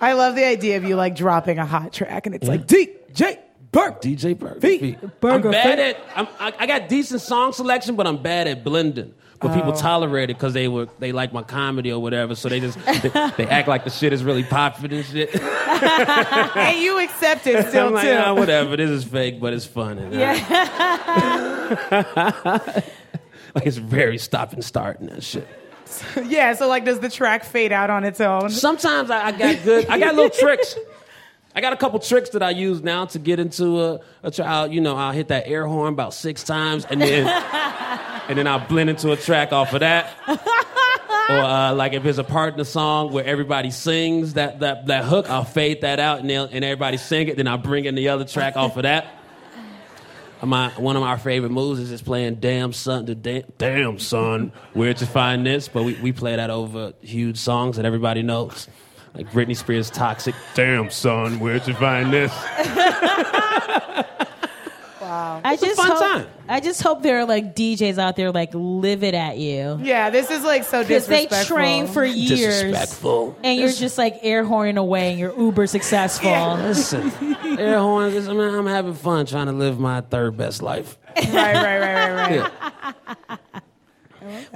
I 0.00 0.14
love 0.14 0.34
the 0.34 0.44
idea 0.44 0.76
of 0.76 0.84
you 0.84 0.96
like 0.96 1.14
dropping 1.14 1.58
a 1.58 1.66
hot 1.66 1.92
track 1.92 2.26
and 2.26 2.34
it's 2.34 2.46
like 2.46 2.66
DJ 2.66 3.38
Burger. 3.70 3.98
DJ 4.00 4.38
Burger 4.38 4.60
Feet. 4.60 4.80
Feet. 4.80 5.20
Burger 5.20 5.48
I'm 5.48 5.52
bad 5.52 5.78
Feet. 5.78 5.96
at. 5.96 6.16
I'm, 6.16 6.28
I, 6.40 6.52
I 6.60 6.66
got 6.66 6.88
decent 6.88 7.20
song 7.20 7.52
selection, 7.52 7.96
but 7.96 8.06
I'm 8.06 8.22
bad 8.22 8.46
at 8.48 8.64
blending. 8.64 9.14
But 9.40 9.54
people 9.54 9.72
Oh. 9.72 9.76
tolerate 9.76 10.30
it 10.30 10.34
because 10.36 10.52
they 10.52 10.66
were 10.66 10.88
they 10.98 11.12
like 11.12 11.32
my 11.32 11.42
comedy 11.44 11.92
or 11.92 12.00
whatever. 12.02 12.34
So 12.34 12.48
they 12.48 12.58
just 12.58 12.76
they, 12.86 13.08
they 13.36 13.46
act 13.46 13.68
like 13.68 13.84
the 13.84 13.90
shit 13.90 14.12
is 14.12 14.24
really 14.24 14.42
popular 14.42 14.96
and 14.96 15.04
shit. 15.06 15.32
and 15.42 16.78
you 16.80 16.98
accept 17.04 17.46
it 17.46 17.64
still 17.68 17.86
I'm 17.88 17.92
like, 17.94 18.04
too. 18.04 18.14
ah, 18.18 18.34
whatever. 18.34 18.76
This 18.76 18.90
is 18.90 19.04
fake, 19.04 19.38
but 19.40 19.52
it's 19.52 19.64
fun. 19.64 19.98
And, 19.98 20.14
uh, 20.14 20.28
like 23.54 23.66
it's 23.66 23.76
very 23.76 24.18
stop 24.18 24.52
and 24.52 24.64
start 24.64 24.98
and 25.00 25.08
that 25.10 25.22
shit. 25.22 25.46
yeah, 26.26 26.52
so 26.54 26.68
like 26.68 26.84
does 26.84 27.00
the 27.00 27.08
track 27.08 27.44
fade 27.44 27.72
out 27.72 27.90
on 27.90 28.04
its 28.04 28.20
own? 28.20 28.50
Sometimes 28.50 29.10
I, 29.10 29.26
I 29.28 29.32
got 29.32 29.62
good. 29.64 29.86
I 29.86 29.98
got 29.98 30.14
little 30.14 30.30
tricks. 30.30 30.76
I 31.58 31.60
got 31.60 31.72
a 31.72 31.76
couple 31.76 31.98
tricks 31.98 32.30
that 32.30 32.42
I 32.44 32.50
use 32.50 32.84
now 32.84 33.06
to 33.06 33.18
get 33.18 33.40
into 33.40 33.82
a, 33.82 34.00
a 34.22 34.68
you 34.68 34.80
know, 34.80 34.94
I'll 34.94 35.10
hit 35.10 35.26
that 35.26 35.48
air 35.48 35.66
horn 35.66 35.92
about 35.92 36.14
six 36.14 36.44
times, 36.44 36.84
and 36.84 37.00
then 37.00 37.26
and 38.28 38.38
then 38.38 38.46
I'll 38.46 38.64
blend 38.64 38.90
into 38.90 39.10
a 39.10 39.16
track 39.16 39.52
off 39.52 39.72
of 39.72 39.80
that. 39.80 40.14
or 41.28 41.36
uh, 41.36 41.74
like 41.74 41.94
if 41.94 42.04
there's 42.04 42.18
a 42.18 42.22
part 42.22 42.52
in 42.52 42.58
the 42.58 42.64
song 42.64 43.12
where 43.12 43.24
everybody 43.24 43.72
sings 43.72 44.34
that 44.34 44.60
that, 44.60 44.86
that 44.86 45.04
hook, 45.04 45.28
I'll 45.28 45.42
fade 45.42 45.80
that 45.80 45.98
out, 45.98 46.20
and 46.20 46.30
and 46.30 46.64
everybody 46.64 46.96
sing 46.96 47.26
it. 47.26 47.36
Then 47.36 47.48
I'll 47.48 47.58
bring 47.58 47.86
in 47.86 47.96
the 47.96 48.10
other 48.10 48.24
track 48.24 48.56
off 48.56 48.76
of 48.76 48.84
that. 48.84 49.08
My, 50.40 50.68
one 50.76 50.94
of 50.94 51.02
my 51.02 51.16
favorite 51.16 51.50
moves 51.50 51.80
is 51.80 51.88
just 51.88 52.04
playing 52.04 52.36
"Damn 52.36 52.72
Son," 52.72 53.04
the 53.04 53.16
damn, 53.16 53.42
damn 53.58 53.98
son, 53.98 54.52
where'd 54.72 55.00
you 55.00 55.08
find 55.08 55.44
this? 55.44 55.66
But 55.66 55.82
we, 55.82 55.94
we 55.94 56.12
play 56.12 56.36
that 56.36 56.50
over 56.50 56.92
huge 57.00 57.38
songs 57.38 57.74
that 57.74 57.84
everybody 57.84 58.22
knows, 58.22 58.68
like 59.14 59.30
Britney 59.32 59.56
Spears' 59.56 59.90
"Toxic." 59.90 60.34
Damn 60.54 60.90
son, 60.90 61.40
where'd 61.40 61.66
you 61.66 61.74
find 61.74 62.12
this? 62.12 62.32
Wow. 65.00 65.40
I 65.42 65.54
It's 65.54 65.62
a 65.62 65.66
just 65.66 65.78
fun 65.80 65.90
hope, 65.90 66.00
time. 66.00 66.26
I 66.50 66.60
just 66.60 66.82
hope 66.82 67.02
there 67.02 67.20
are 67.20 67.24
like 67.24 67.54
DJs 67.56 67.96
out 67.98 68.16
there 68.16 68.30
like 68.30 68.50
livid 68.52 69.14
at 69.14 69.38
you. 69.38 69.78
Yeah, 69.80 70.10
this 70.10 70.30
is 70.30 70.44
like 70.44 70.64
so 70.64 70.82
disrespectful. 70.84 70.86
Because 70.86 71.06
they 71.06 71.22
disrespectful. 71.24 71.56
train 71.56 71.86
for 71.86 72.04
years, 72.04 72.62
Disrespectful. 72.62 73.38
and 73.42 73.58
you're 73.58 73.72
just 73.72 73.96
like 73.96 74.18
air 74.22 74.44
horning 74.44 74.76
away, 74.76 75.10
and 75.12 75.18
you're 75.18 75.34
uber 75.38 75.66
successful. 75.66 76.30
Listen, 76.56 77.10
air 77.58 77.78
horns. 77.78 78.28
I 78.28 78.32
mean, 78.34 78.54
I'm 78.54 78.66
having 78.66 78.92
fun 78.92 79.24
trying 79.24 79.46
to 79.46 79.52
live 79.52 79.78
my 79.80 80.02
third 80.02 80.36
best 80.36 80.60
life. 80.62 80.98
Right, 81.16 81.32
right, 81.32 81.54
right, 81.54 81.80
right, 81.80 82.12
right. 82.12 82.32
Yeah. 83.30 83.36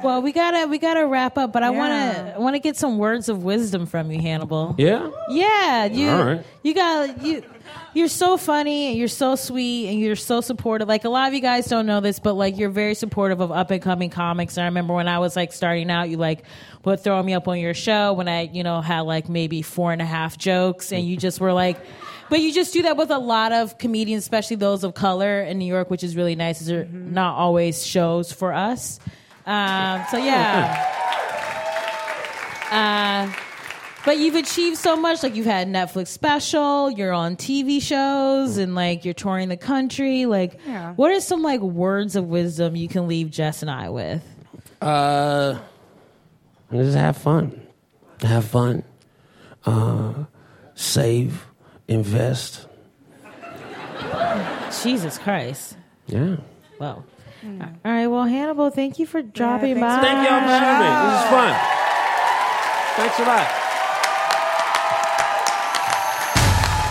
Well, 0.03 0.23
we 0.23 0.33
gotta 0.33 0.67
we 0.69 0.79
gotta 0.79 1.07
wrap 1.07 1.39
up, 1.39 1.53
but 1.53 1.63
I 1.63 1.71
wanna 1.71 2.35
I 2.37 2.39
wanna 2.39 2.59
get 2.59 2.77
some 2.77 2.99
words 2.99 3.29
of 3.29 3.43
wisdom 3.43 3.87
from 3.87 4.11
you, 4.11 4.21
Hannibal. 4.21 4.75
Yeah. 4.79 5.11
Yeah, 5.29 5.85
you 5.87 6.11
All 6.11 6.25
right. 6.25 6.47
you 6.63 6.75
got 6.75 7.23
you 7.23 7.43
you're 7.95 8.09
so 8.09 8.37
funny 8.37 8.89
and 8.89 8.99
you're 8.99 9.09
so 9.09 9.35
sweet 9.37 9.89
and 9.89 10.01
you're 10.01 10.17
so 10.17 10.41
supportive. 10.41 10.89
Like 10.89 11.05
a 11.05 11.09
lot 11.09 11.29
of 11.29 11.35
you 11.35 11.41
guys 11.41 11.67
don't 11.67 11.87
know 11.87 12.01
this, 12.01 12.19
but 12.19 12.35
like 12.35 12.57
you're 12.59 12.71
very 12.71 12.95
supportive 12.95 13.41
of 13.41 13.53
up 13.53 13.71
and 13.71 13.83
coming 13.83 14.11
comics. 14.11 14.57
And 14.57 14.63
I 14.65 14.67
remember 14.67 14.95
when 14.95 15.09
I 15.09 15.19
was 15.19 15.37
like 15.37 15.53
starting 15.53 15.91
out, 15.91 16.09
you 16.09 16.17
like 16.17 16.45
would 16.85 17.01
throw 17.01 17.23
me 17.23 17.35
up 17.35 17.49
on 17.49 17.59
your 17.59 17.75
show 17.75 18.15
when 18.15 18.29
I, 18.29 18.43
you 18.43 18.63
know, 18.63 18.81
had 18.81 19.01
like 19.01 19.29
maybe 19.29 19.63
four 19.63 19.93
and 19.93 20.01
a 20.01 20.07
half 20.07 20.39
jokes 20.39 20.93
and 20.93 21.07
you 21.07 21.17
just 21.17 21.41
were 21.41 21.53
like 21.53 21.79
but 22.31 22.41
you 22.41 22.51
just 22.51 22.73
do 22.73 22.83
that 22.83 22.97
with 22.97 23.11
a 23.11 23.19
lot 23.19 23.53
of 23.53 23.77
comedians, 23.77 24.23
especially 24.23 24.57
those 24.57 24.85
of 24.85 24.95
color 24.95 25.43
in 25.43 25.59
New 25.59 25.67
York, 25.67 25.91
which 25.91 26.03
is 26.03 26.17
really 26.17 26.35
nice. 26.35 26.63
Is 26.63 26.67
there 26.67 26.87
not 26.87 27.37
always 27.37 27.85
shows 27.87 28.33
for 28.33 28.55
us. 28.55 28.99
Um, 29.47 30.05
so 30.11 30.17
yeah. 30.19 30.89
Uh, 32.73 33.31
but 34.07 34.17
you've 34.17 34.35
achieved 34.35 34.79
so 34.79 34.97
much. 34.97 35.23
Like 35.23 35.37
you've 35.37 35.45
had 35.45 35.69
Netflix 35.69 36.07
special, 36.09 36.91
you're 36.91 37.13
on 37.13 37.37
TV 37.37 37.83
shows, 37.83 38.57
and 38.57 38.75
like 38.75 39.05
you're 39.05 39.13
touring 39.13 39.51
the 39.51 39.59
country. 39.59 40.25
Like, 40.25 40.59
Yeah. 40.67 40.95
what 40.95 41.11
are 41.13 41.21
some 41.21 41.43
like 41.43 41.61
words 41.61 42.17
of 42.17 42.29
wisdom 42.29 42.75
you 42.75 42.89
can 42.89 43.09
leave 43.09 43.31
Jess 43.31 43.61
and 43.61 43.71
I 43.71 43.91
with? 43.91 44.23
Uh, 44.81 45.59
just 46.73 46.97
have 46.97 47.19
fun. 47.19 47.61
Have 48.23 48.47
fun. 48.47 48.85
Uh, 49.67 50.15
save. 50.75 51.45
Invest. 51.89 52.67
Jesus 54.83 55.19
Christ. 55.19 55.77
Yeah. 56.07 56.37
Well. 57.43 57.69
All 57.85 57.93
right. 57.93 58.07
Well, 58.07 58.25
Hannibal, 58.25 58.71
thank 58.71 58.99
you 58.99 59.07
for 59.07 59.23
dropping 59.23 59.81
by. 59.81 60.01
Thank 60.01 60.29
y'all 60.29 60.41
for 60.41 60.47
having 60.47 60.87
me. 60.87 60.93
This 61.11 61.23
is 61.23 61.29
fun. 61.31 61.55
Thanks 62.95 63.19
a 63.19 63.25
lot. 63.25 63.47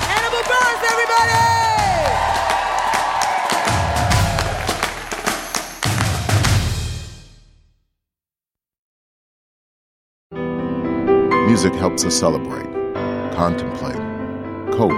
Hannibal 0.07 0.43
Buress, 0.49 0.83
everybody! 0.91 1.31
Music 11.47 11.73
helps 11.75 12.03
us 12.05 12.15
celebrate, 12.17 12.65
contemplate, 13.33 13.97
cope, 14.73 14.91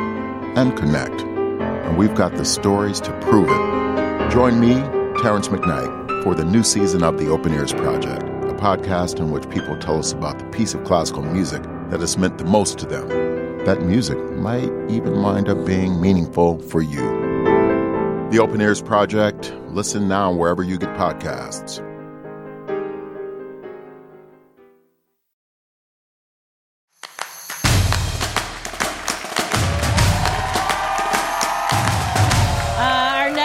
and 0.56 0.78
connect. 0.78 1.22
And 1.22 1.98
we've 1.98 2.16
got 2.16 2.36
the 2.36 2.46
stories 2.46 3.00
to 3.02 3.12
prove 3.22 3.48
it. 3.50 4.32
Join 4.32 4.60
me, 4.60 4.76
Terrence 5.24 5.48
McKnight, 5.48 6.22
for 6.22 6.36
the 6.36 6.44
new 6.44 6.64
season 6.64 7.02
of 7.02 7.18
the 7.18 7.30
Open 7.30 7.54
Ears 7.54 7.72
Project, 7.72 8.24
a 8.24 8.54
podcast 8.56 9.20
in 9.20 9.32
which 9.32 9.50
people 9.50 9.78
tell 9.78 9.98
us 9.98 10.12
about 10.12 10.38
the 10.38 10.44
piece 10.48 10.74
of 10.74 10.84
classical 10.84 11.22
music 11.22 11.64
that 11.92 12.02
has 12.02 12.18
meant 12.18 12.38
the 12.38 12.44
most 12.44 12.78
to 12.80 12.86
them. 12.86 13.08
That 13.64 13.84
music 13.84 14.18
might 14.32 14.70
even 14.90 15.22
wind 15.22 15.48
up 15.48 15.66
being 15.66 16.02
meaningful 16.02 16.60
for 16.64 16.82
you. 16.82 17.00
The 18.32 18.40
Open 18.42 18.60
Ears 18.60 18.82
Project. 18.82 19.54
Listen 19.70 20.10
now 20.10 20.34
wherever 20.34 20.62
you 20.62 20.78
get 20.78 20.90
podcasts. 20.98 21.80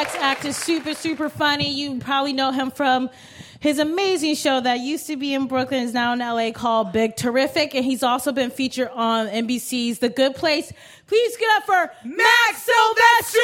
Uh, 0.09 0.18
our 0.18 0.24
act 0.24 0.44
is 0.44 0.56
super, 0.56 0.94
super 0.94 1.28
funny. 1.28 1.72
You 1.72 1.98
probably 1.98 2.32
know 2.32 2.50
him 2.52 2.70
from 2.70 3.11
his 3.61 3.78
amazing 3.78 4.36
show 4.36 4.61
that 4.61 4.80
used 4.80 5.06
to 5.09 5.16
be 5.16 5.34
in 5.34 5.46
Brooklyn, 5.46 5.82
is 5.82 5.92
now 5.92 6.12
in 6.12 6.20
LA 6.20 6.52
called 6.52 6.92
Big 6.92 7.16
Terrific. 7.16 7.74
And 7.74 7.84
he's 7.84 8.02
also 8.02 8.32
been 8.32 8.50
featured 8.50 8.88
on 8.94 9.26
NBC's 9.26 9.98
The 9.98 10.09
Good 10.09 10.34
Place. 10.34 10.72
Please 11.06 11.36
get 11.36 11.48
up 11.56 11.64
for 11.64 11.92
Max 12.04 12.68
Silvestri! 12.68 13.38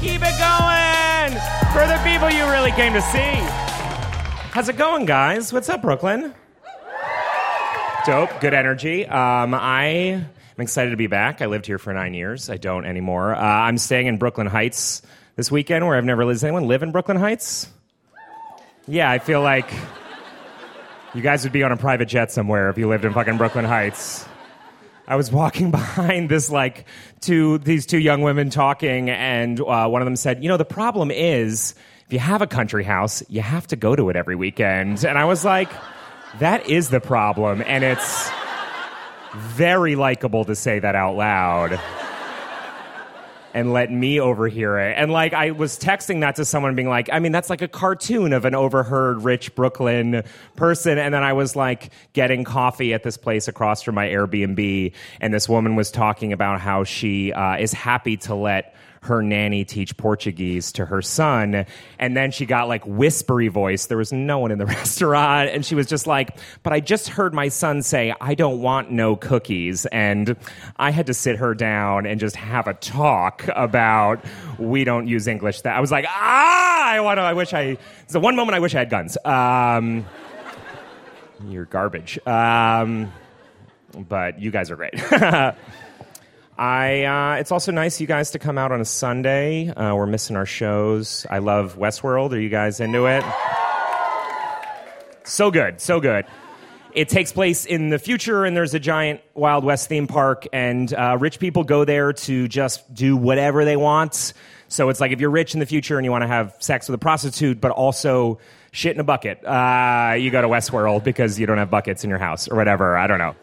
Keep 0.00 0.22
it 0.22 0.38
going 0.38 1.32
for 1.72 1.86
the 1.86 2.00
people 2.04 2.30
you 2.30 2.44
really 2.50 2.72
came 2.72 2.92
to 2.92 3.02
see. 3.02 3.32
How's 4.52 4.68
it 4.68 4.76
going, 4.76 5.06
guys? 5.06 5.52
What's 5.52 5.68
up, 5.68 5.82
Brooklyn? 5.82 6.34
Dope, 8.04 8.40
good 8.40 8.52
energy. 8.52 9.06
Um, 9.06 9.54
I 9.54 9.84
am 9.84 10.26
excited 10.58 10.90
to 10.90 10.96
be 10.96 11.06
back. 11.06 11.40
I 11.40 11.46
lived 11.46 11.66
here 11.66 11.78
for 11.78 11.92
nine 11.92 12.14
years. 12.14 12.50
I 12.50 12.56
don't 12.56 12.84
anymore. 12.84 13.32
Uh, 13.32 13.40
I'm 13.40 13.78
staying 13.78 14.08
in 14.08 14.18
Brooklyn 14.18 14.48
Heights 14.48 15.02
this 15.36 15.52
weekend, 15.52 15.86
where 15.86 15.96
I've 15.96 16.04
never 16.04 16.24
lived. 16.24 16.36
Does 16.36 16.44
anyone 16.44 16.66
live 16.66 16.82
in 16.82 16.90
Brooklyn 16.90 17.16
Heights? 17.16 17.68
Yeah, 18.88 19.08
I 19.08 19.20
feel 19.20 19.40
like 19.40 19.72
you 21.14 21.22
guys 21.22 21.44
would 21.44 21.52
be 21.52 21.62
on 21.62 21.70
a 21.70 21.76
private 21.76 22.06
jet 22.06 22.32
somewhere 22.32 22.70
if 22.70 22.76
you 22.76 22.88
lived 22.88 23.04
in 23.04 23.12
fucking 23.12 23.36
Brooklyn 23.36 23.64
Heights. 23.64 24.26
I 25.06 25.14
was 25.14 25.30
walking 25.30 25.70
behind 25.70 26.28
this 26.28 26.50
like 26.50 26.86
two 27.20 27.58
these 27.58 27.86
two 27.86 27.98
young 27.98 28.22
women 28.22 28.50
talking, 28.50 29.10
and 29.10 29.60
uh, 29.60 29.86
one 29.86 30.02
of 30.02 30.06
them 30.06 30.16
said, 30.16 30.42
"You 30.42 30.48
know, 30.48 30.56
the 30.56 30.64
problem 30.64 31.12
is 31.12 31.76
if 32.06 32.12
you 32.12 32.18
have 32.18 32.42
a 32.42 32.48
country 32.48 32.82
house, 32.82 33.22
you 33.28 33.42
have 33.42 33.68
to 33.68 33.76
go 33.76 33.94
to 33.94 34.10
it 34.10 34.16
every 34.16 34.34
weekend." 34.34 35.04
And 35.04 35.16
I 35.16 35.24
was 35.24 35.44
like, 35.44 35.70
"That 36.38 36.68
is 36.68 36.90
the 36.90 37.00
problem," 37.00 37.62
and 37.66 37.84
it's 37.84 38.30
very 39.34 39.96
likable 39.96 40.44
to 40.44 40.54
say 40.54 40.78
that 40.78 40.94
out 40.94 41.16
loud. 41.16 41.80
And 43.54 43.74
let 43.74 43.92
me 43.92 44.18
overhear 44.18 44.78
it. 44.78 44.94
And 44.96 45.12
like, 45.12 45.34
I 45.34 45.50
was 45.50 45.78
texting 45.78 46.22
that 46.22 46.36
to 46.36 46.44
someone, 46.46 46.74
being 46.74 46.88
like, 46.88 47.10
I 47.12 47.18
mean, 47.18 47.32
that's 47.32 47.50
like 47.50 47.60
a 47.60 47.68
cartoon 47.68 48.32
of 48.32 48.46
an 48.46 48.54
overheard 48.54 49.24
rich 49.24 49.54
Brooklyn 49.54 50.22
person. 50.56 50.96
And 50.96 51.12
then 51.12 51.22
I 51.22 51.34
was 51.34 51.54
like 51.54 51.92
getting 52.14 52.44
coffee 52.44 52.94
at 52.94 53.02
this 53.02 53.18
place 53.18 53.48
across 53.48 53.82
from 53.82 53.94
my 53.94 54.06
Airbnb. 54.06 54.92
And 55.20 55.34
this 55.34 55.50
woman 55.50 55.76
was 55.76 55.90
talking 55.90 56.32
about 56.32 56.62
how 56.62 56.84
she 56.84 57.30
uh, 57.34 57.58
is 57.58 57.74
happy 57.74 58.16
to 58.18 58.34
let 58.34 58.74
her 59.02 59.20
nanny 59.20 59.64
teach 59.64 59.96
Portuguese 59.96 60.72
to 60.72 60.86
her 60.86 61.02
son. 61.02 61.66
And 61.98 62.16
then 62.16 62.30
she 62.30 62.46
got 62.46 62.68
like 62.68 62.84
whispery 62.86 63.48
voice. 63.48 63.86
There 63.86 63.98
was 63.98 64.12
no 64.12 64.38
one 64.38 64.50
in 64.50 64.58
the 64.58 64.66
restaurant. 64.78 65.50
And 65.50 65.64
she 65.66 65.74
was 65.74 65.86
just 65.86 66.06
like, 66.06 66.36
But 66.62 66.72
I 66.72 66.80
just 66.80 67.08
heard 67.08 67.34
my 67.34 67.48
son 67.48 67.82
say, 67.82 68.14
I 68.20 68.34
don't 68.34 68.60
want 68.60 68.90
no 68.90 69.16
cookies. 69.16 69.86
And 69.86 70.36
I 70.76 70.90
had 70.90 71.06
to 71.06 71.14
sit 71.14 71.36
her 71.36 71.54
down 71.54 72.06
and 72.06 72.20
just 72.20 72.36
have 72.36 72.66
a 72.68 72.74
talk 72.74 73.48
about 73.54 74.24
we 74.58 74.84
don't 74.84 75.08
use 75.08 75.26
English. 75.26 75.62
That 75.62 75.76
I 75.76 75.80
was 75.80 75.90
like, 75.90 76.06
Ah, 76.08 76.90
I 76.90 77.00
want 77.00 77.18
to, 77.18 77.22
I 77.22 77.32
wish 77.32 77.52
I, 77.52 77.76
it's 78.02 78.12
the 78.12 78.20
one 78.20 78.36
moment 78.36 78.54
I 78.54 78.60
wish 78.60 78.74
I 78.74 78.78
had 78.78 78.90
guns. 78.90 79.18
Um, 79.24 80.06
you're 81.48 81.64
garbage. 81.64 82.24
Um, 82.26 83.12
but 84.08 84.40
you 84.40 84.50
guys 84.50 84.70
are 84.70 84.76
great. 84.76 84.94
I. 86.62 87.02
Uh, 87.02 87.40
it's 87.40 87.50
also 87.50 87.72
nice 87.72 88.00
you 88.00 88.06
guys 88.06 88.30
to 88.30 88.38
come 88.38 88.56
out 88.56 88.70
on 88.70 88.80
a 88.80 88.84
Sunday. 88.84 89.68
Uh, 89.68 89.96
we're 89.96 90.06
missing 90.06 90.36
our 90.36 90.46
shows. 90.46 91.26
I 91.28 91.38
love 91.38 91.76
Westworld. 91.76 92.30
Are 92.30 92.38
you 92.38 92.50
guys 92.50 92.78
into 92.78 93.06
it? 93.06 93.24
So 95.24 95.50
good, 95.50 95.80
so 95.80 95.98
good. 95.98 96.24
it 96.94 97.08
takes 97.08 97.32
place 97.32 97.64
in 97.64 97.88
the 97.88 97.98
future, 97.98 98.44
and 98.44 98.56
there's 98.56 98.74
a 98.74 98.78
giant 98.78 99.20
Wild 99.34 99.64
West 99.64 99.88
theme 99.88 100.06
park, 100.06 100.46
and 100.52 100.92
uh, 100.92 101.16
rich 101.18 101.38
people 101.38 101.64
go 101.64 101.84
there 101.84 102.12
to 102.12 102.48
just 102.48 102.92
do 102.92 103.16
whatever 103.16 103.64
they 103.64 103.76
want. 103.76 104.32
So 104.68 104.88
it's 104.88 105.00
like 105.00 105.12
if 105.12 105.20
you're 105.20 105.30
rich 105.30 105.54
in 105.54 105.60
the 105.60 105.66
future 105.66 105.98
and 105.98 106.04
you 106.04 106.10
want 106.10 106.22
to 106.22 106.28
have 106.28 106.56
sex 106.60 106.88
with 106.88 106.94
a 106.94 106.98
prostitute, 106.98 107.60
but 107.60 107.72
also 107.72 108.38
shit 108.70 108.94
in 108.94 109.00
a 109.00 109.04
bucket, 109.04 109.44
uh, 109.44 110.14
you 110.18 110.30
go 110.30 110.40
to 110.40 110.48
Westworld 110.48 111.04
because 111.04 111.38
you 111.38 111.46
don't 111.46 111.58
have 111.58 111.70
buckets 111.70 112.04
in 112.04 112.10
your 112.10 112.18
house 112.18 112.48
or 112.48 112.56
whatever. 112.56 112.96
I 112.96 113.06
don't 113.06 113.18
know. 113.18 113.34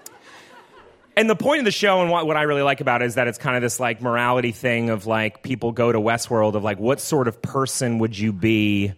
And 1.19 1.29
the 1.29 1.35
point 1.35 1.59
of 1.59 1.65
the 1.65 1.71
show 1.71 1.99
and 1.99 2.09
what, 2.09 2.25
what 2.27 2.37
I 2.37 2.43
really 2.43 2.61
like 2.61 2.79
about 2.79 3.01
it 3.01 3.07
is 3.07 3.15
that 3.15 3.27
it's 3.27 3.37
kind 3.37 3.57
of 3.57 3.61
this 3.61 3.77
like 3.77 4.01
morality 4.01 4.53
thing 4.53 4.89
of 4.89 5.05
like 5.05 5.43
people 5.43 5.73
go 5.73 5.91
to 5.91 5.99
Westworld 5.99 6.55
of 6.55 6.63
like 6.63 6.79
what 6.79 7.01
sort 7.01 7.27
of 7.27 7.41
person 7.41 7.99
would 7.99 8.17
you 8.17 8.31
be 8.31 8.93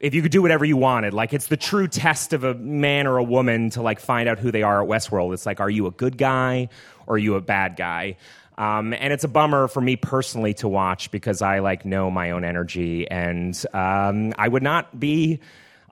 if 0.00 0.14
you 0.14 0.22
could 0.22 0.32
do 0.32 0.40
whatever 0.40 0.64
you 0.64 0.78
wanted. 0.78 1.12
Like 1.12 1.34
it's 1.34 1.48
the 1.48 1.58
true 1.58 1.86
test 1.86 2.32
of 2.32 2.42
a 2.42 2.54
man 2.54 3.06
or 3.06 3.18
a 3.18 3.22
woman 3.22 3.68
to 3.72 3.82
like 3.82 4.00
find 4.00 4.30
out 4.30 4.38
who 4.38 4.50
they 4.50 4.62
are 4.62 4.82
at 4.82 4.88
Westworld. 4.88 5.34
It's 5.34 5.44
like, 5.44 5.60
are 5.60 5.68
you 5.68 5.86
a 5.86 5.90
good 5.90 6.16
guy 6.16 6.70
or 7.06 7.16
are 7.16 7.18
you 7.18 7.34
a 7.34 7.42
bad 7.42 7.76
guy? 7.76 8.16
Um, 8.56 8.94
and 8.94 9.12
it's 9.12 9.24
a 9.24 9.28
bummer 9.28 9.68
for 9.68 9.82
me 9.82 9.96
personally 9.96 10.54
to 10.54 10.68
watch 10.68 11.10
because 11.10 11.42
I 11.42 11.58
like 11.58 11.84
know 11.84 12.10
my 12.10 12.30
own 12.30 12.44
energy 12.44 13.06
and 13.10 13.54
um, 13.74 14.32
I 14.38 14.48
would 14.48 14.62
not 14.62 14.98
be 14.98 15.40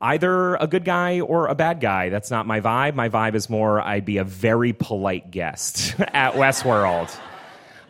either 0.00 0.56
a 0.56 0.66
good 0.66 0.84
guy 0.84 1.20
or 1.20 1.46
a 1.46 1.54
bad 1.54 1.80
guy. 1.80 2.08
That's 2.08 2.30
not 2.30 2.46
my 2.46 2.60
vibe. 2.60 2.94
My 2.94 3.08
vibe 3.08 3.34
is 3.34 3.48
more 3.48 3.80
I'd 3.80 4.04
be 4.04 4.18
a 4.18 4.24
very 4.24 4.72
polite 4.72 5.30
guest 5.30 5.94
at 6.00 6.34
Westworld. 6.34 7.16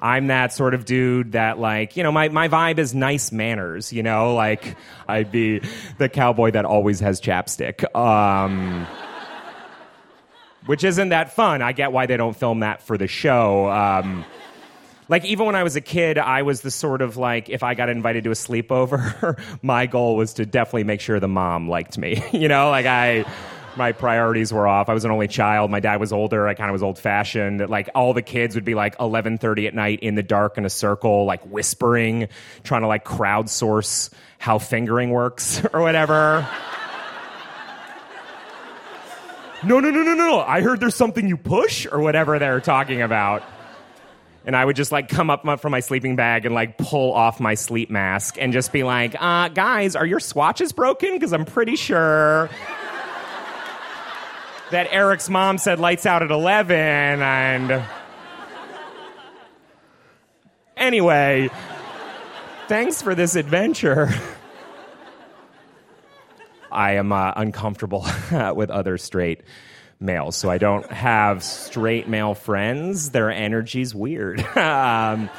I'm 0.01 0.27
that 0.27 0.53
sort 0.53 0.75
of 0.75 0.85
dude 0.85 1.33
that 1.33 1.59
like, 1.59 1.97
you 1.97 2.03
know, 2.03 2.13
my, 2.13 2.29
my 2.29 2.49
vibe 2.49 2.79
is 2.79 2.95
nice 2.95 3.33
manners, 3.33 3.93
you 3.93 4.03
know, 4.03 4.35
like 4.35 4.77
I'd 5.09 5.33
be 5.33 5.63
the 5.99 6.09
cowboy 6.09 6.51
that 6.53 6.65
always 6.65 7.01
has 7.01 7.21
chapstick. 7.21 7.83
Um, 7.97 8.87
which 10.67 10.85
isn't 10.85 11.09
that 11.11 11.33
fun. 11.33 11.63
I 11.63 11.73
get 11.73 11.93
why 11.93 12.07
they 12.07 12.17
don't 12.17 12.37
film 12.37 12.61
that 12.61 12.83
for 12.83 12.99
the 12.99 13.07
show. 13.07 13.71
Um, 13.71 14.25
like 15.09 15.25
even 15.25 15.47
when 15.47 15.55
I 15.55 15.63
was 15.63 15.77
a 15.77 15.81
kid, 15.81 16.19
I 16.19 16.43
was 16.43 16.63
the 16.63 16.71
sort 16.71 17.01
of 17.01 17.17
like 17.17 17.49
if 17.49 17.63
I 17.63 17.75
got 17.75 17.89
invited 17.89 18.25
to 18.25 18.31
a 18.31 18.35
sleepover, 18.35 19.39
my 19.63 19.87
goal 19.87 20.17
was 20.17 20.35
to 20.35 20.47
definitely 20.47 20.85
make 20.85 21.01
sure 21.01 21.21
the 21.21 21.29
mom 21.29 21.69
liked 21.69 21.97
me. 21.97 22.23
you 22.33 22.49
know, 22.49 22.71
like 22.71 22.87
I 22.87 23.25
my 23.77 23.93
priorities 23.93 24.53
were 24.53 24.67
off. 24.67 24.89
I 24.89 24.95
was 24.95 25.05
an 25.05 25.11
only 25.11 25.29
child. 25.29 25.71
My 25.71 25.81
dad 25.81 26.01
was 26.01 26.13
older. 26.13 26.49
I 26.49 26.55
kind 26.55 26.71
of 26.71 26.73
was 26.73 26.83
old 26.83 26.99
fashioned. 26.99 27.69
Like 27.69 27.91
all 27.95 28.15
the 28.15 28.23
kids 28.23 28.55
would 28.55 28.65
be 28.65 28.75
like 28.75 28.97
11:30 28.99 29.69
at 29.69 29.75
night 29.75 30.01
in 30.01 30.17
the 30.17 30.23
dark 30.23 30.59
in 30.59 30.65
a 30.65 30.71
circle, 30.71 31.25
like 31.25 31.43
whispering, 31.45 32.29
trying 32.65 32.83
to 32.83 32.89
like 32.89 33.05
crowdsource 33.05 34.11
how 34.39 34.59
fingering 34.59 35.11
works 35.11 35.63
or 35.73 35.83
whatever. 35.83 36.49
no, 39.65 39.79
no, 39.79 39.91
no, 39.91 40.03
no, 40.03 40.15
no. 40.15 40.41
I 40.41 40.63
heard 40.63 40.81
there's 40.81 40.97
something 40.97 41.29
you 41.29 41.37
push 41.37 41.87
or 41.91 42.01
whatever 42.01 42.39
they're 42.41 42.61
talking 42.61 43.03
about 43.03 43.45
and 44.47 44.55
I 44.55 44.65
would 44.65 44.77
just 44.77 44.93
like 44.93 45.09
come 45.09 45.29
up 45.29 45.61
from 45.61 45.73
my 45.73 45.81
sleeping 45.81 46.15
bag 46.15 46.47
and 46.47 46.55
like 46.55 46.79
pull 46.79 47.13
off 47.13 47.41
my 47.41 47.55
sleep 47.55 47.91
mask 47.91 48.37
and 48.41 48.53
just 48.53 48.73
be 48.73 48.85
like, 48.85 49.21
uh, 49.21 49.49
guys, 49.49 49.97
are 49.97 50.07
your 50.07 50.21
swatches 50.21 50.73
broken? 50.73 51.15
Because 51.15 51.33
I'm 51.33 51.45
pretty 51.45 51.75
sure 51.75 52.49
that 54.71 54.87
Eric's 54.93 55.29
mom 55.29 55.59
said 55.59 55.81
lights 55.81 56.07
out 56.07 56.23
at 56.23 56.31
11 56.31 56.77
and. 56.77 57.85
Anyway, 60.77 61.49
thanks 62.69 63.03
for 63.03 63.15
this 63.15 63.35
adventure. 63.35 64.11
I 66.71 66.93
am 66.93 67.11
uh, 67.11 67.33
uncomfortable 67.35 68.07
with 68.55 68.71
other 68.71 68.99
straight 68.99 69.43
males, 70.01 70.37
so 70.37 70.51
I 70.51 70.59
don't 70.59 70.91
have 70.91 71.43
straight 71.43 72.09
male 72.09 72.35
friends. 72.35 73.11
Their 73.11 73.31
energy's 73.31 73.95
weird. 73.95 74.41
um, 74.57 75.31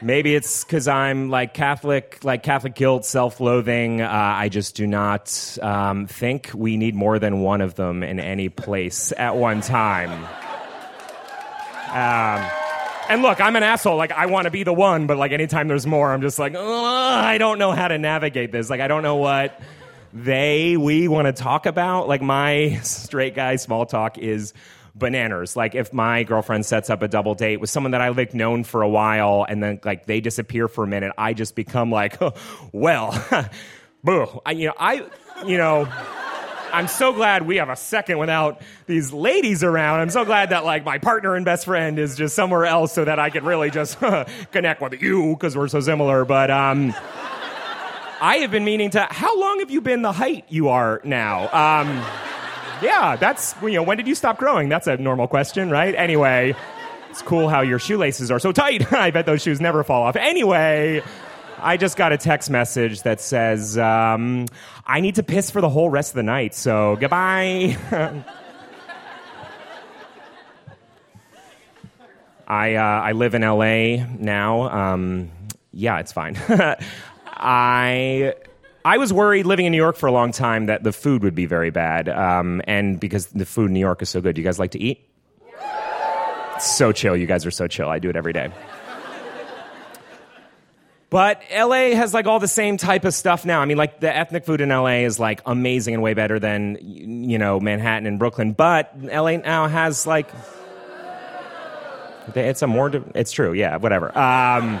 maybe 0.00 0.34
it's 0.34 0.64
because 0.64 0.88
I'm 0.88 1.30
like 1.30 1.54
Catholic, 1.54 2.18
like 2.22 2.42
Catholic 2.42 2.74
guilt, 2.74 3.04
self-loathing. 3.04 4.00
Uh, 4.00 4.08
I 4.10 4.48
just 4.48 4.76
do 4.76 4.86
not 4.86 5.58
um, 5.62 6.06
think 6.06 6.50
we 6.54 6.76
need 6.76 6.94
more 6.94 7.18
than 7.18 7.40
one 7.40 7.60
of 7.60 7.74
them 7.74 8.02
in 8.02 8.20
any 8.20 8.48
place 8.48 9.12
at 9.16 9.36
one 9.36 9.60
time. 9.60 10.24
Um, 11.90 12.50
and 13.08 13.22
look, 13.22 13.40
I'm 13.40 13.54
an 13.56 13.62
asshole. 13.62 13.96
Like, 13.96 14.12
I 14.12 14.26
want 14.26 14.46
to 14.46 14.50
be 14.50 14.62
the 14.62 14.72
one, 14.72 15.06
but 15.06 15.16
like, 15.16 15.32
anytime 15.32 15.68
there's 15.68 15.86
more, 15.86 16.12
I'm 16.12 16.22
just 16.22 16.38
like, 16.38 16.54
I 16.56 17.38
don't 17.38 17.58
know 17.58 17.72
how 17.72 17.88
to 17.88 17.98
navigate 17.98 18.50
this. 18.50 18.70
Like, 18.70 18.80
I 18.80 18.88
don't 18.88 19.02
know 19.02 19.16
what 19.16 19.60
they, 20.14 20.76
we 20.76 21.08
want 21.08 21.26
to 21.26 21.32
talk 21.32 21.66
about. 21.66 22.08
Like 22.08 22.22
my 22.22 22.78
straight 22.82 23.34
guy 23.34 23.56
small 23.56 23.84
talk 23.84 24.16
is 24.16 24.54
bananas. 24.94 25.56
Like 25.56 25.74
if 25.74 25.92
my 25.92 26.22
girlfriend 26.22 26.64
sets 26.64 26.88
up 26.88 27.02
a 27.02 27.08
double 27.08 27.34
date 27.34 27.58
with 27.58 27.68
someone 27.68 27.90
that 27.90 28.00
I 28.00 28.08
like 28.10 28.32
known 28.32 28.62
for 28.62 28.82
a 28.82 28.88
while 28.88 29.44
and 29.46 29.62
then 29.62 29.80
like 29.84 30.06
they 30.06 30.20
disappear 30.20 30.68
for 30.68 30.84
a 30.84 30.86
minute, 30.86 31.12
I 31.18 31.34
just 31.34 31.56
become 31.56 31.90
like, 31.90 32.18
well, 32.72 33.12
boo. 34.04 34.40
I, 34.46 34.52
you 34.52 34.68
know, 34.68 34.74
I, 34.78 35.04
you 35.44 35.58
know, 35.58 35.88
I'm 36.72 36.86
so 36.86 37.12
glad 37.12 37.44
we 37.46 37.56
have 37.56 37.68
a 37.68 37.76
second 37.76 38.18
without 38.18 38.62
these 38.86 39.12
ladies 39.12 39.64
around. 39.64 40.00
I'm 40.00 40.10
so 40.10 40.24
glad 40.24 40.50
that 40.50 40.64
like 40.64 40.84
my 40.84 40.98
partner 40.98 41.34
and 41.34 41.44
best 41.44 41.64
friend 41.64 41.98
is 41.98 42.16
just 42.16 42.36
somewhere 42.36 42.66
else 42.66 42.92
so 42.92 43.04
that 43.04 43.18
I 43.18 43.30
can 43.30 43.44
really 43.44 43.70
just 43.70 43.98
connect 44.52 44.80
with 44.80 45.00
you 45.02 45.34
because 45.34 45.56
we're 45.56 45.68
so 45.68 45.80
similar. 45.80 46.24
But 46.24 46.52
um 46.52 46.94
I 48.24 48.36
have 48.36 48.50
been 48.50 48.64
meaning 48.64 48.88
to. 48.88 49.06
How 49.10 49.38
long 49.38 49.58
have 49.58 49.70
you 49.70 49.82
been 49.82 50.00
the 50.00 50.10
height 50.10 50.46
you 50.48 50.70
are 50.70 51.02
now? 51.04 51.42
Um, 51.52 51.88
yeah, 52.82 53.16
that's 53.16 53.54
you 53.60 53.72
know. 53.72 53.82
When 53.82 53.98
did 53.98 54.08
you 54.08 54.14
stop 54.14 54.38
growing? 54.38 54.70
That's 54.70 54.86
a 54.86 54.96
normal 54.96 55.28
question, 55.28 55.68
right? 55.68 55.94
Anyway, 55.94 56.56
it's 57.10 57.20
cool 57.20 57.50
how 57.50 57.60
your 57.60 57.78
shoelaces 57.78 58.30
are 58.30 58.38
so 58.38 58.50
tight. 58.50 58.90
I 58.94 59.10
bet 59.10 59.26
those 59.26 59.42
shoes 59.42 59.60
never 59.60 59.84
fall 59.84 60.04
off. 60.04 60.16
Anyway. 60.16 61.02
I 61.56 61.76
just 61.78 61.96
got 61.96 62.12
a 62.12 62.18
text 62.18 62.50
message 62.50 63.02
that 63.02 63.22
says, 63.22 63.78
um, 63.78 64.46
I 64.86 65.00
need 65.00 65.14
to 65.14 65.22
piss 65.22 65.50
for 65.50 65.62
the 65.62 65.68
whole 65.70 65.88
rest 65.88 66.10
of 66.10 66.16
the 66.16 66.22
night, 66.22 66.54
so 66.54 66.96
goodbye. 67.00 67.78
I, 72.46 72.74
uh, 72.74 72.82
I 72.82 73.12
live 73.12 73.34
in 73.34 73.40
LA 73.40 74.04
now. 74.18 74.68
Um, 74.68 75.30
yeah, 75.72 76.00
it's 76.00 76.12
fine. 76.12 76.36
I 77.36 78.34
I 78.84 78.98
was 78.98 79.12
worried 79.12 79.46
living 79.46 79.66
in 79.66 79.72
New 79.72 79.78
York 79.78 79.96
for 79.96 80.06
a 80.06 80.12
long 80.12 80.32
time 80.32 80.66
that 80.66 80.82
the 80.82 80.92
food 80.92 81.22
would 81.22 81.34
be 81.34 81.46
very 81.46 81.70
bad, 81.70 82.08
um, 82.08 82.62
and 82.66 83.00
because 83.00 83.26
the 83.26 83.46
food 83.46 83.66
in 83.66 83.74
New 83.74 83.80
York 83.80 84.02
is 84.02 84.08
so 84.08 84.20
good. 84.20 84.34
Do 84.34 84.40
you 84.40 84.46
guys 84.46 84.58
like 84.58 84.72
to 84.72 84.80
eat? 84.80 85.08
so 86.60 86.92
chill. 86.92 87.16
You 87.16 87.26
guys 87.26 87.44
are 87.46 87.50
so 87.50 87.66
chill. 87.66 87.88
I 87.88 87.98
do 87.98 88.08
it 88.08 88.16
every 88.16 88.32
day. 88.32 88.50
But 91.10 91.42
LA 91.54 91.94
has 91.94 92.12
like 92.12 92.26
all 92.26 92.40
the 92.40 92.48
same 92.48 92.76
type 92.76 93.04
of 93.04 93.14
stuff 93.14 93.44
now. 93.44 93.60
I 93.60 93.66
mean, 93.66 93.76
like 93.76 94.00
the 94.00 94.14
ethnic 94.14 94.44
food 94.44 94.60
in 94.60 94.70
LA 94.70 95.04
is 95.04 95.20
like 95.20 95.42
amazing 95.46 95.94
and 95.94 96.02
way 96.02 96.12
better 96.12 96.40
than 96.40 96.76
you 96.80 97.38
know 97.38 97.60
Manhattan 97.60 98.06
and 98.06 98.18
Brooklyn. 98.18 98.52
But 98.52 98.92
LA 99.00 99.36
now 99.36 99.68
has 99.68 100.08
like 100.08 100.28
it's 102.34 102.62
a 102.62 102.66
more. 102.66 102.90
It's 103.14 103.30
true. 103.30 103.52
Yeah. 103.52 103.76
Whatever. 103.76 104.16
Um, 104.18 104.80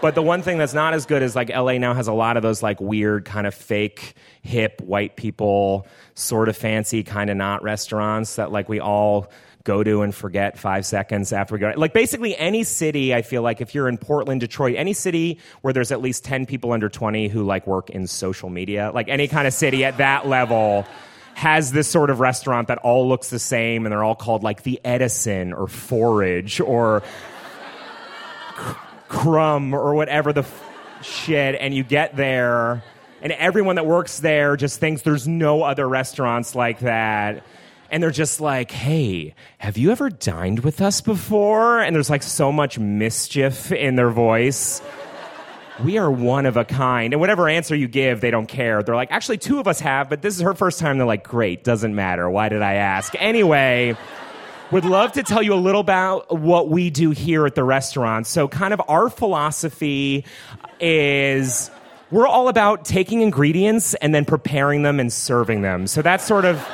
but 0.00 0.14
the 0.14 0.22
one 0.22 0.42
thing 0.42 0.58
that's 0.58 0.74
not 0.74 0.94
as 0.94 1.06
good 1.06 1.22
is 1.22 1.34
like 1.34 1.48
LA 1.48 1.78
now 1.78 1.94
has 1.94 2.08
a 2.08 2.12
lot 2.12 2.36
of 2.36 2.42
those 2.42 2.62
like 2.62 2.80
weird 2.80 3.24
kind 3.24 3.46
of 3.46 3.54
fake 3.54 4.14
hip 4.42 4.80
white 4.80 5.16
people 5.16 5.86
sort 6.14 6.48
of 6.48 6.56
fancy 6.56 7.02
kind 7.02 7.30
of 7.30 7.36
not 7.36 7.62
restaurants 7.62 8.36
that 8.36 8.52
like 8.52 8.68
we 8.68 8.80
all 8.80 9.30
go 9.64 9.82
to 9.82 10.02
and 10.02 10.14
forget 10.14 10.58
five 10.58 10.86
seconds 10.86 11.32
after 11.32 11.54
we 11.54 11.58
go. 11.60 11.72
Like 11.76 11.92
basically 11.92 12.36
any 12.36 12.64
city, 12.64 13.14
I 13.14 13.22
feel 13.22 13.42
like 13.42 13.60
if 13.60 13.74
you're 13.74 13.88
in 13.88 13.98
Portland, 13.98 14.40
Detroit, 14.40 14.76
any 14.76 14.94
city 14.94 15.38
where 15.60 15.74
there's 15.74 15.92
at 15.92 16.00
least 16.00 16.24
10 16.24 16.46
people 16.46 16.72
under 16.72 16.88
20 16.88 17.28
who 17.28 17.44
like 17.44 17.66
work 17.66 17.90
in 17.90 18.06
social 18.06 18.48
media, 18.48 18.90
like 18.94 19.08
any 19.08 19.28
kind 19.28 19.46
of 19.46 19.52
city 19.52 19.84
at 19.84 19.98
that 19.98 20.26
level 20.26 20.86
has 21.34 21.70
this 21.70 21.86
sort 21.86 22.10
of 22.10 22.18
restaurant 22.18 22.68
that 22.68 22.78
all 22.78 23.08
looks 23.08 23.30
the 23.30 23.38
same 23.38 23.84
and 23.84 23.92
they're 23.92 24.02
all 24.02 24.16
called 24.16 24.42
like 24.42 24.62
the 24.62 24.80
Edison 24.84 25.52
or 25.52 25.68
Forage 25.68 26.60
or 26.60 27.02
crumb 29.08 29.74
or 29.74 29.94
whatever 29.94 30.32
the 30.32 30.42
f- 30.42 30.64
shit, 31.02 31.56
and 31.60 31.74
you 31.74 31.82
get 31.82 32.16
there, 32.16 32.82
and 33.22 33.32
everyone 33.32 33.76
that 33.76 33.86
works 33.86 34.20
there 34.20 34.56
just 34.56 34.78
thinks 34.80 35.02
there's 35.02 35.26
no 35.26 35.62
other 35.62 35.88
restaurants 35.88 36.54
like 36.54 36.80
that. 36.80 37.44
And 37.90 38.02
they're 38.02 38.10
just 38.10 38.40
like, 38.40 38.70
hey, 38.70 39.34
have 39.56 39.78
you 39.78 39.90
ever 39.90 40.10
dined 40.10 40.60
with 40.60 40.82
us 40.82 41.00
before? 41.00 41.80
And 41.80 41.96
there's 41.96 42.10
like 42.10 42.22
so 42.22 42.52
much 42.52 42.78
mischief 42.78 43.72
in 43.72 43.96
their 43.96 44.10
voice. 44.10 44.82
We 45.82 45.96
are 45.96 46.10
one 46.10 46.44
of 46.44 46.58
a 46.58 46.66
kind. 46.66 47.14
And 47.14 47.20
whatever 47.20 47.48
answer 47.48 47.74
you 47.74 47.88
give, 47.88 48.20
they 48.20 48.30
don't 48.30 48.46
care. 48.46 48.82
They're 48.82 48.94
like, 48.94 49.10
actually, 49.10 49.38
two 49.38 49.58
of 49.58 49.66
us 49.66 49.80
have, 49.80 50.10
but 50.10 50.20
this 50.20 50.34
is 50.34 50.42
her 50.42 50.52
first 50.52 50.80
time. 50.80 50.98
They're 50.98 51.06
like, 51.06 51.24
great, 51.24 51.64
doesn't 51.64 51.94
matter. 51.94 52.28
Why 52.28 52.50
did 52.50 52.60
I 52.60 52.74
ask? 52.74 53.14
Anyway 53.18 53.96
would 54.70 54.84
love 54.84 55.12
to 55.12 55.22
tell 55.22 55.42
you 55.42 55.54
a 55.54 55.56
little 55.56 55.80
about 55.80 56.38
what 56.38 56.68
we 56.68 56.90
do 56.90 57.10
here 57.10 57.46
at 57.46 57.54
the 57.54 57.64
restaurant. 57.64 58.26
So, 58.26 58.48
kind 58.48 58.74
of 58.74 58.82
our 58.88 59.08
philosophy 59.08 60.24
is 60.80 61.70
we're 62.10 62.26
all 62.26 62.48
about 62.48 62.84
taking 62.84 63.22
ingredients 63.22 63.94
and 63.94 64.14
then 64.14 64.24
preparing 64.24 64.82
them 64.82 65.00
and 65.00 65.12
serving 65.12 65.62
them. 65.62 65.86
So, 65.86 66.02
that's 66.02 66.24
sort 66.24 66.44
of 66.44 66.66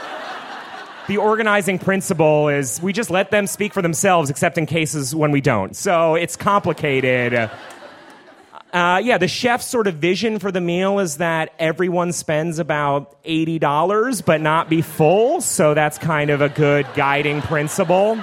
the 1.06 1.18
organizing 1.18 1.78
principle 1.78 2.48
is 2.48 2.80
we 2.80 2.92
just 2.92 3.10
let 3.10 3.30
them 3.30 3.46
speak 3.46 3.74
for 3.74 3.82
themselves, 3.82 4.30
except 4.30 4.56
in 4.56 4.64
cases 4.64 5.14
when 5.14 5.30
we 5.32 5.40
don't. 5.40 5.76
So 5.76 6.14
it's 6.14 6.34
complicated. 6.34 7.50
Uh, 8.74 8.98
yeah, 8.98 9.18
the 9.18 9.28
chef's 9.28 9.66
sort 9.66 9.86
of 9.86 9.94
vision 9.94 10.40
for 10.40 10.50
the 10.50 10.60
meal 10.60 10.98
is 10.98 11.18
that 11.18 11.52
everyone 11.60 12.10
spends 12.12 12.58
about 12.58 13.22
$80 13.22 14.24
but 14.24 14.40
not 14.40 14.68
be 14.68 14.82
full. 14.82 15.40
So 15.40 15.74
that's 15.74 15.96
kind 15.96 16.28
of 16.28 16.40
a 16.40 16.48
good 16.48 16.84
guiding 16.96 17.40
principle. 17.40 18.18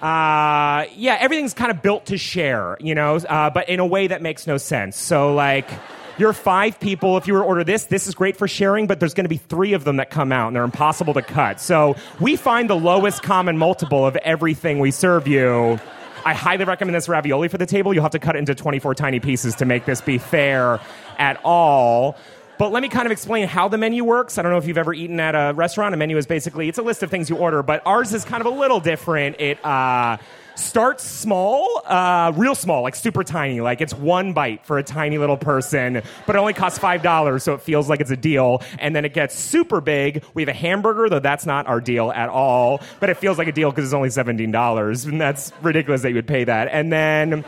Uh, 0.00 0.86
yeah, 0.96 1.18
everything's 1.20 1.52
kind 1.52 1.70
of 1.70 1.82
built 1.82 2.06
to 2.06 2.16
share, 2.16 2.78
you 2.80 2.94
know, 2.94 3.16
uh, 3.16 3.50
but 3.50 3.68
in 3.68 3.78
a 3.78 3.86
way 3.86 4.06
that 4.06 4.22
makes 4.22 4.46
no 4.46 4.56
sense. 4.56 4.96
So, 4.96 5.34
like, 5.34 5.68
you're 6.16 6.32
five 6.32 6.80
people. 6.80 7.18
If 7.18 7.26
you 7.26 7.34
were 7.34 7.40
to 7.40 7.46
order 7.46 7.64
this, 7.64 7.86
this 7.86 8.06
is 8.06 8.14
great 8.14 8.38
for 8.38 8.48
sharing, 8.48 8.86
but 8.86 9.00
there's 9.00 9.14
going 9.14 9.24
to 9.24 9.30
be 9.30 9.36
three 9.36 9.74
of 9.74 9.84
them 9.84 9.96
that 9.96 10.08
come 10.08 10.32
out 10.32 10.48
and 10.48 10.56
they're 10.56 10.64
impossible 10.64 11.12
to 11.14 11.22
cut. 11.22 11.60
So, 11.60 11.96
we 12.20 12.36
find 12.36 12.70
the 12.70 12.76
lowest 12.76 13.22
common 13.22 13.58
multiple 13.58 14.06
of 14.06 14.16
everything 14.16 14.78
we 14.78 14.90
serve 14.90 15.28
you. 15.28 15.78
I 16.24 16.32
highly 16.32 16.64
recommend 16.64 16.94
this 16.94 17.08
ravioli 17.08 17.48
for 17.48 17.58
the 17.58 17.66
table. 17.66 17.92
You'll 17.92 18.02
have 18.02 18.12
to 18.12 18.18
cut 18.18 18.34
it 18.36 18.38
into 18.38 18.54
24 18.54 18.94
tiny 18.94 19.20
pieces 19.20 19.54
to 19.56 19.64
make 19.64 19.84
this 19.84 20.00
be 20.00 20.18
fair 20.18 20.80
at 21.18 21.38
all. 21.44 22.16
But 22.56 22.72
let 22.72 22.82
me 22.82 22.88
kind 22.88 23.04
of 23.04 23.12
explain 23.12 23.48
how 23.48 23.68
the 23.68 23.76
menu 23.78 24.04
works. 24.04 24.38
I 24.38 24.42
don't 24.42 24.52
know 24.52 24.58
if 24.58 24.66
you've 24.66 24.78
ever 24.78 24.94
eaten 24.94 25.18
at 25.20 25.34
a 25.34 25.52
restaurant. 25.54 25.92
A 25.92 25.96
menu 25.96 26.16
is 26.16 26.26
basically 26.26 26.68
it's 26.68 26.78
a 26.78 26.82
list 26.82 27.02
of 27.02 27.10
things 27.10 27.28
you 27.28 27.36
order, 27.36 27.62
but 27.62 27.82
ours 27.84 28.14
is 28.14 28.24
kind 28.24 28.40
of 28.40 28.46
a 28.46 28.56
little 28.56 28.80
different. 28.80 29.40
It 29.40 29.64
uh, 29.64 30.18
starts 30.56 31.04
small, 31.04 31.82
uh, 31.86 32.32
real 32.34 32.54
small, 32.54 32.82
like 32.82 32.94
super 32.94 33.24
tiny. 33.24 33.60
Like 33.60 33.80
it's 33.80 33.94
one 33.94 34.32
bite 34.32 34.64
for 34.66 34.78
a 34.78 34.82
tiny 34.82 35.18
little 35.18 35.36
person, 35.36 36.02
but 36.26 36.36
it 36.36 36.38
only 36.38 36.52
costs 36.52 36.78
five 36.78 37.02
dollars, 37.02 37.42
so 37.42 37.54
it 37.54 37.62
feels 37.62 37.88
like 37.88 38.00
it's 38.00 38.10
a 38.10 38.16
deal. 38.16 38.62
And 38.78 38.94
then 38.94 39.04
it 39.04 39.14
gets 39.14 39.36
super 39.38 39.80
big. 39.80 40.24
We 40.34 40.42
have 40.42 40.48
a 40.48 40.52
hamburger, 40.52 41.08
though 41.08 41.20
that's 41.20 41.46
not 41.46 41.66
our 41.66 41.80
deal 41.80 42.12
at 42.12 42.28
all, 42.28 42.80
but 43.00 43.10
it 43.10 43.16
feels 43.16 43.38
like 43.38 43.48
a 43.48 43.52
deal 43.52 43.70
because 43.70 43.84
it's 43.84 43.94
only 43.94 44.10
seventeen 44.10 44.50
dollars, 44.50 45.04
and 45.04 45.20
that's 45.20 45.52
ridiculous 45.62 46.02
that 46.02 46.10
you 46.10 46.16
would 46.16 46.28
pay 46.28 46.44
that. 46.44 46.68
And 46.70 46.92
then. 46.92 47.44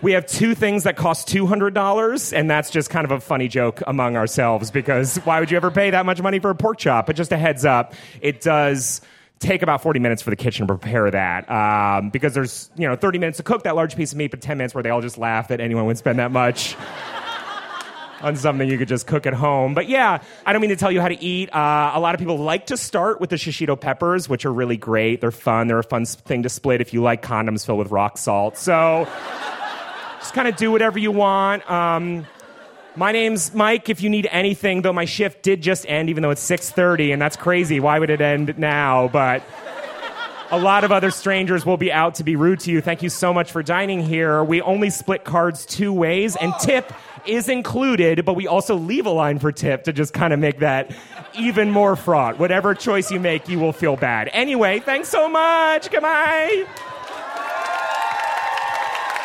We 0.00 0.12
have 0.12 0.26
two 0.26 0.54
things 0.54 0.84
that 0.84 0.96
cost 0.96 1.26
$200, 1.26 2.32
and 2.32 2.48
that's 2.48 2.70
just 2.70 2.88
kind 2.88 3.04
of 3.04 3.10
a 3.10 3.18
funny 3.18 3.48
joke 3.48 3.82
among 3.84 4.16
ourselves 4.16 4.70
because 4.70 5.16
why 5.24 5.40
would 5.40 5.50
you 5.50 5.56
ever 5.56 5.72
pay 5.72 5.90
that 5.90 6.06
much 6.06 6.22
money 6.22 6.38
for 6.38 6.50
a 6.50 6.54
pork 6.54 6.78
chop? 6.78 7.06
But 7.06 7.16
just 7.16 7.32
a 7.32 7.36
heads 7.36 7.64
up, 7.64 7.94
it 8.20 8.40
does 8.40 9.00
take 9.38 9.62
about 9.62 9.82
40 9.82 10.00
minutes 10.00 10.22
for 10.22 10.30
the 10.30 10.36
kitchen 10.36 10.66
to 10.66 10.74
prepare 10.76 11.10
that 11.10 11.48
um, 11.50 12.10
because 12.10 12.34
there's, 12.34 12.70
you 12.76 12.88
know, 12.88 12.96
30 12.96 13.18
minutes 13.18 13.36
to 13.38 13.42
cook 13.42 13.62
that 13.64 13.76
large 13.76 13.96
piece 13.96 14.12
of 14.12 14.18
meat, 14.18 14.30
but 14.30 14.40
10 14.40 14.58
minutes 14.58 14.74
where 14.74 14.82
they 14.82 14.90
all 14.90 15.00
just 15.00 15.18
laugh 15.18 15.48
that 15.48 15.60
anyone 15.60 15.86
would 15.86 15.98
spend 15.98 16.18
that 16.18 16.32
much. 16.32 16.76
on 18.20 18.36
something 18.36 18.68
you 18.68 18.78
could 18.78 18.88
just 18.88 19.06
cook 19.06 19.26
at 19.26 19.34
home. 19.34 19.74
But 19.74 19.88
yeah, 19.88 20.22
I 20.44 20.52
don't 20.52 20.60
mean 20.60 20.70
to 20.70 20.76
tell 20.76 20.90
you 20.90 21.00
how 21.00 21.08
to 21.08 21.22
eat. 21.22 21.54
Uh, 21.54 21.92
a 21.94 22.00
lot 22.00 22.14
of 22.14 22.18
people 22.18 22.38
like 22.38 22.66
to 22.66 22.76
start 22.76 23.20
with 23.20 23.30
the 23.30 23.36
shishito 23.36 23.80
peppers, 23.80 24.28
which 24.28 24.44
are 24.44 24.52
really 24.52 24.76
great. 24.76 25.20
They're 25.20 25.30
fun. 25.30 25.68
They're 25.68 25.78
a 25.78 25.84
fun 25.84 26.04
thing 26.04 26.42
to 26.42 26.48
split 26.48 26.80
if 26.80 26.92
you 26.92 27.02
like 27.02 27.22
condoms 27.22 27.64
filled 27.64 27.78
with 27.78 27.90
rock 27.90 28.18
salt. 28.18 28.56
So 28.56 29.08
just 30.18 30.34
kind 30.34 30.48
of 30.48 30.56
do 30.56 30.70
whatever 30.70 30.98
you 30.98 31.12
want. 31.12 31.68
Um, 31.70 32.26
my 32.98 33.12
name's 33.12 33.54
Mike. 33.54 33.88
If 33.88 34.02
you 34.02 34.10
need 34.10 34.28
anything, 34.30 34.82
though, 34.82 34.92
my 34.92 35.04
shift 35.04 35.42
did 35.42 35.62
just 35.62 35.86
end, 35.88 36.10
even 36.10 36.22
though 36.22 36.30
it's 36.30 36.42
6:30, 36.42 37.12
and 37.12 37.22
that's 37.22 37.36
crazy. 37.36 37.80
Why 37.80 37.98
would 37.98 38.10
it 38.10 38.20
end 38.20 38.58
now? 38.58 39.08
But 39.08 39.42
a 40.50 40.58
lot 40.58 40.82
of 40.82 40.90
other 40.90 41.10
strangers 41.10 41.64
will 41.64 41.76
be 41.76 41.92
out 41.92 42.16
to 42.16 42.24
be 42.24 42.34
rude 42.34 42.60
to 42.60 42.70
you. 42.70 42.80
Thank 42.80 43.02
you 43.02 43.08
so 43.08 43.32
much 43.32 43.52
for 43.52 43.62
dining 43.62 44.00
here. 44.00 44.42
We 44.42 44.60
only 44.62 44.90
split 44.90 45.24
cards 45.24 45.64
two 45.64 45.92
ways, 45.92 46.36
and 46.36 46.52
tip 46.60 46.92
is 47.26 47.48
included, 47.48 48.24
but 48.24 48.34
we 48.34 48.46
also 48.46 48.74
leave 48.74 49.06
a 49.06 49.10
line 49.10 49.38
for 49.38 49.52
tip 49.52 49.84
to 49.84 49.92
just 49.92 50.12
kind 50.12 50.32
of 50.32 50.40
make 50.40 50.60
that 50.60 50.90
even 51.38 51.70
more 51.70 51.94
fraught. 51.94 52.38
Whatever 52.38 52.74
choice 52.74 53.10
you 53.10 53.20
make, 53.20 53.48
you 53.48 53.58
will 53.58 53.72
feel 53.72 53.96
bad. 53.96 54.30
Anyway, 54.32 54.80
thanks 54.80 55.08
so 55.08 55.28
much. 55.28 55.90
Goodbye. 55.90 56.64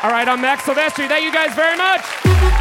All 0.03 0.11
right, 0.11 0.27
I'm 0.27 0.41
Max 0.41 0.63
Silvestri. 0.63 1.07
Thank 1.07 1.23
you 1.23 1.33
guys 1.33 1.55
very 1.55 1.77
much. 1.77 2.52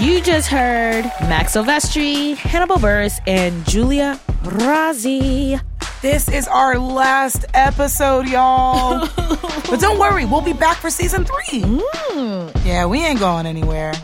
You 0.00 0.20
just 0.20 0.48
heard 0.48 1.04
Max 1.22 1.54
Silvestri, 1.56 2.36
Hannibal 2.36 2.76
Buress, 2.76 3.18
and 3.26 3.66
Giulia 3.66 4.20
Rozzi. 4.42 5.60
This 6.02 6.28
is 6.28 6.46
our 6.46 6.78
last 6.78 7.46
episode, 7.54 8.28
y'all. 8.28 9.00
but 9.16 9.80
don't 9.80 9.98
worry, 9.98 10.26
we'll 10.26 10.42
be 10.42 10.52
back 10.52 10.76
for 10.76 10.90
season 10.90 11.24
three. 11.24 11.62
Mm. 11.62 12.64
Yeah, 12.64 12.86
we 12.86 13.04
ain't 13.04 13.18
going 13.18 13.46
anywhere. 13.46 13.94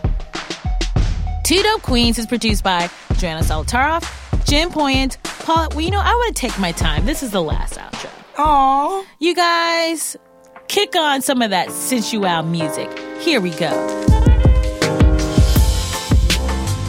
Two 1.44 1.62
Dope 1.62 1.82
Queens 1.82 2.18
is 2.18 2.26
produced 2.26 2.64
by 2.64 2.88
Joanna 3.18 3.42
Solotaroff, 3.42 4.44
Jen 4.46 4.70
Poyant, 4.70 5.21
Paul. 5.42 5.68
Well, 5.70 5.80
you 5.80 5.90
know, 5.90 6.00
I 6.00 6.12
want 6.12 6.36
to 6.36 6.40
take 6.40 6.58
my 6.58 6.72
time. 6.72 7.04
This 7.06 7.22
is 7.22 7.30
the 7.30 7.42
last 7.42 7.74
outro. 7.78 8.10
Aww. 8.36 9.04
You 9.18 9.34
guys, 9.34 10.16
kick 10.68 10.94
on 10.96 11.20
some 11.22 11.42
of 11.42 11.50
that 11.50 11.70
sensual 11.70 12.42
music. 12.42 12.88
Here 13.20 13.40
we 13.40 13.50
go. 13.50 13.70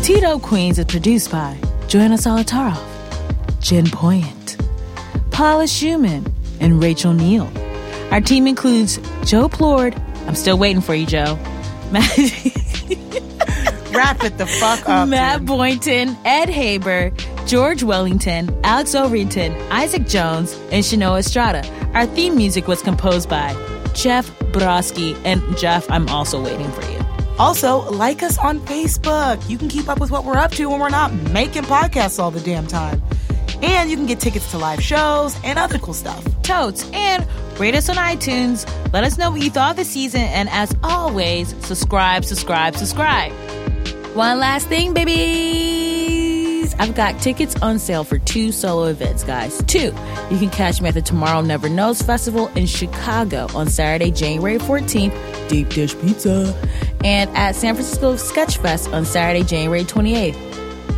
Two 0.04 0.20
Dope 0.20 0.41
Queens 0.41 0.78
is 0.80 0.86
produced 0.86 1.32
by 1.32 1.58
Joanna 1.88 2.16
Solotaroff, 2.16 2.82
Jen 3.62 3.86
Poyant, 3.86 4.60
Paula 5.32 5.66
Schumann, 5.68 6.26
and 6.60 6.82
Rachel 6.84 7.14
Neal. 7.14 7.49
Our 8.12 8.20
team 8.20 8.45
includes 8.45 8.97
Joe 9.24 9.47
Plourde. 9.47 9.97
I'm 10.28 10.36
still 10.36 10.58
waiting 10.58 10.82
for 10.82 10.93
you, 10.93 11.06
Joe. 11.06 11.38
Matt- 11.91 12.18
Wrap 13.93 14.24
it 14.24 14.38
the 14.38 14.45
fuck 14.60 14.89
up. 14.89 15.08
Matt 15.08 15.45
Boynton, 15.45 16.18
Ed 16.26 16.49
Haber, 16.49 17.12
George 17.46 17.84
Wellington, 17.84 18.58
Alex 18.64 18.96
Overington, 18.96 19.60
Isaac 19.70 20.08
Jones, 20.08 20.54
and 20.72 20.84
Shanoa 20.84 21.20
Estrada. 21.20 21.64
Our 21.94 22.06
theme 22.06 22.36
music 22.36 22.68
was 22.68 22.82
composed 22.82 23.30
by 23.30 23.54
Jeff 23.94 24.30
Brodsky. 24.52 25.20
And 25.26 25.41
Jeff, 25.58 25.89
I'm 25.91 26.08
also 26.10 26.41
waiting 26.41 26.72
for 26.72 26.82
you. 26.89 27.00
Also, 27.38 27.89
like 27.91 28.24
us 28.24 28.38
on 28.38 28.60
Facebook. 28.62 29.48
You 29.50 29.58
can 29.58 29.68
keep 29.68 29.89
up 29.89 30.00
with 30.00 30.12
what 30.12 30.24
we're 30.24 30.38
up 30.38 30.52
to 30.52 30.70
when 30.70 30.80
we're 30.80 30.89
not 30.89 31.14
making 31.32 31.64
podcasts 31.64 32.20
all 32.20 32.32
the 32.32 32.39
damn 32.39 32.68
time. 32.68 33.02
And 33.62 33.89
you 33.89 33.96
can 33.96 34.06
get 34.06 34.20
tickets 34.20 34.52
to 34.52 34.58
live 34.58 34.82
shows 34.82 35.38
and 35.44 35.58
other 35.58 35.80
cool 35.80 35.94
stuff. 35.94 36.24
Totes. 36.44 36.89
And 36.91 37.26
rate 37.60 37.76
us 37.76 37.89
on 37.89 37.96
iTunes. 37.96 38.68
Let 38.94 39.04
us 39.04 39.18
know 39.18 39.32
what 39.32 39.41
you 39.41 39.50
thought 39.50 39.72
of 39.72 39.78
the 39.78 39.86
season. 39.86 40.22
And 40.22 40.50
as 40.50 40.76
always, 40.84 41.50
subscribe, 41.66 42.26
subscribe, 42.26 42.76
subscribe. 42.76 43.32
One 44.16 44.39
last 44.39 44.68
thing, 44.68 44.94
I've 46.80 46.95
got 46.95 47.20
tickets 47.22 47.55
on 47.61 47.80
sale 47.80 48.03
for 48.03 48.18
two 48.20 48.51
solo 48.51 48.86
events, 48.86 49.24
guys. 49.24 49.61
Two. 49.64 49.93
You 50.32 50.38
can 50.39 50.49
catch 50.49 50.82
me 50.82 50.88
at 50.89 50.93
the 50.93 51.01
Tomorrow 51.01 51.41
Never 51.41 51.70
Knows 51.70 52.01
Festival 52.01 52.47
in 52.55 52.66
Chicago 52.66 53.47
on 53.53 53.68
Saturday, 53.68 54.11
January 54.11 54.57
14th, 54.57 55.49
Deep 55.49 55.70
Dish 55.70 55.97
Pizza, 55.99 56.55
and 57.03 57.30
at 57.36 57.55
San 57.55 57.76
Francisco 57.76 58.16
Sketch 58.16 58.57
Fest 58.57 58.89
on 58.93 59.05
Saturday, 59.05 59.43
January 59.43 59.84
28th. 59.84 60.36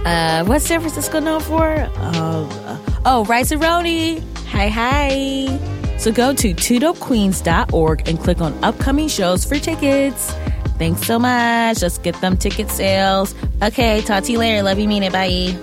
Uh, 0.05 0.45
what's 0.45 0.66
San 0.66 0.80
Francisco 0.82 1.20
known 1.20 1.41
for? 1.41 1.89
Uh, 1.95 2.78
oh, 3.05 3.26
Rice-A-Roni. 3.28 4.22
Hi, 4.47 4.70
hi. 4.70 5.97
So 5.97 6.11
go 6.11 6.34
to 6.34 6.53
twodopequeens.org 6.53 8.07
and 8.07 8.20
click 8.20 8.41
on 8.41 8.63
upcoming 8.63 9.07
shows 9.07 9.45
for 9.45 9.57
tickets. 9.57 10.34
Thanks 10.78 11.03
so 11.03 11.17
much. 11.17 11.82
Let's 11.82 11.97
get 11.97 12.19
them 12.21 12.38
ticket 12.38 12.69
sales. 12.69 13.34
Okay, 13.61 14.01
talk 14.01 14.23
to 14.26 14.32
you 14.32 14.39
later. 14.39 14.63
Love 14.63 14.80
you, 14.80 14.88
mean 14.88 15.03
it. 15.03 15.13
Bye. 15.13 15.57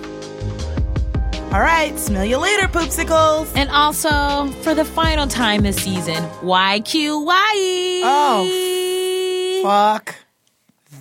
All 1.53 1.61
right, 1.61 1.97
smell 1.99 2.25
you 2.25 2.37
later, 2.37 2.67
poopsicles. 2.67 3.51
And 3.55 3.69
also, 3.69 4.47
for 4.63 4.73
the 4.73 4.83
final 4.83 5.27
time 5.27 5.61
this 5.61 5.77
season, 5.77 6.15
YQY. 6.41 8.01
Oh, 8.03 9.61
fuck 9.63 10.15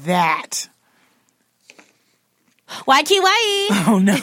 that. 0.04 0.68
YQY. 2.68 3.68
Oh 3.86 3.98
no. 4.02 4.14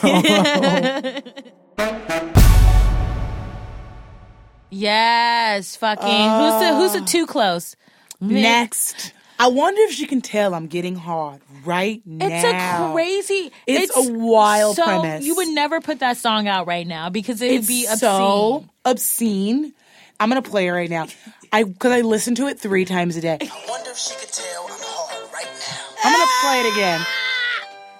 yes, 4.70 5.74
fucking. 5.74 6.06
who's 6.06 6.60
the 6.60 6.76
Who's 6.76 6.92
the 6.92 7.02
uh, 7.02 7.06
too 7.06 7.26
close? 7.26 7.74
Next. 8.20 9.12
I 9.40 9.46
wonder 9.48 9.80
if 9.84 9.92
she 9.92 10.06
can 10.06 10.20
tell 10.20 10.54
I'm 10.54 10.66
getting 10.66 10.94
hard 10.94 11.40
right 11.64 12.02
now. 12.04 12.26
It's 12.26 12.44
a 12.44 12.92
crazy. 12.92 13.50
It's 13.66 13.96
a 13.96 14.12
wild 14.12 14.76
so, 14.76 14.84
premise. 14.84 15.24
You 15.24 15.34
would 15.36 15.48
never 15.48 15.80
put 15.80 16.00
that 16.00 16.18
song 16.18 16.46
out 16.46 16.66
right 16.66 16.86
now 16.86 17.08
because 17.08 17.40
it'd 17.40 17.60
it's 17.60 17.66
be 17.66 17.84
obscene. 17.86 17.98
so 17.98 18.64
obscene. 18.84 19.72
I'm 20.20 20.28
gonna 20.28 20.42
play 20.42 20.66
it 20.66 20.72
right 20.72 20.90
now. 20.90 21.06
I 21.52 21.64
because 21.64 21.90
I 21.90 22.02
listen 22.02 22.34
to 22.34 22.48
it 22.48 22.60
three 22.60 22.84
times 22.84 23.16
a 23.16 23.22
day. 23.22 23.38
I 23.40 23.64
wonder 23.66 23.90
if 23.90 23.96
she 23.96 24.14
could 24.16 24.28
tell 24.28 24.64
I'm 24.64 24.78
hard 24.78 25.32
right 25.32 25.46
now. 25.46 26.04
I'm 26.04 26.12
gonna 26.12 26.30
play 26.42 26.60
it 26.68 26.72
again. 26.74 27.00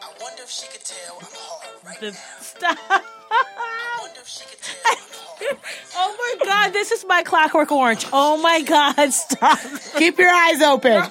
I 0.03 0.23
wonder 0.23 0.43
if 0.43 0.51
she 0.51 0.67
could 0.69 0.85
tell 0.85 1.17
I'm 1.21 1.27
hard 1.33 1.87
right 1.87 2.01
The- 2.01 2.11
now. 2.11 2.19
Stop. 2.41 2.79
I 2.91 3.99
wonder 4.03 4.21
Oh 5.43 5.57
my 5.63 5.90
God, 6.45 6.73
this 6.73 6.91
is 6.91 7.05
my 7.07 7.23
clockwork 7.23 7.71
orange. 7.73 8.07
Oh 8.13 8.41
my 8.41 8.63
God, 8.63 9.13
stop. 9.13 9.59
Keep 9.97 10.19
your 10.19 10.31
eyes 10.31 10.63
open. 10.63 11.03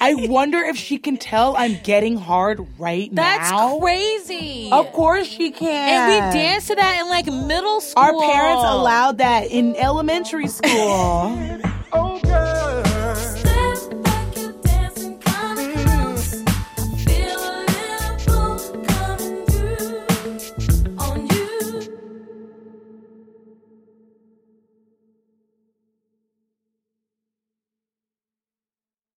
I 0.00 0.14
wonder 0.14 0.58
if 0.58 0.76
she 0.76 0.98
can 0.98 1.16
tell 1.16 1.56
I'm 1.56 1.78
getting 1.84 2.16
hard 2.16 2.66
right 2.76 3.08
That's 3.14 3.50
now. 3.52 3.68
That's 3.68 3.80
crazy. 3.80 4.70
Of 4.72 4.92
course 4.92 5.28
she 5.28 5.52
can. 5.52 5.68
And 5.70 6.34
we 6.34 6.40
danced 6.40 6.68
to 6.68 6.74
that 6.74 7.00
in 7.00 7.08
like 7.08 7.26
middle 7.26 7.80
school. 7.80 8.02
Our 8.02 8.12
parents 8.12 8.64
allowed 8.64 9.18
that 9.18 9.46
in 9.48 9.76
elementary 9.76 10.48
school. 10.48 11.38
Oh, 11.94 12.18
girl. 12.20 13.01